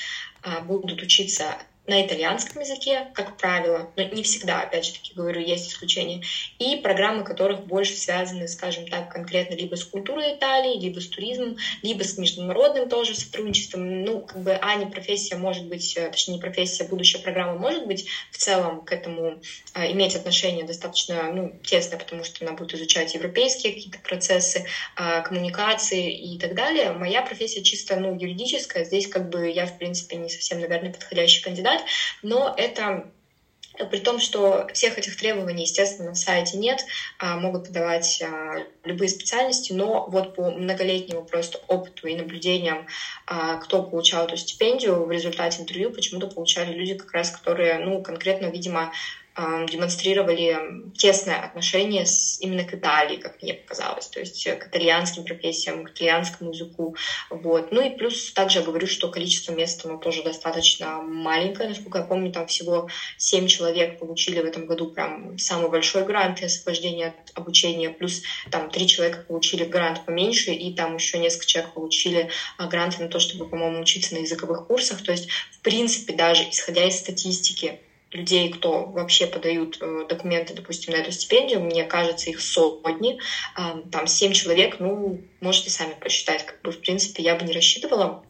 а, 0.42 0.60
будут 0.60 1.02
учиться 1.02 1.56
на 1.86 2.06
итальянском 2.06 2.62
языке, 2.62 3.08
как 3.12 3.36
правило, 3.36 3.90
но 3.96 4.04
не 4.04 4.22
всегда, 4.22 4.60
опять 4.60 4.86
же 4.86 4.92
таки 4.92 5.14
говорю, 5.14 5.40
есть 5.40 5.68
исключения, 5.68 6.22
и 6.58 6.76
программы, 6.76 7.24
которых 7.24 7.66
больше 7.66 7.96
связаны, 7.96 8.46
скажем 8.46 8.86
так, 8.86 9.10
конкретно 9.10 9.54
либо 9.54 9.74
с 9.74 9.84
культурой 9.84 10.36
Италии, 10.36 10.78
либо 10.78 11.00
с 11.00 11.08
туризмом, 11.08 11.56
либо 11.82 12.04
с 12.04 12.16
международным 12.16 12.88
тоже 12.88 13.16
сотрудничеством. 13.16 14.04
Ну, 14.04 14.20
как 14.20 14.42
бы, 14.42 14.52
а 14.52 14.74
не 14.76 14.86
профессия 14.86 15.34
может 15.34 15.66
быть, 15.66 15.96
э, 15.96 16.08
точнее, 16.08 16.34
не 16.34 16.40
профессия, 16.40 16.84
будущая 16.84 17.20
программа 17.20 17.54
может 17.56 17.86
быть 17.86 18.06
в 18.30 18.38
целом 18.38 18.84
к 18.84 18.92
этому 18.92 19.40
а, 19.74 19.90
иметь 19.90 20.14
отношение 20.14 20.64
достаточно, 20.64 21.32
ну, 21.32 21.58
тесное, 21.64 21.98
потому 21.98 22.22
что 22.22 22.44
она 22.44 22.54
будет 22.54 22.74
изучать 22.74 23.14
европейские 23.14 23.72
какие-то 23.72 23.98
процессы, 23.98 24.66
а, 24.94 25.20
коммуникации 25.22 26.12
и 26.12 26.38
так 26.38 26.54
далее. 26.54 26.92
Моя 26.92 27.22
профессия 27.22 27.62
чисто, 27.62 27.96
ну, 27.96 28.14
юридическая. 28.14 28.84
Здесь, 28.84 29.08
как 29.08 29.28
бы, 29.30 29.50
я, 29.50 29.66
в 29.66 29.78
принципе, 29.78 30.16
не 30.16 30.28
совсем, 30.28 30.60
наверное, 30.60 30.92
подходящий 30.92 31.42
кандидат, 31.42 31.71
кандидат, 31.72 31.84
но 32.22 32.54
это 32.56 33.10
при 33.90 34.00
том, 34.00 34.20
что 34.20 34.68
всех 34.74 34.98
этих 34.98 35.16
требований, 35.16 35.62
естественно, 35.62 36.10
на 36.10 36.14
сайте 36.14 36.58
нет, 36.58 36.84
а, 37.18 37.38
могут 37.38 37.68
подавать 37.68 38.22
а, 38.22 38.66
любые 38.84 39.08
специальности, 39.08 39.72
но 39.72 40.06
вот 40.08 40.34
по 40.34 40.50
многолетнему 40.50 41.24
просто 41.24 41.58
опыту 41.68 42.06
и 42.06 42.14
наблюдениям, 42.14 42.86
а, 43.26 43.56
кто 43.56 43.82
получал 43.82 44.26
эту 44.26 44.36
стипендию, 44.36 45.04
в 45.04 45.10
результате 45.10 45.62
интервью 45.62 45.90
почему-то 45.90 46.26
получали 46.26 46.74
люди, 46.74 46.94
как 46.94 47.12
раз 47.12 47.30
которые, 47.30 47.78
ну, 47.78 48.02
конкретно, 48.02 48.46
видимо, 48.46 48.92
демонстрировали 49.36 50.92
тесное 50.96 51.40
отношение 51.40 52.04
с, 52.04 52.38
именно 52.40 52.64
к 52.64 52.74
Италии, 52.74 53.16
как 53.16 53.40
мне 53.40 53.54
показалось, 53.54 54.08
то 54.08 54.20
есть 54.20 54.44
к 54.44 54.66
итальянским 54.66 55.24
профессиям, 55.24 55.84
к 55.84 55.90
итальянскому 55.90 56.52
языку. 56.52 56.96
Вот. 57.30 57.72
Ну 57.72 57.80
и 57.80 57.96
плюс 57.96 58.32
также 58.32 58.58
я 58.58 58.64
говорю, 58.64 58.86
что 58.86 59.08
количество 59.08 59.52
мест 59.52 59.84
оно 59.84 59.96
тоже 59.96 60.22
достаточно 60.22 61.00
маленькое. 61.00 61.70
Насколько 61.70 61.98
я 61.98 62.04
помню, 62.04 62.30
там 62.30 62.46
всего 62.46 62.88
семь 63.16 63.46
человек 63.46 63.98
получили 63.98 64.40
в 64.40 64.44
этом 64.44 64.66
году 64.66 64.90
прям 64.90 65.38
самый 65.38 65.70
большой 65.70 66.04
грант 66.04 66.42
и 66.42 66.46
освобождение 66.46 67.08
от 67.08 67.30
обучения, 67.34 67.88
плюс 67.88 68.22
там 68.50 68.70
три 68.70 68.86
человека 68.86 69.24
получили 69.26 69.64
грант 69.64 70.04
поменьше, 70.04 70.52
и 70.52 70.74
там 70.74 70.96
еще 70.96 71.18
несколько 71.18 71.46
человек 71.46 71.72
получили 71.72 72.28
а, 72.58 72.66
гранты 72.66 73.02
на 73.02 73.08
то, 73.08 73.18
чтобы, 73.18 73.48
по-моему, 73.48 73.80
учиться 73.80 74.14
на 74.14 74.18
языковых 74.18 74.66
курсах. 74.66 75.02
То 75.02 75.12
есть, 75.12 75.28
в 75.52 75.60
принципе, 75.60 76.12
даже 76.12 76.42
исходя 76.50 76.86
из 76.86 76.98
статистики, 76.98 77.80
людей, 78.12 78.50
кто 78.50 78.84
вообще 78.86 79.26
подают 79.26 79.76
э, 79.80 80.06
документы, 80.08 80.54
допустим, 80.54 80.92
на 80.92 80.98
эту 80.98 81.12
стипендию, 81.12 81.60
мне 81.60 81.84
кажется, 81.84 82.30
их 82.30 82.40
сотни, 82.40 83.18
там 83.54 84.06
семь 84.06 84.32
человек, 84.32 84.78
ну, 84.78 85.24
можете 85.40 85.70
сами 85.70 85.94
посчитать, 85.94 86.44
как 86.44 86.60
бы, 86.62 86.72
в 86.72 86.80
принципе, 86.80 87.22
я 87.22 87.34
бы 87.34 87.44
не 87.44 87.52
рассчитывала 87.52 88.22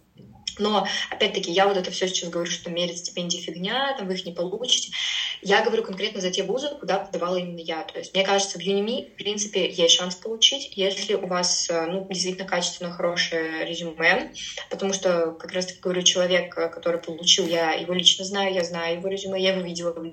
но, 0.58 0.86
опять-таки, 1.10 1.50
я 1.50 1.66
вот 1.66 1.76
это 1.76 1.90
все 1.90 2.08
сейчас 2.08 2.30
говорю, 2.30 2.50
что 2.50 2.70
мерить 2.70 2.98
стипендии 2.98 3.38
фигня, 3.38 3.94
там 3.96 4.06
вы 4.06 4.14
их 4.14 4.24
не 4.24 4.32
получите. 4.32 4.92
Я 5.40 5.62
говорю 5.62 5.82
конкретно 5.82 6.20
за 6.20 6.30
те 6.30 6.42
вузы, 6.42 6.68
куда 6.78 6.98
подавала 6.98 7.36
именно 7.36 7.60
я. 7.60 7.82
То 7.82 7.98
есть, 7.98 8.14
мне 8.14 8.24
кажется, 8.24 8.58
в 8.58 8.62
Юними, 8.62 9.10
в 9.12 9.16
принципе, 9.16 9.68
есть 9.68 9.96
шанс 9.96 10.14
получить, 10.14 10.72
если 10.76 11.14
у 11.14 11.26
вас, 11.26 11.68
э, 11.68 11.86
ну, 11.86 12.06
действительно 12.08 12.48
качественно 12.48 12.92
хорошее 12.92 13.64
резюме, 13.64 14.32
потому 14.70 14.92
что, 14.92 15.32
как 15.32 15.52
раз-таки 15.52 15.80
говорю, 15.80 16.02
человек, 16.02 16.56
э, 16.56 16.68
который 16.68 17.00
получил, 17.00 17.46
я 17.46 17.72
его 17.72 17.92
лично 17.92 18.24
знаю, 18.24 18.54
я 18.54 18.64
знаю 18.64 18.98
его 18.98 19.08
резюме, 19.08 19.42
я 19.42 19.52
его 19.52 19.62
видела 19.62 19.92
в 19.92 20.12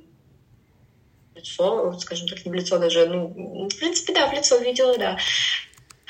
лицо, 1.36 1.98
скажем 1.99 2.28
так, 2.28 2.45
не 2.45 2.52
в 2.52 2.56
лицо 2.56 2.80
даже, 2.80 3.07
ну, 3.07 3.68
в 3.70 3.78
принципе, 3.78 4.14
да, 4.14 4.28
в 4.28 4.34
лицо 4.34 4.57
видела, 4.57 4.98
да. 4.98 5.18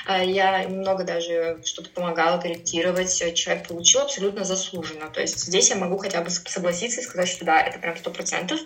А 0.06 0.22
я 0.22 0.64
немного 0.64 1.04
даже 1.04 1.60
что-то 1.64 1.90
помогала 1.90 2.40
корректировать. 2.40 3.16
Человек 3.34 3.68
получил 3.68 4.02
абсолютно 4.02 4.44
заслуженно. 4.44 5.10
То 5.10 5.20
есть 5.20 5.38
здесь 5.38 5.70
я 5.70 5.76
могу 5.76 5.98
хотя 5.98 6.22
бы 6.22 6.30
согласиться 6.30 7.00
и 7.00 7.04
сказать, 7.04 7.28
что 7.28 7.44
да, 7.44 7.60
это 7.60 7.78
прям 7.78 7.96
сто 7.96 8.10
процентов. 8.10 8.60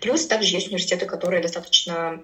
Плюс 0.00 0.26
также 0.26 0.54
есть 0.54 0.68
университеты, 0.68 1.06
которые 1.06 1.42
достаточно, 1.42 2.22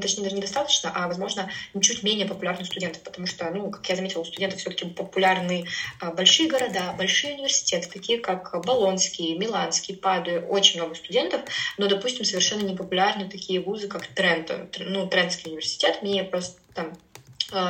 точнее 0.00 0.24
даже 0.24 0.36
недостаточно, 0.36 0.92
а, 0.94 1.08
возможно, 1.08 1.50
чуть 1.80 2.02
менее 2.02 2.26
популярны 2.26 2.64
студентов, 2.64 3.02
потому 3.02 3.26
что, 3.26 3.50
ну, 3.50 3.70
как 3.70 3.88
я 3.88 3.96
заметила, 3.96 4.22
у 4.22 4.24
студентов 4.24 4.60
все-таки 4.60 4.86
популярны 4.86 5.66
а, 6.00 6.12
большие 6.12 6.48
города, 6.48 6.94
большие 6.96 7.34
университеты, 7.34 7.88
такие 7.88 8.18
как 8.18 8.52
Болонский, 8.64 9.36
Миланский, 9.36 9.96
Падуя, 9.96 10.40
очень 10.40 10.80
много 10.80 10.94
студентов, 10.94 11.40
но, 11.78 11.88
допустим, 11.88 12.24
совершенно 12.24 12.62
не 12.62 12.76
популярны 12.76 13.28
такие 13.28 13.60
вузы, 13.60 13.88
как 13.88 14.06
Тренто, 14.06 14.68
ну, 14.78 15.06
Трентский 15.06 15.50
университет, 15.50 16.02
мне 16.02 16.24
просто 16.24 16.60
там 16.74 16.92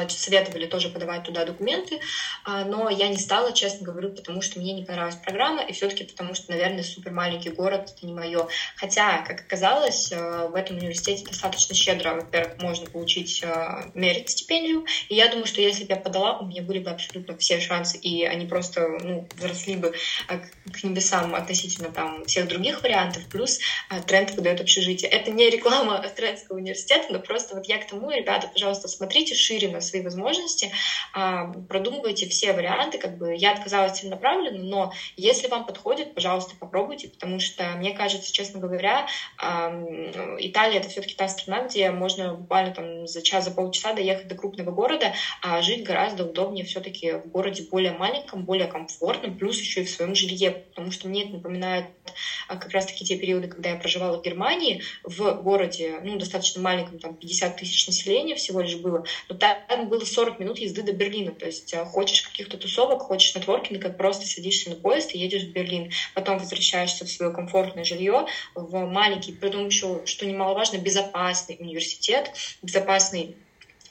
советовали 0.09 0.66
тоже 0.66 0.89
подавать 0.89 1.24
туда 1.24 1.44
документы, 1.44 2.01
а, 2.44 2.65
но 2.65 2.90
я 2.90 3.09
не 3.09 3.16
стала, 3.16 3.52
честно 3.52 3.86
говорю, 3.86 4.11
потому 4.11 4.43
что 4.43 4.59
мне 4.59 4.73
не 4.73 4.85
понравилась 4.85 5.16
программа, 5.16 5.62
и 5.62 5.73
все-таки 5.73 6.05
потому 6.05 6.35
что, 6.35 6.51
наверное, 6.51 6.82
супер 6.82 7.12
маленький 7.12 7.51
город— 7.51 7.93
это 7.97 8.07
не 8.07 8.12
мое. 8.12 8.48
Хотя, 8.77 9.19
как 9.23 9.40
оказалось, 9.40 10.12
а, 10.12 10.48
в 10.48 10.55
этом 10.55 10.77
университете 10.77 11.24
достаточно 11.24 11.74
щедро, 11.74 12.15
во-первых, 12.15 12.61
можно 12.61 12.86
получить 12.86 13.44
мерит 13.94 14.31
стипендию, 14.31 14.85
и 15.09 15.15
я 15.15 15.28
думаю, 15.28 15.47
что 15.47 15.61
если 15.61 15.85
бы 15.85 15.94
я 15.94 16.01
подала, 16.01 16.39
у 16.39 16.47
меня 16.47 16.62
были 16.62 16.78
бы 16.78 16.90
абсолютно 16.90 17.36
все 17.36 17.61
шансы, 17.61 17.98
и 17.98 18.24
они 18.24 18.47
просто 18.47 18.86
ну, 19.02 19.27
взросли 19.36 19.77
бы 19.77 19.94
к 20.27 20.85
небесам 20.85 21.35
относительно 21.35 21.90
там 21.90 22.24
всех 22.24 22.48
других 22.48 22.82
вариантов, 22.82 23.24
плюс 23.31 23.59
тренд 24.07 24.31
выдает 24.32 24.61
общежитие. 24.61 25.11
Это 25.11 25.31
не 25.31 25.48
реклама 25.48 25.98
Трендского 26.16 26.57
университета, 26.57 27.07
но 27.11 27.19
просто 27.19 27.55
вот 27.55 27.66
я 27.66 27.78
к 27.78 27.86
тому, 27.89 28.11
ребята, 28.11 28.48
пожалуйста, 28.48 28.89
смотрите 28.89 29.35
шире 29.35 29.70
на 29.71 29.81
свои 29.81 30.03
возможности, 30.03 30.73
продумывайте 31.13 32.29
все 32.29 32.53
варианты, 32.53 32.99
как 32.99 33.19
бы 33.19 33.35
я 33.35 33.53
отказалась 33.53 33.99
целенаправленно, 33.99 34.63
но 34.63 34.93
если 35.17 35.49
вам 35.49 35.67
подходит, 35.67 36.15
пожалуйста, 36.15 36.55
попробуйте, 36.59 37.09
потому 37.09 37.41
что, 37.41 37.65
мне 37.77 37.93
кажется, 37.93 38.33
честно 38.33 38.61
говоря, 38.61 39.07
Италия— 39.39 40.79
это 40.81 40.89
все-таки 40.89 41.15
та 41.15 41.29
страна, 41.29 41.67
где 41.67 41.91
можно 41.91 42.35
буквально 42.35 42.75
там 42.75 43.07
за 43.07 43.23
час, 43.23 43.45
за 43.45 43.51
полчаса 43.51 43.93
доехать 43.93 44.29
до 44.29 44.35
крупного 44.35 44.71
города, 44.71 45.13
а 45.43 45.63
жить 45.63 45.85
гораздо 45.85 46.25
удобнее 46.25 46.65
все-таки 46.65 47.13
в 47.13 47.29
городе 47.29 47.65
более 47.71 47.93
маленьком, 47.93 48.45
более 48.45 48.67
комфортном, 48.67 49.37
плюс 49.37 49.59
еще 49.61 49.83
и 49.83 49.85
в 49.85 49.91
своем 49.91 50.15
жилье, 50.15 50.51
потому 50.51 50.91
что 50.91 51.09
мне 51.09 51.25
это 51.25 51.35
напоминает 51.35 51.87
а, 52.49 52.57
как 52.57 52.73
раз-таки 52.73 53.05
те 53.05 53.17
периоды, 53.17 53.49
когда 53.49 53.71
я 53.71 53.77
проживала 53.77 54.19
в 54.19 54.23
Германии, 54.23 54.83
в 55.05 55.33
городе, 55.35 56.01
ну, 56.03 56.19
достаточно 56.19 56.61
маленьком, 56.61 56.99
там, 56.99 57.15
50 57.15 57.57
тысяч 57.57 57.87
населения 57.87 58.35
всего 58.35 58.61
лишь 58.61 58.77
было, 58.77 59.05
но 59.29 59.37
там 59.37 59.59
было 59.89 60.05
40 60.05 60.39
минут 60.39 60.59
езды 60.59 60.82
до 60.82 60.93
Берлина, 60.93 61.32
то 61.32 61.47
есть 61.47 61.73
а, 61.74 61.85
хочешь 61.85 62.23
каких-то 62.23 62.57
тусовок, 62.59 63.03
хочешь 63.03 63.35
нетворкинга, 63.35 63.91
просто 63.91 64.27
садишься 64.27 64.70
на 64.70 64.77
поезд 64.77 65.15
и 65.15 65.19
едешь 65.19 65.45
в 65.45 65.53
Берлин, 65.53 65.91
потом 66.15 66.39
возвращаешься 66.39 67.05
в 67.05 67.11
свое 67.11 67.32
комфортное 67.32 67.85
жилье, 67.85 68.27
в 68.55 68.87
маленький, 68.87 69.32
притом 69.32 69.66
еще, 69.66 70.03
что 70.07 70.27
немаловажно, 70.27 70.78
безопасный 70.78 71.57
университет, 71.59 72.32
безопасный 72.62 73.37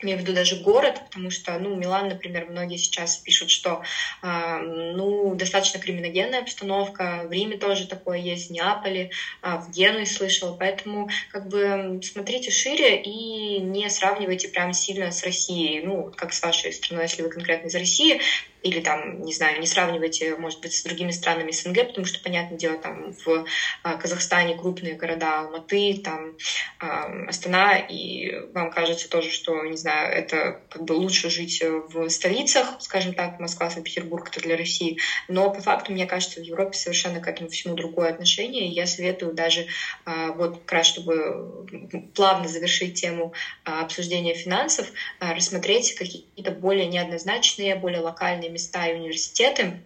имею 0.02 0.18
в 0.18 0.22
виду 0.22 0.34
даже 0.34 0.56
город, 0.58 1.02
потому 1.06 1.30
что, 1.30 1.58
ну, 1.60 1.76
Милан, 1.76 2.08
например, 2.08 2.48
многие 2.50 2.78
сейчас 2.78 3.18
пишут, 3.18 3.50
что, 3.50 3.84
э, 4.24 4.58
ну, 4.60 5.36
достаточно 5.36 5.80
криминогенная 5.80 6.42
обстановка, 6.42 7.24
в 7.26 7.32
Риме 7.32 7.58
тоже 7.58 7.88
такое 7.88 8.18
есть, 8.18 8.50
в 8.50 8.52
Неаполе, 8.52 9.12
э, 9.42 9.58
в 9.58 9.72
Генуе 9.72 10.06
слышала, 10.06 10.56
поэтому, 10.56 11.10
как 11.32 11.48
бы, 11.50 12.00
смотрите 12.04 12.52
шире 12.52 13.02
и 13.02 13.60
не 13.60 13.90
сравнивайте 13.90 14.48
прям 14.48 14.74
сильно 14.74 15.12
с 15.12 15.24
Россией, 15.24 15.82
ну, 15.82 16.12
как 16.16 16.34
с 16.34 16.42
вашей 16.42 16.72
страной, 16.72 17.04
если 17.04 17.22
вы 17.22 17.30
конкретно 17.30 17.68
из 17.68 17.76
России, 17.76 18.22
или 18.64 18.82
там, 18.82 19.22
не 19.22 19.34
знаю, 19.34 19.60
не 19.60 19.68
сравнивайте, 19.68 20.36
может 20.36 20.62
быть, 20.62 20.74
с 20.74 20.84
другими 20.84 21.12
странами 21.12 21.52
СНГ, 21.52 21.88
потому 21.88 22.06
что, 22.06 22.22
понятное 22.22 22.58
дело, 22.58 22.78
там 22.78 23.14
в 23.26 23.46
а, 23.84 23.96
Казахстане 23.96 24.58
крупные 24.58 24.96
города 24.96 25.42
Алматы, 25.42 26.02
там 26.04 26.38
Астана, 26.80 27.78
и 27.78 28.34
вам 28.54 28.72
кажется 28.72 29.10
тоже, 29.10 29.32
что, 29.32 29.66
не 29.66 29.78
знаю, 29.78 30.14
это 30.14 30.62
как 30.70 30.84
бы 30.84 30.94
лучше 30.94 31.30
жить 31.30 31.62
в 31.62 32.10
столицах, 32.10 32.78
скажем 32.80 33.14
так, 33.14 33.40
Москва, 33.40 33.70
Санкт-Петербург, 33.70 34.30
это 34.30 34.42
для 34.42 34.58
России, 34.58 35.00
но 35.28 35.50
по 35.50 35.62
факту, 35.62 35.92
мне 35.92 36.06
кажется, 36.06 36.40
в 36.40 36.44
Европе 36.44 36.78
совершенно 36.78 37.20
к 37.20 37.28
этому 37.28 37.50
всему 37.50 37.76
другое 37.76 38.10
отношение, 38.10 38.68
и 38.68 38.74
я 38.74 38.86
советую 38.86 39.34
даже 39.34 39.68
а, 40.06 40.32
вот 40.32 40.60
как 40.60 40.72
раз, 40.72 40.88
чтобы 40.88 41.68
плавно 42.16 42.48
завершить 42.48 43.00
тему 43.00 43.34
а, 43.64 43.82
обсуждения 43.82 44.34
финансов, 44.34 44.92
рассмотреть 45.20 45.96
какие-то 45.96 46.52
более 46.52 46.88
неоднозначные, 46.88 47.76
более 47.76 48.02
локальные 48.02 48.49
места 48.50 48.88
и 48.88 48.94
университеты. 48.94 49.82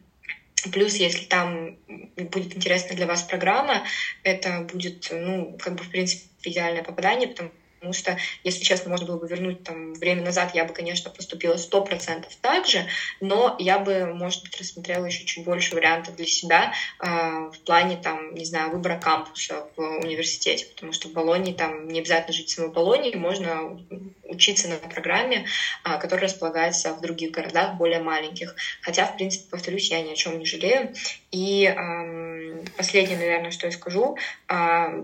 Плюс, 0.71 0.95
если 0.95 1.25
там 1.25 1.77
будет 2.15 2.55
интересна 2.55 2.95
для 2.95 3.05
вас 3.05 3.23
программа, 3.23 3.85
это 4.23 4.61
будет, 4.61 5.07
ну, 5.11 5.57
как 5.61 5.75
бы, 5.75 5.83
в 5.83 5.89
принципе, 5.89 6.23
идеальное 6.43 6.83
попадание, 6.83 7.27
потому 7.27 7.51
потому 7.83 7.93
что, 7.93 8.17
если 8.45 8.63
честно, 8.63 8.89
можно 8.91 9.05
было 9.05 9.17
бы 9.17 9.27
вернуть 9.27 9.61
там 9.63 9.93
время 9.93 10.23
назад, 10.23 10.55
я 10.55 10.63
бы, 10.63 10.73
конечно, 10.73 11.11
поступила 11.11 11.57
сто 11.57 11.83
процентов 11.83 12.33
так 12.39 12.65
же, 12.65 12.85
но 13.19 13.57
я 13.59 13.77
бы, 13.77 14.05
может 14.05 14.41
быть, 14.43 14.57
рассмотрела 14.57 15.03
еще 15.03 15.25
чуть 15.25 15.43
больше 15.43 15.75
вариантов 15.75 16.15
для 16.15 16.25
себя 16.25 16.73
э, 17.01 17.05
в 17.05 17.59
плане, 17.65 17.97
там, 17.97 18.35
не 18.35 18.45
знаю, 18.45 18.71
выбора 18.71 18.97
кампуса 18.97 19.67
в 19.75 19.81
университете, 19.81 20.65
потому 20.73 20.93
что 20.93 21.09
в 21.09 21.11
Болонии 21.11 21.51
там 21.51 21.89
не 21.89 21.99
обязательно 21.99 22.31
жить 22.31 22.51
в 22.51 22.55
самой 22.55 22.71
Болонии, 22.71 23.15
можно 23.15 23.77
учиться 24.23 24.69
на 24.69 24.77
программе, 24.77 25.45
э, 25.83 25.99
которая 25.99 26.29
располагается 26.29 26.93
в 26.93 27.01
других 27.01 27.31
городах, 27.31 27.75
более 27.75 27.99
маленьких. 27.99 28.55
Хотя, 28.81 29.05
в 29.07 29.17
принципе, 29.17 29.49
повторюсь, 29.49 29.91
я 29.91 30.01
ни 30.01 30.11
о 30.11 30.15
чем 30.15 30.39
не 30.39 30.45
жалею. 30.45 30.93
И 31.31 31.65
э, 31.65 32.63
последнее, 32.77 33.17
наверное, 33.17 33.51
что 33.51 33.65
я 33.65 33.73
скажу, 33.73 34.15
э, 34.47 35.03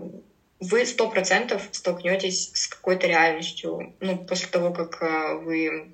вы 0.60 0.84
сто 0.86 1.08
процентов 1.08 1.68
столкнетесь 1.72 2.50
с 2.54 2.68
какой-то 2.68 3.06
реальностью, 3.06 3.94
ну, 4.00 4.24
после 4.24 4.48
того, 4.48 4.72
как 4.72 5.02
э, 5.02 5.34
вы 5.42 5.92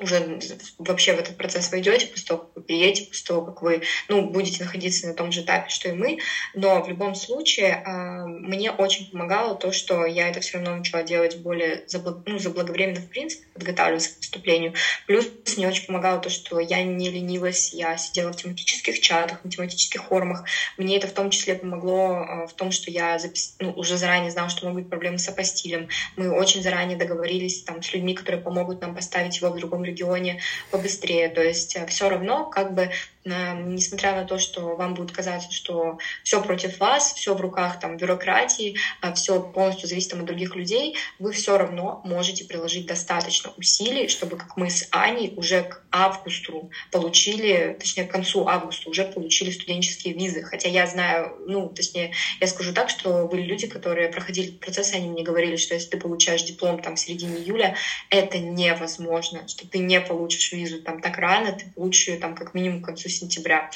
уже 0.00 0.40
вообще 0.78 1.14
в 1.14 1.18
этот 1.18 1.36
процесс 1.36 1.70
войдете 1.70 2.06
после 2.06 2.26
того, 2.26 2.40
как 2.40 2.56
вы 2.56 2.62
приедете, 2.62 3.08
после 3.08 3.26
того, 3.26 3.42
как 3.42 3.62
вы 3.62 3.82
ну, 4.08 4.28
будете 4.28 4.62
находиться 4.62 5.06
на 5.06 5.14
том 5.14 5.32
же 5.32 5.42
этапе, 5.42 5.68
что 5.68 5.88
и 5.88 5.92
мы. 5.92 6.18
Но 6.54 6.82
в 6.82 6.88
любом 6.88 7.14
случае 7.14 7.82
э, 7.84 8.26
мне 8.26 8.70
очень 8.70 9.10
помогало 9.10 9.54
то, 9.54 9.72
что 9.72 10.06
я 10.06 10.28
это 10.28 10.40
все 10.40 10.58
равно 10.58 10.76
начала 10.76 11.02
делать 11.02 11.36
более 11.38 11.84
забл... 11.86 12.22
ну, 12.26 12.38
заблаговременно, 12.38 13.00
в 13.00 13.08
принципе, 13.08 13.46
подготавливаться 13.52 14.10
к 14.14 14.16
поступлению. 14.18 14.74
Плюс 15.06 15.26
мне 15.56 15.68
очень 15.68 15.86
помогало 15.86 16.20
то, 16.20 16.30
что 16.30 16.58
я 16.58 16.82
не 16.82 17.10
ленилась, 17.10 17.72
я 17.74 17.96
сидела 17.96 18.32
в 18.32 18.36
тематических 18.36 19.00
чатах, 19.00 19.40
в 19.44 19.48
тематических 19.48 20.04
форумах. 20.04 20.44
Мне 20.78 20.96
это 20.96 21.06
в 21.06 21.12
том 21.12 21.30
числе 21.30 21.54
помогло 21.54 22.24
э, 22.24 22.46
в 22.46 22.54
том, 22.54 22.70
что 22.70 22.90
я 22.90 23.18
запис... 23.18 23.56
ну, 23.58 23.72
уже 23.72 23.96
заранее 23.96 24.30
знала, 24.30 24.48
что 24.48 24.66
могут 24.66 24.82
быть 24.82 24.90
проблемы 24.90 25.18
с 25.18 25.28
апостилем. 25.28 25.88
Мы 26.16 26.30
очень 26.30 26.62
заранее 26.62 26.96
договорились 26.96 27.62
там, 27.64 27.82
с 27.82 27.92
людьми, 27.92 28.14
которые 28.14 28.42
помогут 28.42 28.80
нам 28.80 28.94
поставить 28.94 29.36
его 29.36 29.50
в 29.50 29.56
другом 29.56 29.82
регионе 29.92 30.40
побыстрее. 30.70 31.28
То 31.28 31.42
есть 31.42 31.76
э, 31.76 31.86
все 31.86 32.08
равно 32.08 32.46
как 32.46 32.74
бы 32.74 32.90
несмотря 33.24 34.16
на 34.16 34.24
то, 34.24 34.38
что 34.38 34.74
вам 34.76 34.94
будет 34.94 35.12
казаться, 35.12 35.52
что 35.52 35.98
все 36.24 36.42
против 36.42 36.78
вас, 36.80 37.12
все 37.12 37.34
в 37.34 37.40
руках 37.40 37.78
там 37.78 37.96
бюрократии, 37.96 38.76
а 39.00 39.12
все 39.12 39.40
полностью 39.40 39.88
зависит 39.88 40.12
от 40.12 40.24
других 40.24 40.56
людей, 40.56 40.96
вы 41.18 41.32
все 41.32 41.56
равно 41.56 42.00
можете 42.04 42.44
приложить 42.44 42.86
достаточно 42.86 43.52
усилий, 43.56 44.08
чтобы, 44.08 44.36
как 44.36 44.56
мы 44.56 44.70
с 44.70 44.88
Аней, 44.90 45.32
уже 45.36 45.62
к 45.62 45.82
августу 45.92 46.70
получили, 46.90 47.76
точнее, 47.78 48.04
к 48.04 48.10
концу 48.10 48.48
августа 48.48 48.90
уже 48.90 49.04
получили 49.04 49.50
студенческие 49.50 50.14
визы. 50.14 50.42
Хотя 50.42 50.68
я 50.68 50.86
знаю, 50.86 51.36
ну, 51.46 51.68
точнее, 51.68 52.12
я 52.40 52.46
скажу 52.46 52.72
так, 52.72 52.90
что 52.90 53.28
были 53.28 53.42
люди, 53.42 53.66
которые 53.68 54.08
проходили 54.08 54.50
процесс, 54.50 54.94
они 54.94 55.08
мне 55.08 55.22
говорили, 55.22 55.56
что 55.56 55.74
если 55.74 55.90
ты 55.90 55.98
получаешь 55.98 56.42
диплом 56.42 56.82
там 56.82 56.96
в 56.96 57.00
середине 57.00 57.38
июля, 57.38 57.76
это 58.10 58.38
невозможно, 58.38 59.46
что 59.46 59.66
ты 59.72 59.78
не 59.78 60.00
получишь 60.00 60.52
визу 60.52 60.80
там 60.80 61.00
так 61.00 61.18
рано, 61.18 61.52
ты 61.52 61.66
получишь 61.74 62.08
ее 62.08 62.18
там 62.18 62.34
как 62.34 62.54
минимум 62.54 62.82
к 62.82 62.86
концу 62.86 63.08
сентября. 63.08 63.70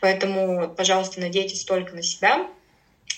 Поэтому, 0.00 0.72
пожалуйста, 0.74 1.20
надейтесь 1.20 1.64
только 1.64 1.94
на 1.94 2.02
себя, 2.02 2.46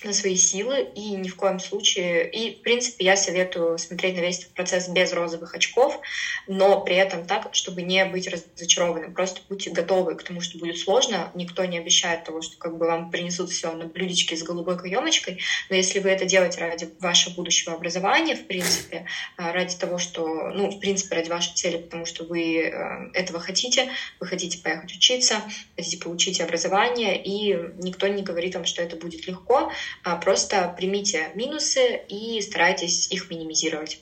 на 0.04 0.12
свои 0.12 0.36
силы 0.36 0.88
и 0.94 1.10
ни 1.10 1.28
в 1.28 1.36
коем 1.36 1.60
случае... 1.60 2.30
И, 2.30 2.56
в 2.56 2.62
принципе, 2.62 3.04
я 3.04 3.16
советую 3.16 3.78
смотреть 3.78 4.16
на 4.16 4.20
весь 4.20 4.44
процесс 4.46 4.88
без 4.88 5.12
розовых 5.12 5.54
очков, 5.54 6.00
но 6.46 6.80
при 6.80 6.96
этом 6.96 7.26
так, 7.26 7.48
чтобы 7.52 7.82
не 7.82 8.04
быть 8.04 8.28
разочарованным. 8.28 9.14
Просто 9.14 9.40
будьте 9.48 9.70
готовы 9.70 10.14
к 10.14 10.22
тому, 10.22 10.40
что 10.40 10.58
будет 10.58 10.78
сложно. 10.78 11.30
Никто 11.34 11.64
не 11.64 11.78
обещает 11.78 12.24
того, 12.24 12.42
что 12.42 12.56
как 12.58 12.76
бы 12.76 12.86
вам 12.86 13.10
принесут 13.10 13.50
все 13.50 13.72
на 13.72 13.86
блюдечке 13.86 14.36
с 14.36 14.42
голубой 14.42 14.78
каемочкой, 14.78 15.40
но 15.70 15.76
если 15.76 16.00
вы 16.00 16.10
это 16.10 16.24
делаете 16.24 16.60
ради 16.60 16.88
вашего 17.00 17.34
будущего 17.34 17.74
образования, 17.74 18.36
в 18.36 18.46
принципе, 18.46 19.06
э, 19.38 19.52
ради 19.52 19.76
того, 19.76 19.98
что... 19.98 20.50
Ну, 20.52 20.70
в 20.70 20.78
принципе, 20.80 21.16
ради 21.16 21.28
вашей 21.28 21.54
цели, 21.54 21.78
потому 21.78 22.06
что 22.06 22.24
вы 22.24 22.58
э, 22.58 23.10
этого 23.14 23.40
хотите, 23.40 23.88
вы 24.20 24.26
хотите 24.26 24.58
поехать 24.58 24.92
учиться, 24.92 25.42
хотите 25.76 25.98
получить 25.98 26.40
образование, 26.40 27.22
и 27.22 27.56
никто 27.82 28.08
не 28.08 28.22
говорит 28.22 28.54
вам, 28.54 28.64
что 28.64 28.82
это 28.82 28.96
будет 28.96 29.26
легко, 29.26 29.72
просто 30.16 30.72
примите 30.76 31.30
минусы 31.34 32.00
и 32.08 32.40
старайтесь 32.40 33.06
их 33.10 33.30
минимизировать. 33.30 33.98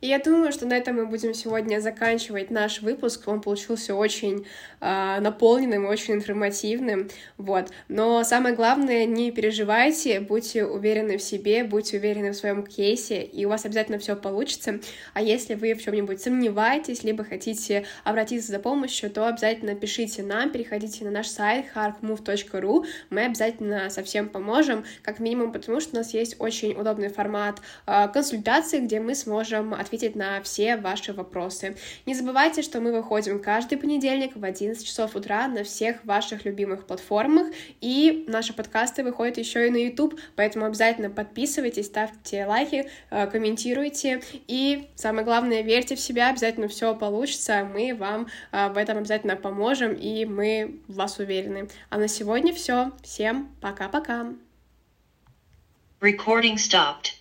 И 0.00 0.06
я 0.06 0.18
думаю, 0.18 0.50
что 0.50 0.66
на 0.66 0.76
этом 0.76 0.96
мы 0.96 1.06
будем 1.06 1.34
сегодня 1.34 1.78
заканчивать 1.80 2.50
наш 2.50 2.80
выпуск. 2.80 3.28
Он 3.28 3.42
получился 3.42 3.94
очень 3.94 4.46
э, 4.80 5.20
наполненным, 5.20 5.84
очень 5.84 6.14
информативным. 6.14 7.10
Вот. 7.36 7.70
Но 7.88 8.24
самое 8.24 8.54
главное, 8.54 9.04
не 9.04 9.30
переживайте, 9.30 10.20
будьте 10.20 10.64
уверены 10.64 11.18
в 11.18 11.22
себе, 11.22 11.64
будьте 11.64 11.98
уверены 11.98 12.30
в 12.30 12.36
своем 12.36 12.66
кейсе, 12.66 13.22
и 13.22 13.44
у 13.44 13.50
вас 13.50 13.66
обязательно 13.66 13.98
все 13.98 14.16
получится. 14.16 14.80
А 15.12 15.20
если 15.20 15.54
вы 15.54 15.74
в 15.74 15.82
чем-нибудь 15.82 16.22
сомневаетесь, 16.22 17.04
либо 17.04 17.22
хотите 17.22 17.84
обратиться 18.02 18.52
за 18.52 18.58
помощью, 18.58 19.10
то 19.10 19.26
обязательно 19.26 19.74
пишите 19.74 20.22
нам, 20.22 20.50
переходите 20.50 21.04
на 21.04 21.10
наш 21.10 21.26
сайт 21.26 21.66
harkmove.ru. 21.74 22.86
Мы 23.10 23.26
обязательно 23.26 23.90
совсем 23.90 24.30
поможем, 24.30 24.84
как 25.02 25.20
минимум 25.20 25.52
потому, 25.52 25.78
что 25.80 25.96
у 25.96 25.98
нас 25.98 26.14
есть 26.14 26.36
очень 26.38 26.72
удобный 26.72 27.10
формат 27.10 27.60
э, 27.86 28.08
консультации, 28.08 28.78
где 28.80 28.98
мы 28.98 29.14
сможем 29.14 29.74
ответить 29.74 29.89
ответить 29.90 30.14
на 30.14 30.40
все 30.42 30.76
ваши 30.76 31.12
вопросы. 31.12 31.76
Не 32.06 32.14
забывайте, 32.14 32.62
что 32.62 32.80
мы 32.80 32.92
выходим 32.92 33.42
каждый 33.42 33.76
понедельник 33.76 34.36
в 34.36 34.44
11 34.44 34.86
часов 34.86 35.16
утра 35.16 35.48
на 35.48 35.64
всех 35.64 36.04
ваших 36.04 36.44
любимых 36.44 36.86
платформах, 36.86 37.48
и 37.80 38.24
наши 38.28 38.52
подкасты 38.52 39.02
выходят 39.02 39.36
еще 39.36 39.66
и 39.66 39.70
на 39.70 39.76
YouTube, 39.76 40.14
поэтому 40.36 40.66
обязательно 40.66 41.10
подписывайтесь, 41.10 41.86
ставьте 41.86 42.46
лайки, 42.46 42.88
э, 43.10 43.26
комментируйте, 43.26 44.22
и 44.46 44.88
самое 44.94 45.24
главное, 45.24 45.62
верьте 45.62 45.96
в 45.96 46.00
себя, 46.00 46.30
обязательно 46.30 46.68
все 46.68 46.94
получится, 46.94 47.68
мы 47.74 47.92
вам 47.92 48.28
э, 48.52 48.68
в 48.68 48.76
этом 48.76 48.98
обязательно 48.98 49.34
поможем, 49.34 49.92
и 49.92 50.24
мы 50.24 50.80
в 50.86 50.94
вас 50.94 51.18
уверены. 51.18 51.68
А 51.88 51.98
на 51.98 52.06
сегодня 52.06 52.54
все. 52.54 52.92
Всем 53.02 53.50
пока-пока. 53.60 54.34
Recording 56.00 56.56
stopped. 56.56 57.19